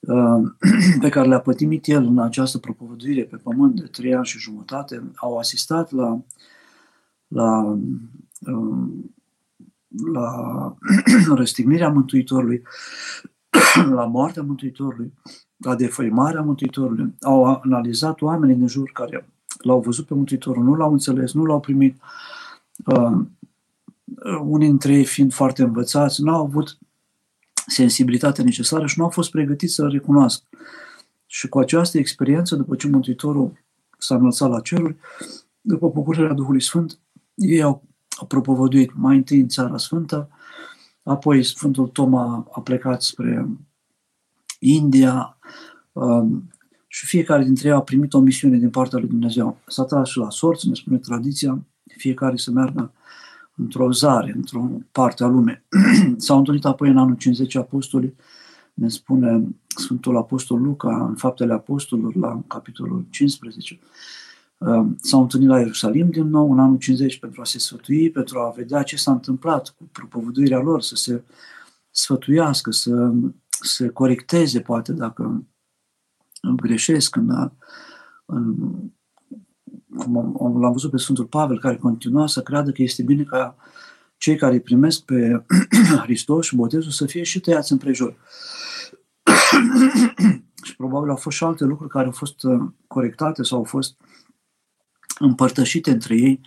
uh, 0.00 0.42
pe 1.00 1.08
care 1.08 1.28
le-a 1.28 1.40
pătimit 1.40 1.86
el 1.86 2.04
în 2.04 2.18
această 2.18 2.58
propovăduire 2.58 3.24
pe 3.24 3.36
pământ 3.36 3.80
de 3.80 3.86
trei 3.86 4.14
ani 4.14 4.26
și 4.26 4.38
jumătate, 4.38 5.10
au 5.14 5.38
asistat 5.38 5.90
la, 5.90 6.22
la, 7.28 7.78
um, 8.46 9.14
la 10.12 10.30
răstignirea 11.34 11.88
Mântuitorului, 11.88 12.62
la 13.98 14.04
moartea 14.04 14.42
Mântuitorului, 14.42 15.12
la 15.56 15.74
defăimarea 15.74 16.42
Mântuitorului, 16.42 17.14
au 17.20 17.44
analizat 17.44 18.20
oamenii 18.20 18.56
din 18.56 18.68
jur 18.68 18.90
care 18.92 19.28
l-au 19.58 19.80
văzut 19.80 20.06
pe 20.06 20.14
Mântuitorul, 20.14 20.64
nu 20.64 20.74
l-au 20.74 20.92
înțeles, 20.92 21.32
nu 21.32 21.44
l-au 21.44 21.60
primit, 21.60 22.00
uh, 22.84 23.26
unii 24.44 24.68
dintre 24.68 24.94
ei 24.94 25.04
fiind 25.04 25.32
foarte 25.32 25.62
învățați, 25.62 26.22
nu 26.22 26.34
au 26.34 26.44
avut 26.44 26.78
sensibilitatea 27.66 28.44
necesară 28.44 28.86
și 28.86 28.98
nu 28.98 29.04
au 29.04 29.10
fost 29.10 29.30
pregătiți 29.30 29.74
să-L 29.74 29.90
recunoască. 29.90 30.44
Și 31.26 31.48
cu 31.48 31.58
această 31.58 31.98
experiență, 31.98 32.56
după 32.56 32.76
ce 32.76 32.88
Mântuitorul 32.88 33.64
s-a 33.98 34.14
înălțat 34.14 34.50
la 34.50 34.60
ceruri, 34.60 34.96
după 35.60 35.90
pocurarea 35.90 36.32
Duhului 36.32 36.62
Sfânt, 36.62 36.98
ei 37.34 37.62
au, 37.62 37.82
au 38.16 38.26
propovăduit 38.26 38.90
mai 38.94 39.16
întâi 39.16 39.40
în 39.40 39.48
Țara 39.48 39.76
Sfântă, 39.76 40.28
apoi 41.02 41.42
Sfântul 41.42 41.88
Toma 41.88 42.48
a 42.52 42.60
plecat 42.60 43.02
spre 43.02 43.48
India 44.58 45.38
um, 45.92 46.50
și 46.86 47.06
fiecare 47.06 47.44
dintre 47.44 47.68
ei 47.68 47.74
a 47.74 47.80
primit 47.80 48.12
o 48.14 48.18
misiune 48.18 48.56
din 48.56 48.70
partea 48.70 48.98
lui 48.98 49.08
Dumnezeu. 49.08 49.58
S-a 49.66 49.84
tras 49.84 50.08
și 50.08 50.18
la 50.18 50.30
sorți, 50.30 50.68
ne 50.68 50.74
spune 50.74 50.98
tradiția, 50.98 51.64
fiecare 51.96 52.36
să 52.36 52.50
meargă 52.50 52.92
într-o 53.56 53.92
zare, 53.92 54.32
într-o 54.34 54.70
parte 54.92 55.24
a 55.24 55.26
lumei. 55.26 55.62
S-au 56.16 56.38
întâlnit 56.38 56.64
apoi 56.64 56.88
în 56.90 56.98
anul 56.98 57.16
50 57.16 57.54
apostolii, 57.54 58.14
ne 58.74 58.88
spune 58.88 59.48
Sfântul 59.66 60.16
Apostol 60.16 60.60
Luca 60.60 61.06
în 61.06 61.14
Faptele 61.14 61.52
Apostolilor, 61.52 62.16
la 62.16 62.42
capitolul 62.46 63.06
15. 63.10 63.78
Um, 64.58 64.96
s-au 65.00 65.20
întâlnit 65.20 65.48
la 65.48 65.58
Ierusalim 65.58 66.10
din 66.10 66.28
nou 66.28 66.52
în 66.52 66.58
anul 66.58 66.78
50 66.78 67.18
pentru 67.18 67.40
a 67.40 67.44
se 67.44 67.58
sfătui, 67.58 68.10
pentru 68.10 68.38
a 68.38 68.52
vedea 68.56 68.82
ce 68.82 68.96
s-a 68.96 69.12
întâmplat 69.12 69.74
cu 69.78 69.88
propovăduirea 69.92 70.58
lor, 70.58 70.82
să 70.82 70.94
se 70.94 71.22
sfătuiască, 71.90 72.70
să 72.70 73.12
se 73.48 73.88
corecteze, 73.88 74.60
poate, 74.60 74.92
dacă 74.92 75.46
greșesc 76.56 77.16
în, 77.16 77.50
în 78.24 78.54
cum 79.96 80.60
l-am 80.60 80.72
văzut 80.72 80.90
pe 80.90 80.96
Sfântul 80.96 81.24
Pavel, 81.24 81.60
care 81.60 81.76
continua 81.76 82.26
să 82.26 82.42
creadă 82.42 82.70
că 82.70 82.82
este 82.82 83.02
bine 83.02 83.22
ca 83.22 83.56
cei 84.16 84.36
care 84.36 84.52
îi 84.52 84.60
primesc 84.60 85.04
pe 85.04 85.44
Hristos 86.02 86.46
și 86.46 86.56
botezul 86.56 86.90
să 86.90 87.06
fie 87.06 87.22
și 87.22 87.40
tăiați 87.40 87.72
împrejur. 87.72 88.16
și 90.62 90.76
probabil 90.76 91.10
au 91.10 91.16
fost 91.16 91.36
și 91.36 91.44
alte 91.44 91.64
lucruri 91.64 91.90
care 91.90 92.06
au 92.06 92.12
fost 92.12 92.42
uh, 92.42 92.60
corectate 92.86 93.42
sau 93.42 93.58
au 93.58 93.64
fost 93.64 93.96
împărtășite 95.18 95.90
între 95.90 96.16
ei 96.16 96.40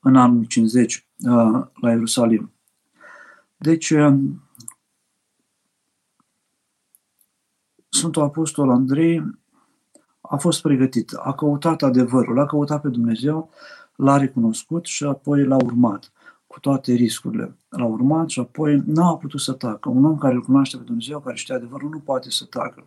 în 0.00 0.16
anul 0.16 0.44
50 0.44 1.06
uh, 1.18 1.66
la 1.74 1.90
Ierusalim. 1.90 2.52
Deci, 3.56 3.90
uh, 3.90 4.18
Sfântul 7.88 8.22
Apostol 8.22 8.70
Andrei 8.70 9.22
a 10.28 10.36
fost 10.36 10.62
pregătit, 10.62 11.12
a 11.12 11.34
căutat 11.34 11.82
adevărul, 11.82 12.38
a 12.38 12.46
căutat 12.46 12.80
pe 12.80 12.88
Dumnezeu, 12.88 13.50
l-a 13.94 14.16
recunoscut 14.16 14.84
și 14.84 15.04
apoi 15.04 15.44
l-a 15.44 15.56
urmat 15.56 16.12
cu 16.46 16.60
toate 16.60 16.92
riscurile. 16.92 17.56
L-a 17.68 17.84
urmat 17.84 18.28
și 18.28 18.40
apoi 18.40 18.82
n-a 18.86 19.16
putut 19.16 19.40
să 19.40 19.52
tacă. 19.52 19.88
Un 19.88 20.04
om 20.04 20.18
care 20.18 20.34
îl 20.34 20.42
cunoaște 20.42 20.76
pe 20.76 20.82
Dumnezeu, 20.82 21.20
care 21.20 21.36
știe 21.36 21.54
adevărul, 21.54 21.90
nu 21.90 21.98
poate 21.98 22.30
să 22.30 22.44
tacă. 22.44 22.86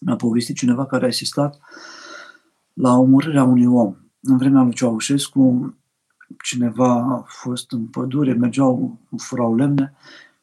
Mi-a 0.00 0.16
povestit 0.16 0.56
cineva 0.56 0.86
care 0.86 1.04
a 1.04 1.08
asistat 1.08 1.58
la 2.72 2.96
omorârea 2.96 3.44
unui 3.44 3.66
om. 3.66 3.96
În 4.20 4.36
vremea 4.36 4.62
lui 4.62 4.74
Ceaușescu, 4.74 5.74
cineva 6.42 6.92
a 6.94 7.24
fost 7.26 7.72
în 7.72 7.86
pădure, 7.86 8.32
mergeau, 8.32 8.98
furau 9.16 9.54
lemne 9.54 9.94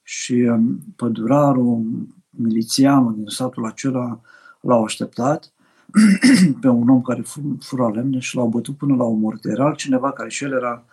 și 0.04 0.34
um, 0.34 0.80
pădurarul, 0.96 1.84
milițianul 2.30 3.16
din 3.16 3.28
satul 3.28 3.66
acela 3.66 4.22
l-au 4.62 4.84
așteptat 4.84 5.54
pe 6.62 6.68
un 6.68 6.90
om 6.90 7.02
care 7.02 7.24
fura 7.60 7.90
lemne 7.90 8.20
și 8.20 8.36
l-au 8.36 8.48
bătut 8.48 8.78
până 8.78 8.96
la 8.96 9.04
omorât. 9.04 9.46
Era 9.46 9.66
altcineva 9.66 10.12
care 10.12 10.30
și 10.30 10.44
el 10.44 10.52
era 10.52 10.86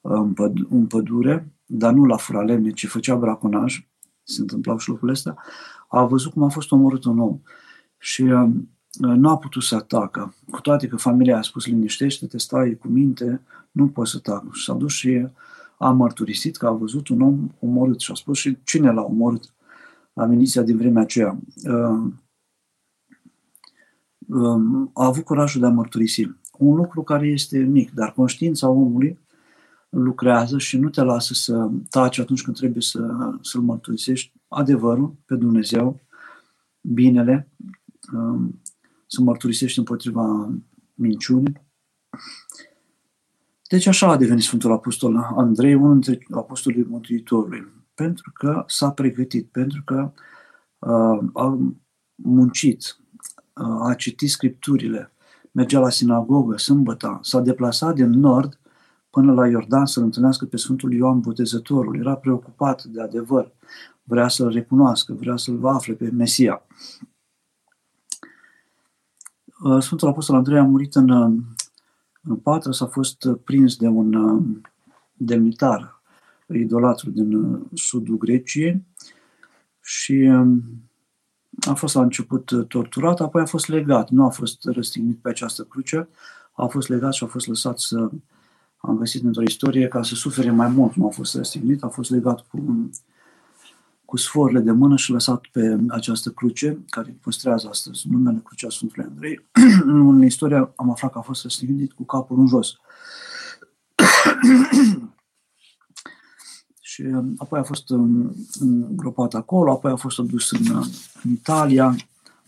în, 0.00 0.32
păd- 0.32 0.68
în 0.70 0.86
pădure, 0.86 1.52
dar 1.66 1.92
nu 1.92 2.04
la 2.04 2.16
fura 2.16 2.42
lemne, 2.42 2.70
ci 2.70 2.86
făcea 2.86 3.16
braconaj, 3.16 3.88
se 4.22 4.40
întâmplau 4.40 4.78
și 4.78 4.88
lucrurile 4.88 5.16
astea, 5.16 5.36
a 5.88 6.04
văzut 6.04 6.32
cum 6.32 6.42
a 6.42 6.48
fost 6.48 6.72
omorât 6.72 7.04
un 7.04 7.18
om 7.18 7.40
și 7.98 8.22
uh, 8.22 8.48
nu 8.98 9.28
a 9.28 9.38
putut 9.38 9.62
să 9.62 9.74
atacă. 9.74 10.34
Cu 10.50 10.60
toate 10.60 10.86
că 10.86 10.96
familia 10.96 11.38
a 11.38 11.42
spus 11.42 11.66
liniștește-te, 11.66 12.38
stai 12.38 12.76
cu 12.80 12.88
minte, 12.88 13.40
nu 13.70 13.88
poți 13.88 14.10
să 14.10 14.18
tacă. 14.18 14.48
Și 14.52 14.64
s-a 14.64 14.72
dus 14.72 14.92
și 14.92 15.26
a 15.78 15.90
mărturisit 15.90 16.56
că 16.56 16.66
a 16.66 16.70
văzut 16.70 17.08
un 17.08 17.20
om 17.20 17.48
omorât 17.60 18.00
și 18.00 18.10
a 18.10 18.14
spus 18.14 18.38
și 18.38 18.58
cine 18.64 18.92
l-a 18.92 19.02
omorât 19.02 19.52
la 20.12 20.24
miliția 20.24 20.62
din 20.62 20.76
vremea 20.76 21.02
aceea. 21.02 21.38
Uh, 21.64 21.72
Um, 21.88 22.22
a 24.92 25.04
avut 25.06 25.24
curajul 25.24 25.60
de 25.60 25.66
a 25.66 25.70
mărturisi. 25.70 26.30
Un 26.58 26.74
lucru 26.74 27.02
care 27.02 27.26
este 27.26 27.58
mic, 27.58 27.90
dar 27.90 28.12
conștiința 28.12 28.68
omului 28.68 29.18
lucrează 29.88 30.58
și 30.58 30.76
nu 30.76 30.88
te 30.88 31.02
lasă 31.02 31.34
să 31.34 31.70
taci 31.90 32.18
atunci 32.18 32.42
când 32.42 32.56
trebuie 32.56 32.82
să, 32.82 33.08
să-l 33.40 33.60
mărturisești 33.60 34.32
adevărul 34.48 35.14
pe 35.26 35.34
Dumnezeu, 35.34 36.00
binele, 36.80 37.48
um, 38.12 38.60
să 39.06 39.22
mărturisești 39.22 39.78
împotriva 39.78 40.54
minciunii. 40.94 41.66
Deci 43.68 43.86
așa 43.86 44.10
a 44.10 44.16
devenit 44.16 44.42
Sfântul 44.42 44.72
Apostol 44.72 45.16
Andrei, 45.16 45.74
unul 45.74 46.00
dintre 46.00 46.26
apostolii 46.30 46.86
Mântuitorului, 46.88 47.66
pentru 47.94 48.32
că 48.34 48.64
s-a 48.66 48.90
pregătit, 48.90 49.46
pentru 49.50 49.82
că 49.84 50.12
a 51.32 51.58
muncit, 52.14 52.96
a 53.80 53.94
citit 53.94 54.30
scripturile, 54.30 55.12
mergea 55.52 55.80
la 55.80 55.88
sinagogă, 55.90 56.56
sâmbătă, 56.56 57.18
s-a 57.22 57.40
deplasat 57.40 57.94
din 57.94 58.10
nord 58.10 58.58
până 59.10 59.32
la 59.32 59.48
Iordan 59.48 59.86
să-l 59.86 60.02
întâlnească 60.02 60.44
pe 60.44 60.56
Sfântul 60.56 60.92
Ioan 60.92 61.20
Botezătorul. 61.20 61.98
Era 61.98 62.16
preocupat 62.16 62.84
de 62.84 63.00
adevăr, 63.00 63.52
vrea 64.02 64.28
să-l 64.28 64.50
recunoască, 64.50 65.12
vrea 65.12 65.36
să-l 65.36 65.66
afle 65.66 65.94
pe 65.94 66.10
Mesia. 66.10 66.62
Sfântul 69.78 70.08
Apostol 70.08 70.36
Andrei 70.36 70.58
a 70.58 70.64
murit 70.64 70.94
în, 70.94 71.10
în 72.22 72.36
Patras, 72.42 72.76
s-a 72.76 72.86
fost 72.86 73.28
prins 73.44 73.76
de 73.76 73.86
un 73.86 74.40
demnitar 75.12 76.02
idolatru 76.54 77.10
din 77.10 77.60
sudul 77.74 78.18
Greciei 78.18 78.86
și 79.80 80.30
a 81.66 81.74
fost 81.74 81.94
la 81.94 82.02
început 82.02 82.50
uh, 82.50 82.66
torturat, 82.66 83.20
apoi 83.20 83.42
a 83.42 83.46
fost 83.46 83.68
legat, 83.68 84.10
nu 84.10 84.24
a 84.24 84.28
fost 84.28 84.64
răstignit 84.64 85.18
pe 85.18 85.28
această 85.28 85.62
cruce, 85.62 86.08
a 86.52 86.66
fost 86.66 86.88
legat 86.88 87.12
și 87.12 87.24
a 87.24 87.26
fost 87.26 87.46
lăsat 87.46 87.78
să, 87.78 88.10
am 88.78 88.96
găsit 88.96 89.24
într-o 89.24 89.42
istorie, 89.42 89.88
ca 89.88 90.02
să 90.02 90.14
sufere 90.14 90.50
mai 90.50 90.68
mult, 90.68 90.94
nu 90.94 91.06
a 91.06 91.10
fost 91.10 91.34
răstignit, 91.34 91.82
a 91.82 91.88
fost 91.88 92.10
legat 92.10 92.46
cu, 92.48 92.90
cu 94.04 94.16
sforile 94.16 94.60
de 94.60 94.70
mână 94.70 94.96
și 94.96 95.10
lăsat 95.10 95.46
pe 95.52 95.78
această 95.88 96.30
cruce, 96.30 96.78
care 96.88 97.18
păstrează 97.22 97.68
astăzi 97.68 98.08
numele 98.08 98.40
Crucea 98.44 98.68
Sfântului 98.70 99.08
Andrei. 99.10 99.48
în 99.84 100.22
istorie 100.22 100.72
am 100.76 100.90
aflat 100.90 101.12
că 101.12 101.18
a 101.18 101.22
fost 101.22 101.42
răstignit 101.42 101.92
cu 101.92 102.04
capul 102.04 102.38
în 102.38 102.46
jos. 102.46 102.76
Și 106.98 107.04
um, 107.04 107.34
apoi 107.36 107.58
a 107.58 107.62
fost 107.62 107.90
um, 107.90 108.34
îngropat 108.58 109.34
acolo, 109.34 109.70
apoi 109.70 109.90
a 109.90 109.96
fost 109.96 110.18
dus 110.18 110.50
în, 110.50 110.76
uh, 110.76 110.86
în 111.22 111.30
Italia, 111.30 111.96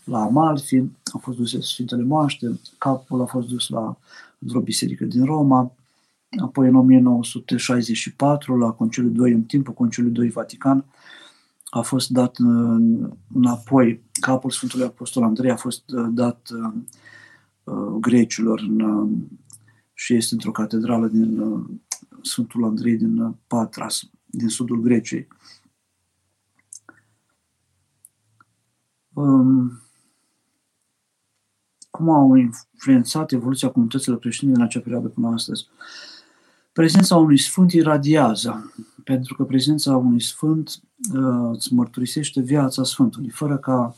la 0.03 0.19
Amalfi, 0.19 0.77
a 1.13 1.17
fost 1.21 1.37
dus 1.37 1.53
în 1.53 1.61
Sfintele 1.61 2.03
Moaște, 2.03 2.59
capul 2.77 3.21
a 3.21 3.25
fost 3.25 3.47
dus 3.47 3.69
la 3.69 3.97
într-o 4.39 4.59
biserică 4.59 5.05
din 5.05 5.25
Roma, 5.25 5.75
apoi 6.41 6.67
în 6.67 6.75
1964, 6.75 8.57
la 8.57 8.71
Conciliul 8.71 9.13
2, 9.13 9.31
în 9.31 9.43
timpul 9.43 9.73
Conciliului 9.73 10.17
2 10.17 10.29
Vatican, 10.29 10.85
a 11.69 11.81
fost 11.81 12.09
dat 12.09 12.37
uh, 12.39 13.07
înapoi, 13.33 14.03
capul 14.19 14.49
Sfântului 14.49 14.85
Apostol 14.85 15.23
Andrei 15.23 15.51
a 15.51 15.55
fost 15.55 15.83
uh, 15.91 16.07
dat 16.09 16.49
uh, 17.63 17.73
grecilor 17.99 18.59
în, 18.59 19.07
și 19.93 20.13
este 20.13 20.33
într-o 20.33 20.51
catedrală 20.51 21.07
din 21.07 21.43
Sfântul 22.21 22.63
Andrei 22.63 22.97
din 22.97 23.35
Patras 23.47 24.09
din 24.31 24.47
sudul 24.47 24.79
Greciei. 24.79 25.27
Um, 29.13 29.81
cum 31.89 32.09
au 32.09 32.35
influențat 32.35 33.31
evoluția 33.31 33.69
comunităților 33.69 34.19
creștine 34.19 34.51
în 34.53 34.61
acea 34.61 34.79
perioadă 34.79 35.07
până 35.07 35.27
astăzi? 35.27 35.67
Prezența 36.73 37.15
unui 37.15 37.39
sfânt 37.39 37.71
iradiază, 37.71 38.73
pentru 39.03 39.35
că 39.35 39.43
prezența 39.43 39.97
unui 39.97 40.21
sfânt 40.21 40.81
uh, 41.13 41.49
îți 41.53 41.73
mărturisește 41.73 42.41
viața 42.41 42.83
sfântului, 42.83 43.29
fără 43.29 43.57
ca, 43.57 43.95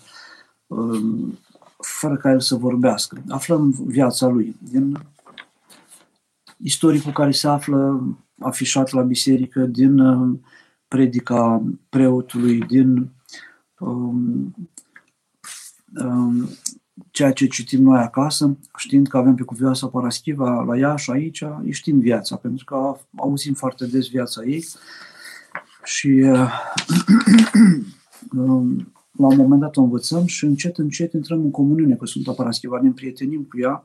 uh, 0.67 1.33
fără 1.77 2.17
ca 2.17 2.31
el 2.31 2.39
să 2.39 2.55
vorbească. 2.55 3.23
Aflăm 3.29 3.71
viața 3.85 4.27
lui 4.27 4.55
din 4.59 4.97
istoricul 6.57 7.11
care 7.11 7.31
se 7.31 7.47
află 7.47 8.03
afișat 8.39 8.91
la 8.91 9.01
biserică, 9.01 9.59
din 9.59 9.99
uh, 9.99 10.37
predica 10.87 11.63
preotului, 11.89 12.59
din 12.59 13.09
um, 13.79 14.55
um, 15.95 16.49
ceea 17.11 17.31
ce 17.31 17.47
citim 17.47 17.83
noi 17.83 17.99
acasă, 17.99 18.57
știind 18.77 19.07
că 19.07 19.17
avem 19.17 19.35
pe 19.35 19.43
cuvioasa 19.43 19.87
Paraschiva 19.87 20.61
la 20.61 20.77
ea 20.77 20.95
și 20.95 21.11
aici, 21.11 21.43
îi 21.61 21.71
știm 21.71 21.99
viața, 21.99 22.35
pentru 22.35 22.65
că 22.65 22.97
auzim 23.15 23.53
foarte 23.53 23.85
des 23.85 24.07
viața 24.07 24.43
ei. 24.43 24.65
Și 25.83 26.07
uh, 26.07 26.49
um, 28.37 28.93
la 29.11 29.27
un 29.27 29.37
moment 29.37 29.61
dat 29.61 29.77
o 29.77 29.81
învățăm 29.81 30.25
și 30.25 30.45
încet, 30.45 30.77
încet 30.77 31.13
intrăm 31.13 31.39
în 31.39 31.51
comuniune 31.51 31.95
cu 31.95 32.05
Sfânta 32.05 32.31
Paraschiva, 32.31 32.79
ne 32.81 32.87
împrietenim 32.87 33.41
cu 33.41 33.59
ea, 33.59 33.83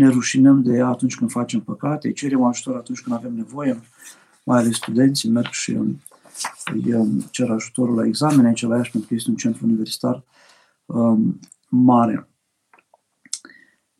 ne 0.00 0.08
rușinăm 0.08 0.62
de 0.62 0.72
ea 0.72 0.86
atunci 0.86 1.16
când 1.16 1.30
facem 1.30 1.60
păcate, 1.60 2.06
îi 2.06 2.14
cerem 2.14 2.42
ajutor 2.42 2.76
atunci 2.76 3.00
când 3.00 3.16
avem 3.16 3.34
nevoie, 3.34 3.80
mai 4.44 4.58
ales 4.58 4.76
studenții 4.76 5.30
merg 5.30 5.50
și 5.50 5.70
îi 6.72 7.24
cer 7.30 7.50
ajutorul 7.50 7.94
la 7.94 8.06
examene 8.06 8.48
aici 8.48 8.62
la 8.62 8.76
Iași, 8.76 8.90
pentru 8.90 9.08
că 9.08 9.14
este 9.14 9.30
un 9.30 9.36
centru 9.36 9.64
universitar 9.64 10.24
um, 10.86 11.40
mare. 11.68 12.28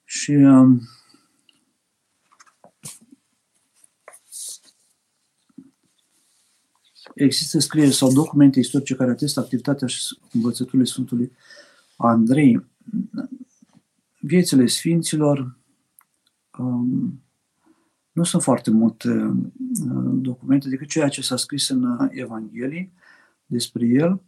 Și 0.04 0.30
um, 0.30 0.80
există 7.14 7.58
scrieri 7.58 7.94
sau 7.94 8.12
documente 8.12 8.58
istorice 8.58 8.94
care 8.94 9.10
atestă 9.10 9.40
activitatea 9.40 9.86
și 9.86 10.18
învățăturile 10.32 10.84
Sfântului 10.84 11.32
Andrei. 11.96 12.66
Viețile 14.20 14.66
Sfinților, 14.66 15.59
um, 16.58 17.22
nu 18.12 18.24
sunt 18.24 18.42
foarte 18.42 18.70
multe 18.70 19.08
uh, 19.10 20.12
documente 20.12 20.68
decât 20.68 20.88
ceea 20.88 21.08
ce 21.08 21.22
s-a 21.22 21.36
scris 21.36 21.68
în 21.68 21.82
uh, 21.82 22.08
Evanghelii 22.10 22.92
despre 23.46 23.86
el 23.86 24.22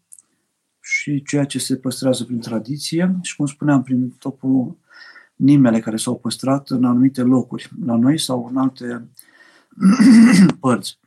și 0.81 1.23
ceea 1.23 1.45
ce 1.45 1.59
se 1.59 1.77
păstrează 1.77 2.25
prin 2.25 2.41
tradiție 2.41 3.19
și, 3.23 3.37
cum 3.37 3.47
spuneam, 3.47 3.83
prin 3.83 4.11
topul 4.11 4.77
nimele 5.37 5.81
care 5.81 5.97
s-au 5.97 6.19
păstrat 6.19 6.69
în 6.69 6.85
anumite 6.85 7.23
locuri, 7.23 7.71
la 7.85 7.97
noi 7.97 8.19
sau 8.19 8.47
în 8.51 8.57
alte 8.57 9.09
părți. 10.61 10.99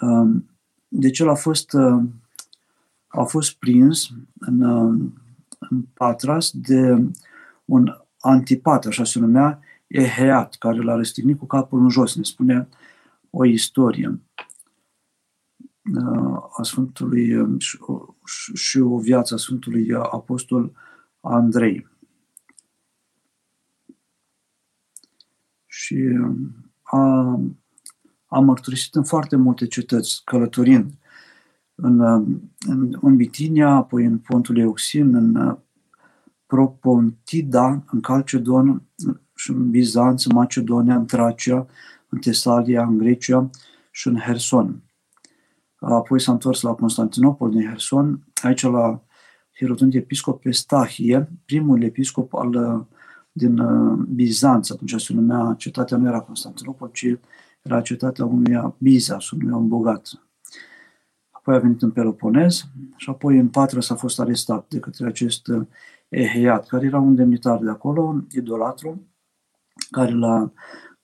Um, 0.00 0.50
deci 0.88 1.18
el 1.18 1.28
a 1.28 1.34
fost, 1.34 1.72
uh, 1.72 2.02
a 3.06 3.22
fost 3.22 3.52
prins 3.52 4.08
în, 4.38 4.62
în 5.58 5.82
Patras 5.94 6.50
de 6.50 7.04
un 7.64 7.94
antipat, 8.20 8.86
așa 8.86 9.04
se 9.04 9.18
numea, 9.18 9.60
Eheat, 9.88 10.54
care 10.54 10.82
l-a 10.82 10.94
răstignit 10.94 11.38
cu 11.38 11.46
capul 11.46 11.80
în 11.80 11.88
jos, 11.88 12.16
ne 12.16 12.22
spune 12.22 12.68
o 13.30 13.44
istorie 13.44 14.20
uh, 15.94 16.36
a 16.56 16.62
Sfântului 16.62 17.34
uh, 17.34 17.62
și 18.54 18.78
o 18.78 18.98
viață 18.98 19.34
a 19.34 19.36
Sfântului 19.36 19.94
Apostol 19.94 20.72
Andrei. 21.20 21.88
Și 25.66 25.94
uh, 25.94 26.36
a, 26.82 27.40
a 28.26 28.38
mărturisit 28.38 28.94
în 28.94 29.04
foarte 29.04 29.36
multe 29.36 29.66
cetăți, 29.66 30.24
călătorind 30.24 30.92
în, 31.74 32.00
în, 32.66 32.98
în 33.00 33.16
Bitinia, 33.16 33.68
apoi 33.68 34.04
în 34.04 34.18
Pontul 34.18 34.58
Euxin, 34.58 35.14
în 35.14 35.58
Propontida, 36.46 37.84
în 37.86 38.00
Calcedon, 38.00 38.82
și 38.96 39.27
în 39.46 39.70
Bizanț, 39.70 40.24
în 40.24 40.34
Macedonia, 40.34 40.96
în 40.96 41.06
Tracia, 41.06 41.66
în 42.08 42.18
Tesalia, 42.18 42.82
în 42.82 42.98
Grecia 42.98 43.50
și 43.90 44.08
în 44.08 44.16
Herson. 44.16 44.82
Apoi 45.80 46.20
s-a 46.20 46.32
întors 46.32 46.60
la 46.60 46.74
Constantinopol 46.74 47.50
din 47.50 47.66
Herson, 47.66 48.24
aici 48.42 48.62
la 48.62 49.02
Hirotund 49.56 49.94
episcop 49.94 50.42
Stahie, 50.50 51.28
primul 51.44 51.82
episcop 51.82 52.34
al, 52.34 52.86
din 53.32 53.58
uh, 53.58 53.98
Bizanț, 54.08 54.70
atunci 54.70 55.00
se 55.00 55.12
numea, 55.12 55.54
cetatea 55.58 55.96
nu 55.96 56.06
era 56.06 56.20
Constantinopol, 56.20 56.90
ci 56.92 57.06
era 57.62 57.80
cetatea 57.80 58.24
unui 58.24 58.74
Bizas, 58.78 59.30
unui 59.30 59.52
om 59.52 59.68
bogat. 59.68 60.08
Apoi 61.30 61.54
a 61.54 61.58
venit 61.58 61.82
în 61.82 61.90
Peloponez 61.90 62.64
și 62.96 63.10
apoi 63.10 63.38
în 63.38 63.48
Patra 63.48 63.80
s-a 63.80 63.94
fost 63.94 64.20
arestat 64.20 64.68
de 64.68 64.78
către 64.78 65.06
acest 65.06 65.46
uh, 65.46 65.66
Eheiat, 66.08 66.66
care 66.66 66.86
era 66.86 66.98
un 66.98 67.14
demnitar 67.14 67.58
de 67.58 67.70
acolo, 67.70 68.24
idolatru, 68.30 69.07
care 69.90 70.12
l-a 70.12 70.52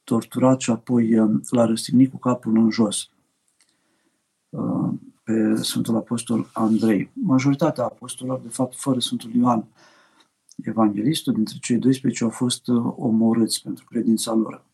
torturat 0.05 0.61
și 0.61 0.71
apoi 0.71 1.19
uh, 1.19 1.41
l-a 1.51 1.65
răstignit 1.65 2.11
cu 2.11 2.19
capul 2.19 2.57
în 2.57 2.71
jos 2.71 3.11
uh, 4.49 4.93
pe 5.25 5.55
Sfântul 5.55 5.97
Apostol 5.97 6.51
Andrei. 6.53 7.11
Majoritatea 7.13 7.85
apostolilor, 7.85 8.41
de 8.41 8.49
fapt, 8.49 8.77
fără 8.77 8.99
Sfântul 8.99 9.35
Ioan 9.35 9.67
Evanghelistul, 10.57 11.33
dintre 11.33 11.57
cei 11.61 11.79
12 11.79 12.25
au 12.25 12.31
fost 12.31 12.69
uh, 12.69 12.93
omorâți 12.97 13.63
pentru 13.63 13.85
credința 13.85 14.33
lor. 14.33 14.65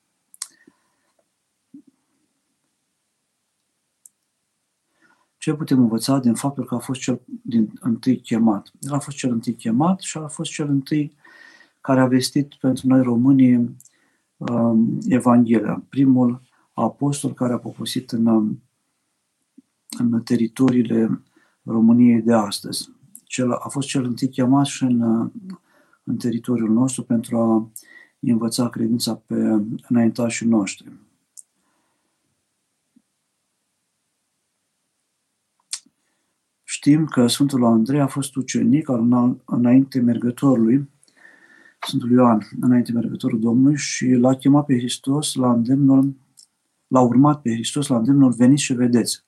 Ce 5.37 5.55
putem 5.55 5.79
învăța 5.79 6.19
din 6.19 6.35
faptul 6.35 6.65
că 6.65 6.75
a 6.75 6.79
fost 6.79 7.01
cel 7.01 7.21
din 7.43 7.73
întâi 7.81 8.21
chemat? 8.21 8.71
El 8.81 8.93
a 8.93 8.99
fost 8.99 9.17
cel 9.17 9.31
întâi 9.31 9.55
chemat 9.55 10.01
și 10.01 10.19
a 10.19 10.27
fost 10.27 10.51
cel 10.51 10.69
întâi 10.69 11.17
care 11.81 12.01
a 12.01 12.07
vestit 12.07 12.55
pentru 12.55 12.87
noi 12.87 13.03
românii 13.03 13.55
Um, 13.55 13.77
Evanghelia. 15.09 15.85
Primul 15.89 16.41
apostol 16.73 17.35
care 17.35 17.53
a 17.53 17.59
poposit 17.59 18.11
în, 18.11 18.27
um, 18.27 18.63
în 19.99 20.23
teritoriile 20.23 21.23
României 21.63 22.23
de 22.23 22.33
astăzi. 22.33 22.91
cel, 23.25 23.53
a 23.53 23.69
fost 23.69 23.89
cel 23.89 24.05
întâi 24.05 24.29
chemat 24.29 24.67
și 24.67 24.83
în, 24.83 25.31
în 26.05 26.17
teritoriul 26.17 26.71
nostru 26.71 27.03
pentru 27.03 27.39
a 27.39 27.71
învăța 28.21 28.69
credința 28.69 29.15
pe 29.15 29.35
înaintașii 29.89 30.47
noștri. 30.47 30.93
Știm 36.65 37.05
că 37.05 37.27
Sfântul 37.27 37.65
Andrei 37.65 38.01
a 38.01 38.07
fost 38.07 38.37
ucenic 38.37 38.89
al 38.89 39.39
înainte 39.45 40.01
mergătorului, 40.01 40.89
Sfântul 41.87 42.11
Ioan, 42.11 42.49
înainte 42.61 42.93
mergătorul 42.93 43.41
Domnului, 43.41 43.77
și 43.77 44.07
l-a 44.07 44.35
chemat 44.35 44.67
pe 44.67 44.77
Hristos 44.77 45.35
la 45.35 45.53
îndemnul, 45.53 46.17
l-a 46.87 47.01
urmat 47.01 47.43
pe 47.43 47.53
Hristos 47.53 47.87
la 47.87 47.97
îndemnul 47.97 48.33
veniți 48.33 48.63
și 48.63 48.73
vedeți. 48.73 49.25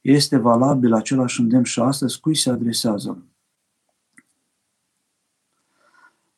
Este 0.00 0.36
valabil 0.36 0.92
același 0.94 1.40
îndemn 1.40 1.64
și 1.64 1.80
astăzi, 1.80 2.20
cui 2.20 2.34
se 2.36 2.50
adresează? 2.50 3.24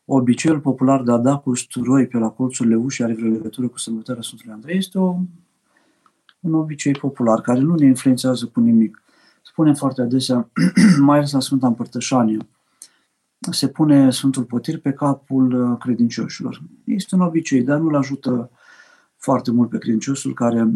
Obiceiul 0.04 0.60
popular 0.60 1.02
de 1.02 1.12
a 1.12 1.16
da 1.16 1.36
cu 1.36 1.50
usturoi 1.50 2.06
pe 2.06 2.18
la 2.18 2.28
colțurile 2.28 2.74
ușii 2.74 3.04
are 3.04 3.14
vreo 3.14 3.30
legătură 3.30 3.68
cu 3.68 3.78
sărbătoarea 3.78 4.22
Sfântului 4.22 4.54
Andrei 4.54 4.76
este 4.76 4.98
o, 4.98 5.16
un 6.40 6.54
obicei 6.54 6.92
popular 6.92 7.40
care 7.40 7.60
nu 7.60 7.74
ne 7.74 7.86
influențează 7.86 8.46
cu 8.46 8.60
nimic. 8.60 9.02
Spunem 9.42 9.74
foarte 9.74 10.02
adesea, 10.02 10.50
mai 11.00 11.16
ales 11.16 11.32
la 11.32 11.40
Sfânta 11.40 11.66
Împărtășanie, 11.66 12.38
se 13.50 13.68
pune 13.68 14.10
Sfântul 14.10 14.44
Potir 14.44 14.80
pe 14.80 14.92
capul 14.92 15.70
uh, 15.70 15.78
credincioșilor. 15.78 16.62
Este 16.84 17.14
un 17.14 17.20
obicei, 17.20 17.62
dar 17.62 17.78
nu-l 17.78 17.94
ajută 17.94 18.50
foarte 19.16 19.50
mult 19.50 19.68
pe 19.68 19.78
credinciosul 19.78 20.34
care 20.34 20.70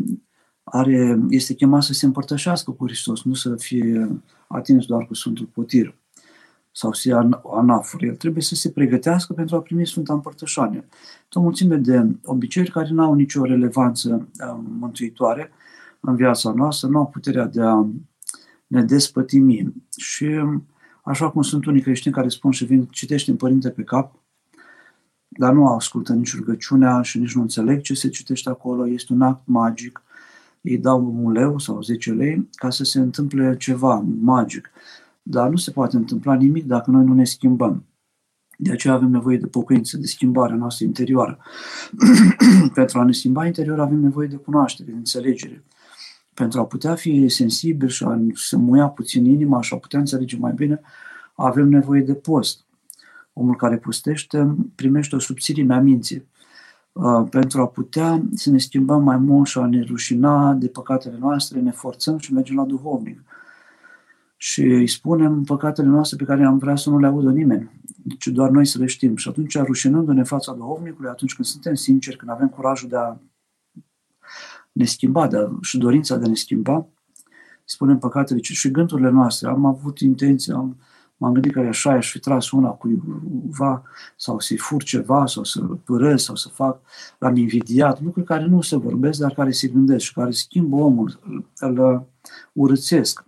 are, 0.65 1.19
este 1.29 1.55
chemat 1.55 1.83
să 1.83 1.93
se 1.93 2.07
împărtășească 2.07 2.71
cu 2.71 2.85
Hristos, 2.85 3.23
nu 3.23 3.35
să 3.35 3.55
fie 3.57 4.23
atins 4.49 4.87
doar 4.87 5.05
cu 5.05 5.15
Sfântul 5.15 5.47
Potir 5.47 5.95
sau 6.73 6.93
să 6.93 7.09
ia 7.09 7.29
anafuri. 7.53 8.07
El 8.07 8.15
trebuie 8.15 8.43
să 8.43 8.55
se 8.55 8.71
pregătească 8.71 9.33
pentru 9.33 9.57
a 9.57 9.61
primi 9.61 9.87
Sfânta 9.87 10.13
Împărtășanie. 10.13 10.89
O 11.33 11.41
mulțime 11.41 11.77
de 11.77 12.07
obiceiuri 12.25 12.73
care 12.73 12.89
nu 12.91 13.03
au 13.03 13.15
nicio 13.15 13.45
relevanță 13.45 14.29
uh, 14.41 14.59
mântuitoare 14.79 15.51
în 16.01 16.17
viața 16.17 16.53
noastră, 16.53 16.89
nu 16.89 16.99
au 16.99 17.07
puterea 17.07 17.45
de 17.45 17.63
a 17.63 17.87
ne 18.67 18.83
despătimi. 18.83 19.73
Și 19.97 20.27
așa 21.07 21.31
cum 21.31 21.43
sunt 21.43 21.67
unii 21.67 21.81
creștini 21.81 22.15
care 22.15 22.29
spun 22.29 22.51
și 22.51 22.65
vin, 22.65 22.85
citește 22.85 23.31
în 23.31 23.37
Părinte 23.37 23.71
pe 23.71 23.83
cap, 23.83 24.15
dar 25.29 25.53
nu 25.53 25.67
ascultă 25.67 26.13
nici 26.13 26.37
rugăciunea 26.37 27.03
și 27.03 27.19
nici 27.19 27.35
nu 27.35 27.41
înțeleg 27.41 27.81
ce 27.81 27.95
se 27.95 28.09
citește 28.09 28.49
acolo, 28.49 28.89
este 28.89 29.13
un 29.13 29.23
act 29.23 29.43
magic, 29.45 30.03
ei 30.61 30.79
dau 30.79 31.15
un 31.23 31.33
leu 31.33 31.59
sau 31.59 31.83
10 31.83 32.13
lei 32.13 32.49
ca 32.53 32.71
să 32.71 32.85
se 32.85 32.99
întâmple 32.99 33.57
ceva 33.57 34.05
magic. 34.21 34.71
Dar 35.23 35.49
nu 35.49 35.57
se 35.57 35.71
poate 35.71 35.97
întâmpla 35.97 36.35
nimic 36.35 36.65
dacă 36.65 36.91
noi 36.91 37.05
nu 37.05 37.15
ne 37.15 37.25
schimbăm. 37.25 37.85
De 38.59 38.73
aceea 38.73 38.95
avem 38.95 39.11
nevoie 39.11 39.39
de 39.39 39.47
pocăință, 39.47 39.97
de 39.97 40.07
schimbare 40.07 40.55
noastră 40.55 40.85
interioară. 40.85 41.39
Pentru 42.75 42.99
a 42.99 43.05
ne 43.05 43.13
schimba 43.13 43.47
interior 43.47 43.81
avem 43.81 43.99
nevoie 43.99 44.29
de 44.29 44.37
cunoaștere, 44.37 44.91
de 44.91 44.97
înțelegere 44.97 45.65
pentru 46.37 46.61
a 46.61 46.67
putea 46.67 46.95
fi 46.95 47.29
sensibil 47.29 47.89
și 47.89 48.05
a 48.05 48.21
să 48.35 48.57
muia 48.57 48.89
puțin 48.89 49.25
inima 49.25 49.61
și 49.63 49.75
a 49.75 49.77
putea 49.77 49.99
înțelege 49.99 50.37
mai 50.37 50.53
bine, 50.53 50.81
avem 51.35 51.69
nevoie 51.69 52.01
de 52.01 52.15
post. 52.15 52.65
Omul 53.33 53.57
care 53.57 53.77
postește 53.77 54.57
primește 54.75 55.15
o 55.17 55.19
subțirime 55.19 55.75
a 55.75 55.81
minții 55.81 56.27
uh, 56.93 57.27
pentru 57.31 57.61
a 57.61 57.67
putea 57.67 58.23
să 58.35 58.51
ne 58.51 58.59
schimbăm 58.59 59.03
mai 59.03 59.17
mult 59.17 59.47
și 59.47 59.59
a 59.59 59.67
ne 59.67 59.83
rușina 59.83 60.53
de 60.53 60.69
păcatele 60.69 61.17
noastre, 61.21 61.61
ne 61.61 61.71
forțăm 61.71 62.19
și 62.19 62.33
mergem 62.33 62.57
la 62.57 62.65
duhovnic. 62.65 63.23
Și 64.37 64.63
îi 64.63 64.89
spunem 64.89 65.43
păcatele 65.43 65.89
noastre 65.89 66.17
pe 66.17 66.25
care 66.25 66.45
am 66.45 66.59
vrea 66.59 66.77
să 66.77 66.91
nu 66.91 66.99
le 66.99 67.07
audă 67.07 67.31
nimeni, 67.31 67.71
ci 68.19 68.27
doar 68.27 68.51
noi 68.51 68.67
să 68.67 68.79
le 68.79 68.87
știm. 68.87 69.17
Și 69.17 69.29
atunci, 69.29 69.59
rușinându-ne 69.59 70.23
fața 70.23 70.53
duhovnicului, 70.53 71.11
atunci 71.11 71.35
când 71.35 71.47
suntem 71.47 71.75
sinceri, 71.75 72.17
când 72.17 72.31
avem 72.31 72.49
curajul 72.49 72.89
de 72.89 72.97
a 72.97 73.17
ne 74.77 74.85
schimba 74.85 75.27
de, 75.27 75.49
și 75.61 75.79
dorința 75.79 76.17
de 76.17 76.25
a 76.25 76.29
ne 76.29 76.35
schimba, 76.35 76.87
spunem 77.65 77.99
păcatele 77.99 78.41
și 78.43 78.71
gândurile 78.71 79.11
noastre. 79.11 79.49
Am 79.49 79.65
avut 79.65 79.99
intenție, 79.99 80.53
am, 80.53 80.77
m-am 81.17 81.33
gândit 81.33 81.53
că 81.53 81.61
așa 81.61 81.91
aș 81.91 82.11
fi 82.11 82.19
tras 82.19 82.51
una 82.51 82.69
cuiva 82.69 83.83
sau 84.17 84.39
să-i 84.39 84.57
fur 84.57 84.83
ceva 84.83 85.27
sau 85.27 85.45
să 85.45 85.61
părăs 85.61 86.25
sau 86.25 86.35
să 86.35 86.49
fac, 86.49 86.81
l-am 87.19 87.37
invidiat, 87.37 88.03
lucruri 88.03 88.27
care 88.27 88.47
nu 88.47 88.61
se 88.61 88.77
vorbesc, 88.77 89.19
dar 89.19 89.33
care 89.33 89.51
se 89.51 89.69
gândesc 89.69 90.05
și 90.05 90.13
care 90.13 90.31
schimbă 90.31 90.77
omul, 90.77 91.21
îl, 91.25 91.51
îl 91.59 92.07
urățesc, 92.53 93.25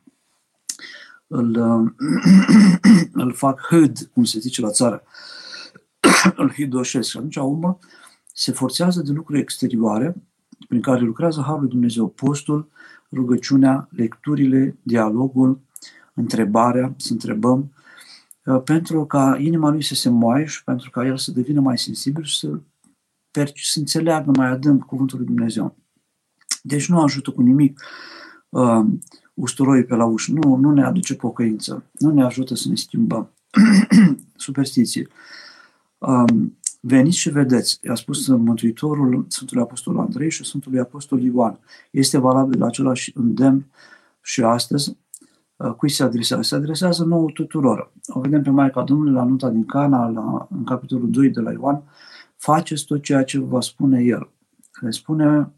îl, 1.27 1.57
îl 3.23 3.33
fac 3.33 3.61
hâd, 3.69 4.11
cum 4.13 4.25
se 4.25 4.39
zice 4.39 4.61
la 4.61 4.71
țară, 4.71 5.03
îl 6.37 6.53
hidoșesc 6.53 7.09
și 7.09 7.17
atunci 7.17 7.37
omul 7.37 7.79
se 8.35 8.53
forțează 8.53 9.03
de 9.03 9.13
lucruri 9.13 9.41
exterioare 9.41 10.17
prin 10.69 10.81
care 10.81 11.01
lucrează 11.01 11.41
Harul 11.41 11.61
lui 11.61 11.69
Dumnezeu, 11.69 12.09
postul, 12.09 12.69
rugăciunea, 13.13 13.89
lecturile, 13.91 14.77
dialogul, 14.83 15.61
întrebarea, 16.15 16.95
să 16.97 17.13
întrebăm, 17.13 17.73
uh, 18.45 18.63
pentru 18.63 19.07
ca 19.07 19.37
inima 19.41 19.71
lui 19.71 19.83
să 19.83 19.95
se 19.95 20.09
moaie 20.09 20.45
și 20.45 20.65
pentru 20.65 20.91
ca 20.91 21.07
el 21.07 21.17
să 21.17 21.33
devină 21.33 21.61
mai 21.61 21.79
sensibil 21.79 22.23
și 22.25 22.39
să, 22.39 22.61
să 23.55 23.79
înțeleagă 23.79 24.31
mai 24.37 24.49
adânc 24.49 24.85
cuvântul 24.85 25.19
lui 25.19 25.27
Dumnezeu. 25.27 25.77
Deci 26.63 26.89
nu 26.89 27.01
ajută 27.01 27.31
cu 27.31 27.43
nimic 27.43 27.83
uh, 28.49 28.85
usturoi 29.35 29.85
pe 29.85 29.95
la 29.95 30.05
ușă, 30.05 30.33
nu, 30.33 30.57
nu 30.57 30.73
ne 30.73 30.85
aduce 30.85 31.15
pocăință, 31.15 31.85
nu 31.93 32.11
ne 32.11 32.23
ajută 32.23 32.55
să 32.55 32.69
ne 32.69 32.75
schimbăm. 32.75 33.31
Superstiție. 34.37 35.09
Um, 35.99 36.59
Veniți 36.89 37.17
și 37.17 37.31
vedeți, 37.31 37.79
i-a 37.83 37.95
spus 37.95 38.27
Mântuitorul 38.27 39.27
Sfântului 39.29 39.63
Apostol 39.63 39.99
Andrei 39.99 40.31
și 40.31 40.45
Sfântului 40.45 40.79
Apostol 40.79 41.23
Ioan. 41.23 41.59
Este 41.91 42.19
valabil 42.19 42.63
același 42.63 43.13
îndemn 43.15 43.67
și 44.21 44.43
astăzi. 44.43 44.97
Uh, 45.57 45.73
cui 45.73 45.91
se 45.91 46.03
adresează? 46.03 46.43
Se 46.43 46.55
adresează 46.55 47.05
nouă 47.05 47.31
tuturor. 47.35 47.93
O 48.07 48.21
vedem 48.21 48.43
pe 48.43 48.51
Maica 48.51 48.83
Domnului 48.83 49.13
la 49.13 49.25
nota 49.25 49.51
din 49.51 49.67
Cana, 49.67 50.09
la, 50.09 50.49
în 50.51 50.65
capitolul 50.65 51.11
2 51.11 51.29
de 51.29 51.41
la 51.41 51.53
Ioan. 51.53 51.83
Faceți 52.37 52.85
tot 52.85 53.03
ceea 53.03 53.25
ce 53.25 53.39
vă 53.39 53.61
spune 53.61 54.03
El. 54.03 54.31
Le 54.81 54.91
spune 54.91 55.53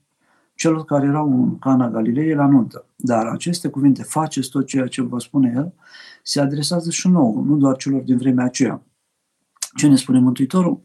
celor 0.54 0.84
care 0.84 1.06
erau 1.06 1.42
în 1.42 1.58
Cana 1.58 1.90
Galilei 1.90 2.34
la 2.34 2.46
nuntă. 2.46 2.84
Dar 2.96 3.26
aceste 3.26 3.68
cuvinte, 3.68 4.02
faceți 4.02 4.50
tot 4.50 4.66
ceea 4.66 4.86
ce 4.86 5.02
vă 5.02 5.18
spune 5.18 5.52
El, 5.56 5.72
se 6.22 6.40
adresează 6.40 6.90
și 6.90 7.08
nouă, 7.08 7.42
nu 7.46 7.56
doar 7.56 7.76
celor 7.76 8.02
din 8.02 8.16
vremea 8.16 8.44
aceea. 8.44 8.82
Ce 9.76 9.88
ne 9.88 9.96
spune 9.96 10.18
Mântuitorul? 10.18 10.80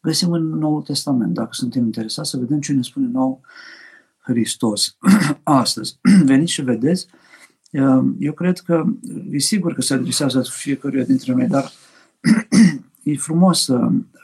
Găsim 0.00 0.32
în 0.32 0.48
Noul 0.48 0.82
Testament, 0.82 1.34
dacă 1.34 1.48
suntem 1.52 1.84
interesați, 1.84 2.30
să 2.30 2.36
vedem 2.36 2.60
ce 2.60 2.72
ne 2.72 2.82
spune 2.82 3.06
nou 3.06 3.40
Hristos 4.18 4.96
astăzi. 5.42 5.98
Veniți 6.24 6.52
și 6.52 6.62
vedeți, 6.62 7.06
eu 8.18 8.32
cred 8.34 8.58
că 8.58 8.84
e 9.30 9.38
sigur 9.38 9.74
că 9.74 9.80
se 9.80 9.94
adresează 9.94 10.42
fiecăruia 10.50 11.04
dintre 11.04 11.32
noi, 11.32 11.46
dar 11.46 11.72
e, 13.02 13.16
frumos, 13.16 13.68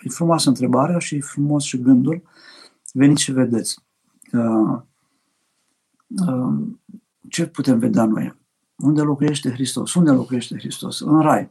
e 0.03 0.09
frumoasă 0.09 0.49
întrebarea 0.49 0.99
și 0.99 1.15
e 1.15 1.21
frumos 1.21 1.65
și 1.65 1.81
gândul. 1.81 2.23
Veniți 2.93 3.23
și 3.23 3.33
vedeți. 3.33 3.79
Ce 7.29 7.47
putem 7.47 7.79
vedea 7.79 8.05
noi? 8.05 8.37
Unde 8.77 9.01
locuiește 9.01 9.51
Hristos? 9.51 9.95
Unde 9.95 10.11
locuiește 10.11 10.57
Hristos? 10.59 11.01
În 11.01 11.21
Rai. 11.21 11.51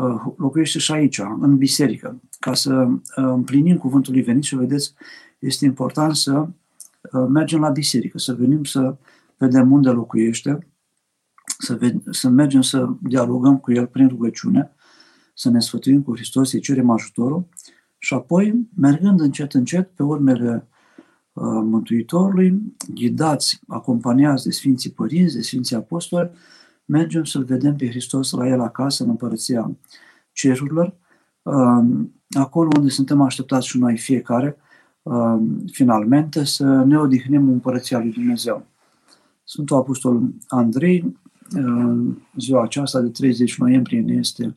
Uh, 0.00 0.32
locuiește 0.36 0.78
și 0.78 0.92
aici, 0.92 1.18
în 1.40 1.56
biserică. 1.56 2.20
Ca 2.38 2.54
să 2.54 2.74
uh, 2.74 2.98
împlinim 3.14 3.76
cuvântul 3.76 4.12
lui 4.12 4.22
venit 4.22 4.42
și 4.42 4.56
vedeți, 4.56 4.94
este 5.38 5.64
important 5.64 6.16
să 6.16 6.48
uh, 7.12 7.26
mergem 7.28 7.60
la 7.60 7.68
biserică, 7.68 8.18
să 8.18 8.34
venim 8.34 8.64
să 8.64 8.96
vedem 9.36 9.72
unde 9.72 9.90
locuiește, 9.90 10.68
să, 11.58 11.78
ved- 11.78 12.10
să 12.10 12.28
mergem 12.28 12.62
să 12.62 12.88
dialogăm 13.02 13.58
cu 13.58 13.72
El 13.72 13.86
prin 13.86 14.08
rugăciune, 14.08 14.72
să 15.34 15.50
ne 15.50 15.60
sfătuim 15.60 16.02
cu 16.02 16.14
Hristos, 16.14 16.50
să-i 16.50 16.60
cerem 16.60 16.90
ajutorul 16.90 17.48
și 17.98 18.14
apoi, 18.14 18.68
mergând 18.76 19.20
încet, 19.20 19.54
încet, 19.54 19.90
pe 19.94 20.02
urmele 20.02 20.68
uh, 21.32 21.44
Mântuitorului, 21.44 22.74
ghidați, 22.94 23.60
acompaniați 23.66 24.44
de 24.44 24.50
Sfinții 24.50 24.90
Părinți, 24.90 25.34
de 25.34 25.42
Sfinții 25.42 25.76
Apostoli, 25.76 26.30
mergem 26.90 27.24
să-L 27.24 27.44
vedem 27.44 27.76
pe 27.76 27.88
Hristos 27.88 28.30
la 28.30 28.48
El 28.48 28.60
acasă, 28.60 29.02
în 29.02 29.08
împărăția 29.08 29.70
cerurilor, 30.32 30.94
um, 31.42 32.14
acolo 32.30 32.68
unde 32.76 32.88
suntem 32.88 33.20
așteptați 33.20 33.66
și 33.66 33.78
noi 33.78 33.96
fiecare, 33.96 34.56
um, 35.02 35.64
finalmente, 35.72 36.44
să 36.44 36.64
ne 36.64 36.98
odihnim 36.98 37.42
în 37.42 37.52
împărăția 37.52 37.98
lui 37.98 38.10
Dumnezeu. 38.10 38.66
Sfântul 39.44 39.76
Apostol 39.76 40.22
Andrei, 40.48 41.16
um, 41.56 42.22
ziua 42.36 42.62
aceasta 42.62 43.00
de 43.00 43.08
30 43.08 43.58
noiembrie, 43.58 44.00
ne 44.00 44.12
este 44.12 44.56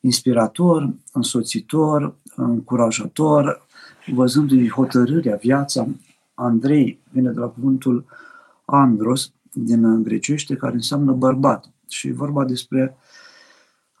inspirator, 0.00 0.94
însoțitor, 1.12 2.14
încurajator, 2.36 3.66
văzându-i 4.12 4.68
hotărârea, 4.68 5.36
viața. 5.36 5.88
Andrei 6.34 6.98
vine 7.10 7.30
de 7.30 7.38
la 7.38 7.46
cuvântul 7.46 8.04
Andros, 8.64 9.32
din 9.64 10.02
grecește, 10.02 10.56
care 10.56 10.74
înseamnă 10.74 11.12
bărbat. 11.12 11.70
Și 11.88 12.08
e 12.08 12.12
vorba 12.12 12.44
despre 12.44 12.96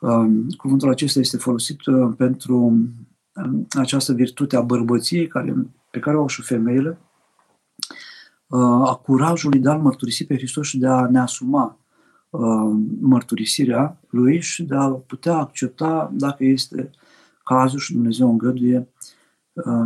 Um, 0.00 0.48
cuvântul 0.50 0.90
acesta 0.90 1.18
este 1.18 1.36
folosit 1.36 1.86
uh, 1.86 2.14
pentru 2.16 2.56
um, 2.56 3.66
această 3.70 4.12
virtute 4.12 4.56
a 4.56 4.60
bărbăției 4.60 5.26
care, 5.26 5.54
pe 5.90 5.98
care 5.98 6.16
o 6.16 6.20
au 6.20 6.26
și 6.26 6.42
femeile, 6.42 6.98
uh, 8.46 8.88
a 8.88 9.00
curajului 9.02 9.58
de 9.58 9.68
a-L 9.68 9.80
mărturisi 9.80 10.26
pe 10.26 10.36
Hristos 10.36 10.66
și 10.66 10.78
de 10.78 10.86
a 10.86 11.06
ne 11.06 11.18
asuma 11.18 11.78
uh, 12.30 12.76
mărturisirea 13.00 14.00
Lui 14.08 14.40
și 14.40 14.62
de 14.62 14.74
a 14.74 14.88
putea 14.88 15.36
accepta, 15.36 16.10
dacă 16.14 16.44
este 16.44 16.90
cazul 17.44 17.78
și 17.78 17.92
Dumnezeu 17.92 18.30
îngăduie, 18.30 18.88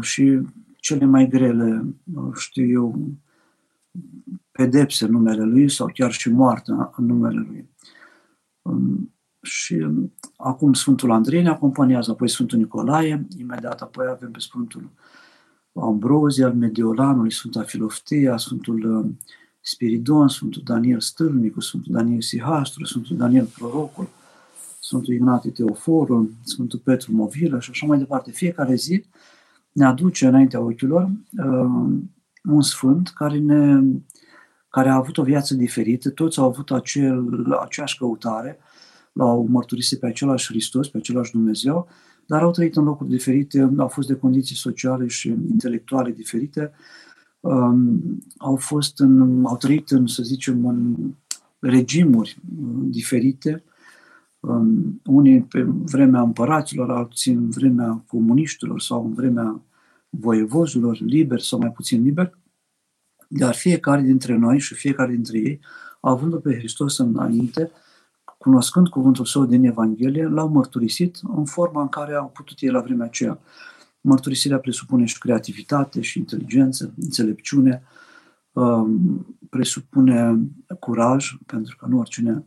și 0.01 0.41
cele 0.77 1.05
mai 1.05 1.29
grele, 1.29 1.85
știu 2.35 2.65
eu, 2.65 2.99
pedepse 4.53 5.05
în 5.05 5.11
numele 5.11 5.45
Lui 5.45 5.71
sau 5.71 5.91
chiar 5.95 6.13
și 6.13 6.31
moartea 6.31 6.93
în 6.97 7.07
numele 7.07 7.39
Lui. 7.49 7.71
Um, 8.63 9.15
și 9.43 9.75
um, 9.75 10.13
acum 10.37 10.73
Sfântul 10.73 11.11
Andrei 11.11 11.43
ne 11.43 11.49
acompaniază, 11.49 12.11
apoi 12.11 12.29
Sfântul 12.29 12.59
Nicolae, 12.59 13.27
imediat 13.39 13.81
apoi 13.81 14.07
avem 14.11 14.31
pe 14.31 14.39
Sfântul 14.39 14.91
Ambrozie 15.73 16.45
al 16.45 16.55
Mediolanului, 16.55 17.33
Sfânta 17.33 17.63
Filoftea, 17.63 18.37
Sfântul 18.37 18.85
um, 18.85 19.19
Spiridon, 19.61 20.29
Sfântul 20.29 20.63
Daniel 20.65 21.01
Stâlnicul, 21.01 21.63
Sfântul 21.63 21.93
Daniel 21.93 22.21
Sihastru, 22.21 22.85
Sfântul 22.85 23.17
Daniel 23.17 23.45
Prorocul, 23.45 24.09
Sfântul 24.81 25.15
Ignatie 25.15 25.51
Teoforul, 25.51 26.33
Sfântul 26.43 26.79
Petru 26.79 27.13
Movilă 27.13 27.61
și 27.61 27.71
așa 27.71 27.87
mai 27.87 27.99
departe. 27.99 28.31
Fiecare 28.31 28.75
zi 28.75 29.05
ne 29.73 29.85
aduce 29.85 30.27
înaintea 30.27 30.61
ochilor 30.61 31.11
uh, 31.39 31.93
un 32.45 32.63
sfânt 32.63 33.09
care, 33.09 33.39
ne, 33.39 33.81
care 34.73 34.89
a 34.89 34.95
avut 34.95 35.19
o 35.19 35.23
viață 35.23 35.55
diferită, 35.55 36.11
toți 36.11 36.39
au 36.39 36.47
avut 36.47 36.71
acel, 36.71 37.53
aceeași 37.61 37.99
căutare, 37.99 38.59
l-au 39.13 39.47
mărturisit 39.51 39.99
pe 39.99 40.07
același 40.07 40.47
Hristos, 40.47 40.89
pe 40.89 40.97
același 40.97 41.31
Dumnezeu, 41.31 41.89
dar 42.27 42.43
au 42.43 42.51
trăit 42.51 42.77
în 42.77 42.85
locuri 42.85 43.09
diferite, 43.09 43.73
au 43.77 43.89
fost 43.89 44.09
de 44.09 44.15
condiții 44.15 44.57
sociale 44.57 45.07
și 45.07 45.29
intelectuale 45.29 46.11
diferite, 46.11 46.73
um, 47.41 48.01
au, 48.37 48.57
fost 48.57 49.01
în, 49.01 49.45
au 49.45 49.57
trăit, 49.57 49.91
în, 49.91 50.07
să 50.07 50.23
zicem, 50.23 50.67
în 50.67 50.97
regimuri 51.59 52.39
uh, 52.63 52.85
diferite, 52.85 53.65
um, 54.41 55.01
unii 55.05 55.43
pe 55.43 55.63
vremea 55.63 56.21
împăraților, 56.21 56.91
alții 56.91 57.33
în 57.33 57.51
vremea 57.51 58.05
comuniștilor 58.07 58.81
sau 58.81 59.05
în 59.05 59.15
vremea 59.15 59.61
voievozilor, 60.11 61.01
liber 61.01 61.41
sau 61.41 61.59
mai 61.59 61.71
puțin 61.73 62.03
liber, 62.03 62.39
dar 63.35 63.55
fiecare 63.55 64.01
dintre 64.01 64.37
noi 64.37 64.59
și 64.59 64.75
fiecare 64.75 65.13
dintre 65.13 65.39
ei, 65.39 65.61
având 66.01 66.37
pe 66.39 66.55
Hristos 66.55 66.99
înainte, 66.99 67.71
cunoscând 68.39 68.89
cuvântul 68.89 69.25
său 69.25 69.45
din 69.45 69.65
Evanghelie, 69.65 70.27
l-au 70.27 70.49
mărturisit 70.49 71.19
în 71.37 71.45
forma 71.45 71.83
în 71.83 71.89
care 71.89 72.15
au 72.15 72.29
putut 72.29 72.59
ei 72.61 72.71
la 72.71 72.81
vremea 72.81 73.07
aceea. 73.07 73.39
Mărturisirea 74.01 74.59
presupune 74.59 75.05
și 75.05 75.19
creativitate, 75.19 76.01
și 76.01 76.19
inteligență, 76.19 76.95
înțelepciune, 77.01 77.83
um, 78.53 79.27
presupune 79.51 80.39
curaj, 80.81 81.37
pentru 81.47 81.77
că 81.77 81.87
nu 81.87 81.99
oricine 81.99 82.45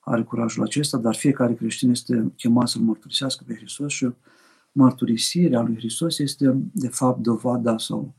are 0.00 0.22
curajul 0.22 0.62
acesta, 0.62 0.98
dar 0.98 1.14
fiecare 1.14 1.54
creștin 1.54 1.90
este 1.90 2.32
chemat 2.36 2.68
să-L 2.68 2.80
mărturisească 2.80 3.44
pe 3.46 3.54
Hristos 3.54 3.92
și 3.92 4.08
mărturisirea 4.72 5.60
lui 5.60 5.76
Hristos 5.76 6.18
este, 6.18 6.56
de 6.72 6.88
fapt, 6.88 7.18
dovada 7.18 7.78
sau 7.78 8.14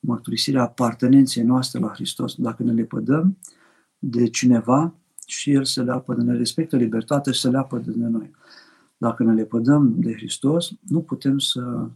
mărturisirea 0.00 0.62
apartenenței 0.62 1.42
noastre 1.42 1.80
la 1.80 1.88
Hristos. 1.88 2.34
Dacă 2.34 2.62
ne 2.62 2.72
lepădăm 2.72 3.38
de 3.98 4.28
cineva 4.28 4.94
și 5.26 5.52
El 5.52 5.64
se 5.64 5.82
leapă 5.82 6.14
de 6.14 6.22
ne 6.22 6.36
respectă 6.36 6.76
libertatea 6.76 7.32
și 7.32 7.40
se 7.40 7.48
leapă 7.48 7.78
de 7.78 7.92
noi. 7.94 8.30
Dacă 8.96 9.22
ne 9.22 9.32
lepădăm 9.32 9.94
de 10.00 10.12
Hristos, 10.12 10.70
nu 10.88 11.00
putem 11.00 11.38
să 11.38 11.88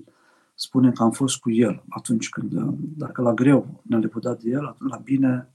spunem 0.54 0.92
că 0.92 1.02
am 1.02 1.10
fost 1.10 1.38
cu 1.38 1.50
El 1.50 1.82
atunci 1.88 2.28
când, 2.28 2.52
dacă 2.96 3.22
la 3.22 3.34
greu 3.34 3.82
ne-a 3.82 3.98
lepădat 3.98 4.42
de 4.42 4.50
El, 4.50 4.76
la 4.78 4.96
bine 4.96 5.48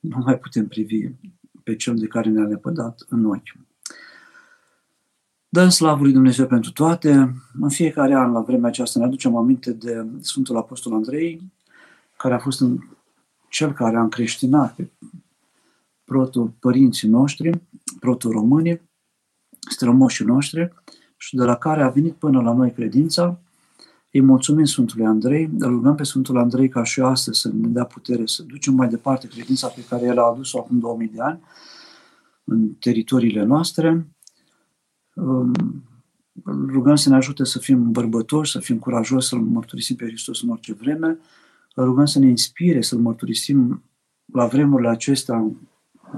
nu 0.00 0.18
mai 0.24 0.38
putem 0.38 0.66
privi 0.66 1.08
pe 1.62 1.76
Cel 1.76 1.96
de 1.96 2.06
care 2.06 2.30
ne-a 2.30 2.46
lepădat 2.46 3.04
în 3.08 3.24
ochi. 3.24 3.56
Dăm 5.54 5.68
slavă 5.68 6.02
lui 6.02 6.12
Dumnezeu 6.12 6.46
pentru 6.46 6.72
toate. 6.72 7.34
În 7.60 7.68
fiecare 7.68 8.14
an, 8.14 8.32
la 8.32 8.40
vremea 8.40 8.68
aceasta, 8.68 8.98
ne 8.98 9.04
aducem 9.04 9.36
aminte 9.36 9.72
de 9.72 10.06
Sfântul 10.20 10.56
Apostol 10.56 10.92
Andrei, 10.92 11.52
care 12.16 12.34
a 12.34 12.38
fost 12.38 12.60
în 12.60 12.78
cel 13.48 13.72
care 13.72 13.96
a 13.96 14.00
încreștinat 14.00 14.74
pe 14.74 14.90
proto-părinții 16.04 17.08
noștri, 17.08 17.62
proto-români, 18.00 18.80
strămoșii 19.70 20.24
noștri, 20.24 20.72
și 21.16 21.36
de 21.36 21.44
la 21.44 21.56
care 21.56 21.82
a 21.82 21.88
venit 21.88 22.14
până 22.14 22.40
la 22.40 22.52
noi 22.52 22.72
credința. 22.72 23.40
Îi 24.12 24.20
mulțumim 24.20 24.64
Sfântului 24.64 25.06
Andrei, 25.06 25.50
îl 25.58 25.70
rugăm 25.70 25.94
pe 25.94 26.04
Sfântul 26.04 26.38
Andrei 26.38 26.68
ca 26.68 26.84
și 26.84 27.00
astăzi 27.00 27.40
să 27.40 27.48
ne 27.48 27.68
dea 27.68 27.84
putere 27.84 28.26
să 28.26 28.42
ducem 28.42 28.74
mai 28.74 28.88
departe 28.88 29.28
credința 29.28 29.68
pe 29.68 29.84
care 29.88 30.06
El 30.06 30.18
a 30.18 30.22
adus-o 30.22 30.58
acum 30.58 30.78
2000 30.78 31.08
de 31.14 31.20
ani 31.20 31.40
în 32.44 32.74
teritoriile 32.74 33.44
noastre, 33.44 34.06
rugăm 36.46 36.96
să 36.96 37.08
ne 37.08 37.14
ajute 37.14 37.44
să 37.44 37.58
fim 37.58 37.90
bărbători, 37.90 38.48
să 38.48 38.58
fim 38.58 38.78
curajoși, 38.78 39.28
să-L 39.28 39.40
mărturisim 39.40 39.96
pe 39.96 40.06
Hristos 40.06 40.42
în 40.42 40.48
orice 40.48 40.72
vreme, 40.72 41.18
rugăm 41.76 42.04
să 42.04 42.18
ne 42.18 42.26
inspire, 42.26 42.82
să-L 42.82 42.98
mărturisim 42.98 43.82
la 44.32 44.46
vremurile 44.46 44.88
acestea 44.88 45.36
în 45.36 45.56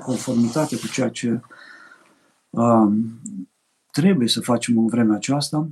conformitate 0.01 0.78
cu 0.78 0.86
ceea 0.86 1.09
ce 1.09 1.40
um, 2.51 3.20
trebuie 3.90 4.28
să 4.28 4.40
facem 4.40 4.78
în 4.78 4.86
vremea 4.86 5.16
aceasta, 5.16 5.68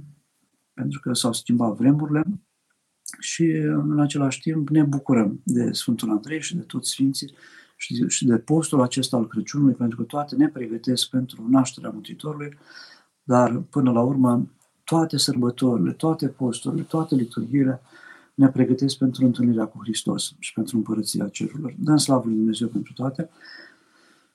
pentru 0.74 1.00
că 1.00 1.12
s-au 1.12 1.32
schimbat 1.32 1.76
vremurile 1.76 2.22
și 3.18 3.44
în 3.66 4.00
același 4.00 4.40
timp 4.40 4.68
ne 4.68 4.82
bucurăm 4.82 5.40
de 5.44 5.72
Sfântul 5.72 6.10
Andrei 6.10 6.42
și 6.42 6.56
de 6.56 6.62
toți 6.62 6.90
Sfinții 6.90 7.34
și 8.08 8.26
de 8.26 8.38
postul 8.38 8.82
acesta 8.82 9.16
al 9.16 9.26
Crăciunului, 9.26 9.74
pentru 9.74 9.96
că 9.96 10.02
toate 10.02 10.36
ne 10.36 10.48
pregătesc 10.48 11.08
pentru 11.08 11.46
nașterea 11.48 11.90
Mântuitorului, 11.90 12.56
dar, 13.24 13.56
până 13.70 13.92
la 13.92 14.00
urmă, 14.00 14.48
toate 14.84 15.16
sărbătorile, 15.16 15.92
toate 15.92 16.28
posturile, 16.28 16.82
toate 16.82 17.14
liturghiile 17.14 17.80
ne 18.34 18.48
pregătesc 18.48 18.98
pentru 18.98 19.24
întâlnirea 19.24 19.64
cu 19.64 19.78
Hristos 19.82 20.34
și 20.38 20.52
pentru 20.52 20.76
împărăția 20.76 21.28
cerurilor. 21.28 21.74
Dăm 21.78 21.96
slavă 21.96 22.22
lui 22.26 22.34
Dumnezeu 22.34 22.68
pentru 22.68 22.92
toate 22.92 23.30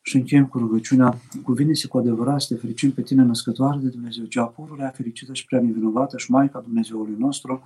și 0.01 0.15
încheiem 0.15 0.47
cu 0.47 0.57
rugăciunea 0.57 1.19
Cuvine-se 1.43 1.87
cu 1.87 1.97
adevărat 1.97 2.41
să 2.41 2.53
te 2.53 2.59
fericim 2.59 2.91
pe 2.91 3.01
tine, 3.01 3.23
născătoare 3.23 3.79
de 3.81 3.89
Dumnezeu, 3.89 4.25
cea 4.25 4.43
pururea, 4.43 4.89
fericită 4.89 5.33
și 5.33 5.45
prea 5.45 5.61
nevinovată 5.61 6.17
și 6.17 6.31
Maica 6.31 6.59
Dumnezeului 6.59 7.15
nostru, 7.17 7.63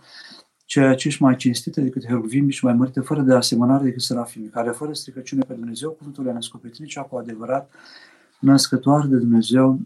ceea 0.65 0.95
ce 0.95 1.07
ești 1.07 1.21
mai 1.21 1.35
cinstită 1.35 1.81
decât 1.81 2.05
heruvimi 2.05 2.51
și 2.51 2.65
mai 2.65 2.73
mărită 2.73 3.01
fără 3.01 3.21
de 3.21 3.33
asemănare 3.33 3.83
decât 3.83 4.01
serafimi, 4.01 4.47
care 4.47 4.69
fără 4.69 4.93
stricăciune 4.93 5.43
pe 5.47 5.53
Dumnezeu, 5.53 5.91
cuvântul 5.91 6.23
le-a 6.23 6.33
născut 6.33 6.61
pe 6.61 6.69
tine, 6.69 6.87
cea 6.87 7.01
cu 7.01 7.15
adevărat, 7.15 7.71
născătoare 8.39 9.07
de 9.07 9.17
Dumnezeu, 9.17 9.79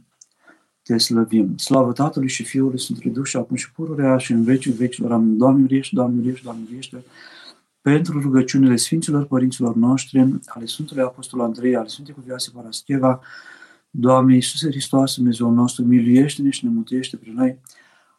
te 0.87 0.97
slăvim. 0.97 1.57
Slavă 1.57 1.91
Tatălui 1.91 2.27
și 2.27 2.43
Fiului 2.43 2.79
Sfântului 2.79 3.11
Duh 3.11 3.25
și 3.25 3.37
acum 3.37 3.55
și 3.55 3.71
pururea 3.71 4.17
și 4.17 4.31
în 4.31 4.43
vecii 4.43 4.71
vecilor. 4.71 5.11
Amin. 5.11 5.37
Doamne 5.37 5.63
uriește, 5.63 5.95
Doamne 5.95 6.19
uriește, 6.19 6.41
Doamne 6.43 6.63
uriește, 6.69 7.03
pentru 7.81 8.19
rugăciunile 8.19 8.75
Sfinților 8.75 9.25
Părinților 9.25 9.75
noștri, 9.75 10.39
ale 10.45 10.65
Sfântului 10.65 11.03
Apostol 11.03 11.41
Andrei, 11.41 11.75
ale 11.75 11.87
Sfântului 11.87 12.19
Cuvioase 12.19 12.51
Parascheva, 12.53 13.19
Doamne 13.89 14.33
Iisuse 14.33 14.69
Hristos, 14.69 15.15
Dumnezeu 15.15 15.51
nostru, 15.51 15.83
miluiește-ne 15.83 16.49
și 16.49 16.65
ne 16.65 16.71
mântuiește 16.71 17.17
prin 17.17 17.33
noi. 17.33 17.59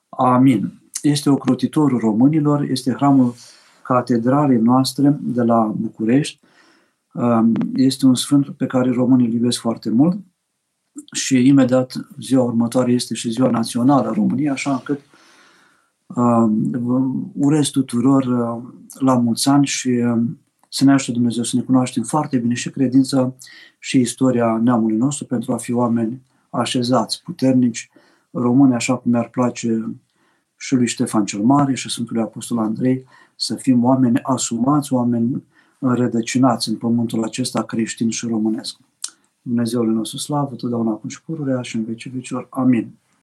Amin. 0.08 0.72
Este 1.02 1.30
ocrotitorul 1.30 1.98
românilor, 1.98 2.62
este 2.62 2.92
hramul 2.92 3.34
catedralei 3.82 4.58
noastre 4.58 5.18
de 5.20 5.42
la 5.42 5.74
București. 5.76 6.40
Este 7.74 8.06
un 8.06 8.14
sfânt 8.14 8.48
pe 8.48 8.66
care 8.66 8.90
românii 8.90 9.26
îl 9.26 9.32
iubesc 9.32 9.58
foarte 9.58 9.90
mult 9.90 10.18
și 11.12 11.46
imediat 11.46 12.08
ziua 12.20 12.42
următoare 12.42 12.92
este 12.92 13.14
și 13.14 13.30
ziua 13.30 13.50
națională 13.50 14.08
a 14.08 14.12
României, 14.12 14.48
așa 14.48 14.72
încât 14.72 15.00
uh, 16.06 16.50
urez 17.34 17.68
tuturor 17.68 18.24
uh, 18.24 18.72
la 18.98 19.18
mulți 19.18 19.48
ani 19.48 19.66
și 19.66 19.88
uh, 19.88 20.20
să 20.68 20.84
ne 20.84 20.92
ajute 20.92 21.12
Dumnezeu 21.12 21.42
să 21.42 21.56
ne 21.56 21.62
cunoaștem 21.62 22.02
foarte 22.02 22.38
bine 22.38 22.54
și 22.54 22.70
credința 22.70 23.34
și 23.78 24.00
istoria 24.00 24.60
neamului 24.62 24.96
nostru 24.96 25.24
pentru 25.24 25.52
a 25.52 25.56
fi 25.56 25.72
oameni 25.72 26.22
așezați, 26.50 27.22
puternici, 27.22 27.90
români, 28.30 28.74
așa 28.74 28.96
cum 28.96 29.10
mi-ar 29.10 29.28
place 29.28 29.94
și 30.56 30.74
lui 30.74 30.86
Ștefan 30.86 31.24
cel 31.24 31.40
Mare 31.40 31.74
și 31.74 31.90
Sfântului 31.90 32.22
Apostol 32.22 32.58
Andrei, 32.58 33.04
să 33.36 33.54
fim 33.54 33.84
oameni 33.84 34.20
asumați, 34.22 34.92
oameni 34.92 35.42
înrădăcinați 35.78 36.68
în 36.68 36.76
pământul 36.76 37.24
acesta 37.24 37.62
creștin 37.62 38.10
și 38.10 38.26
românesc. 38.26 38.78
Dumnezeul 39.48 39.92
nostru 39.92 40.18
slavă, 40.18 40.54
totdeauna 40.54 40.90
acum 40.90 41.08
și 41.08 41.22
pururea 41.22 41.62
și 41.62 41.76
în 41.76 41.84
vecii 41.84 42.10
vecilor. 42.10 42.46
Amin. 42.50 42.92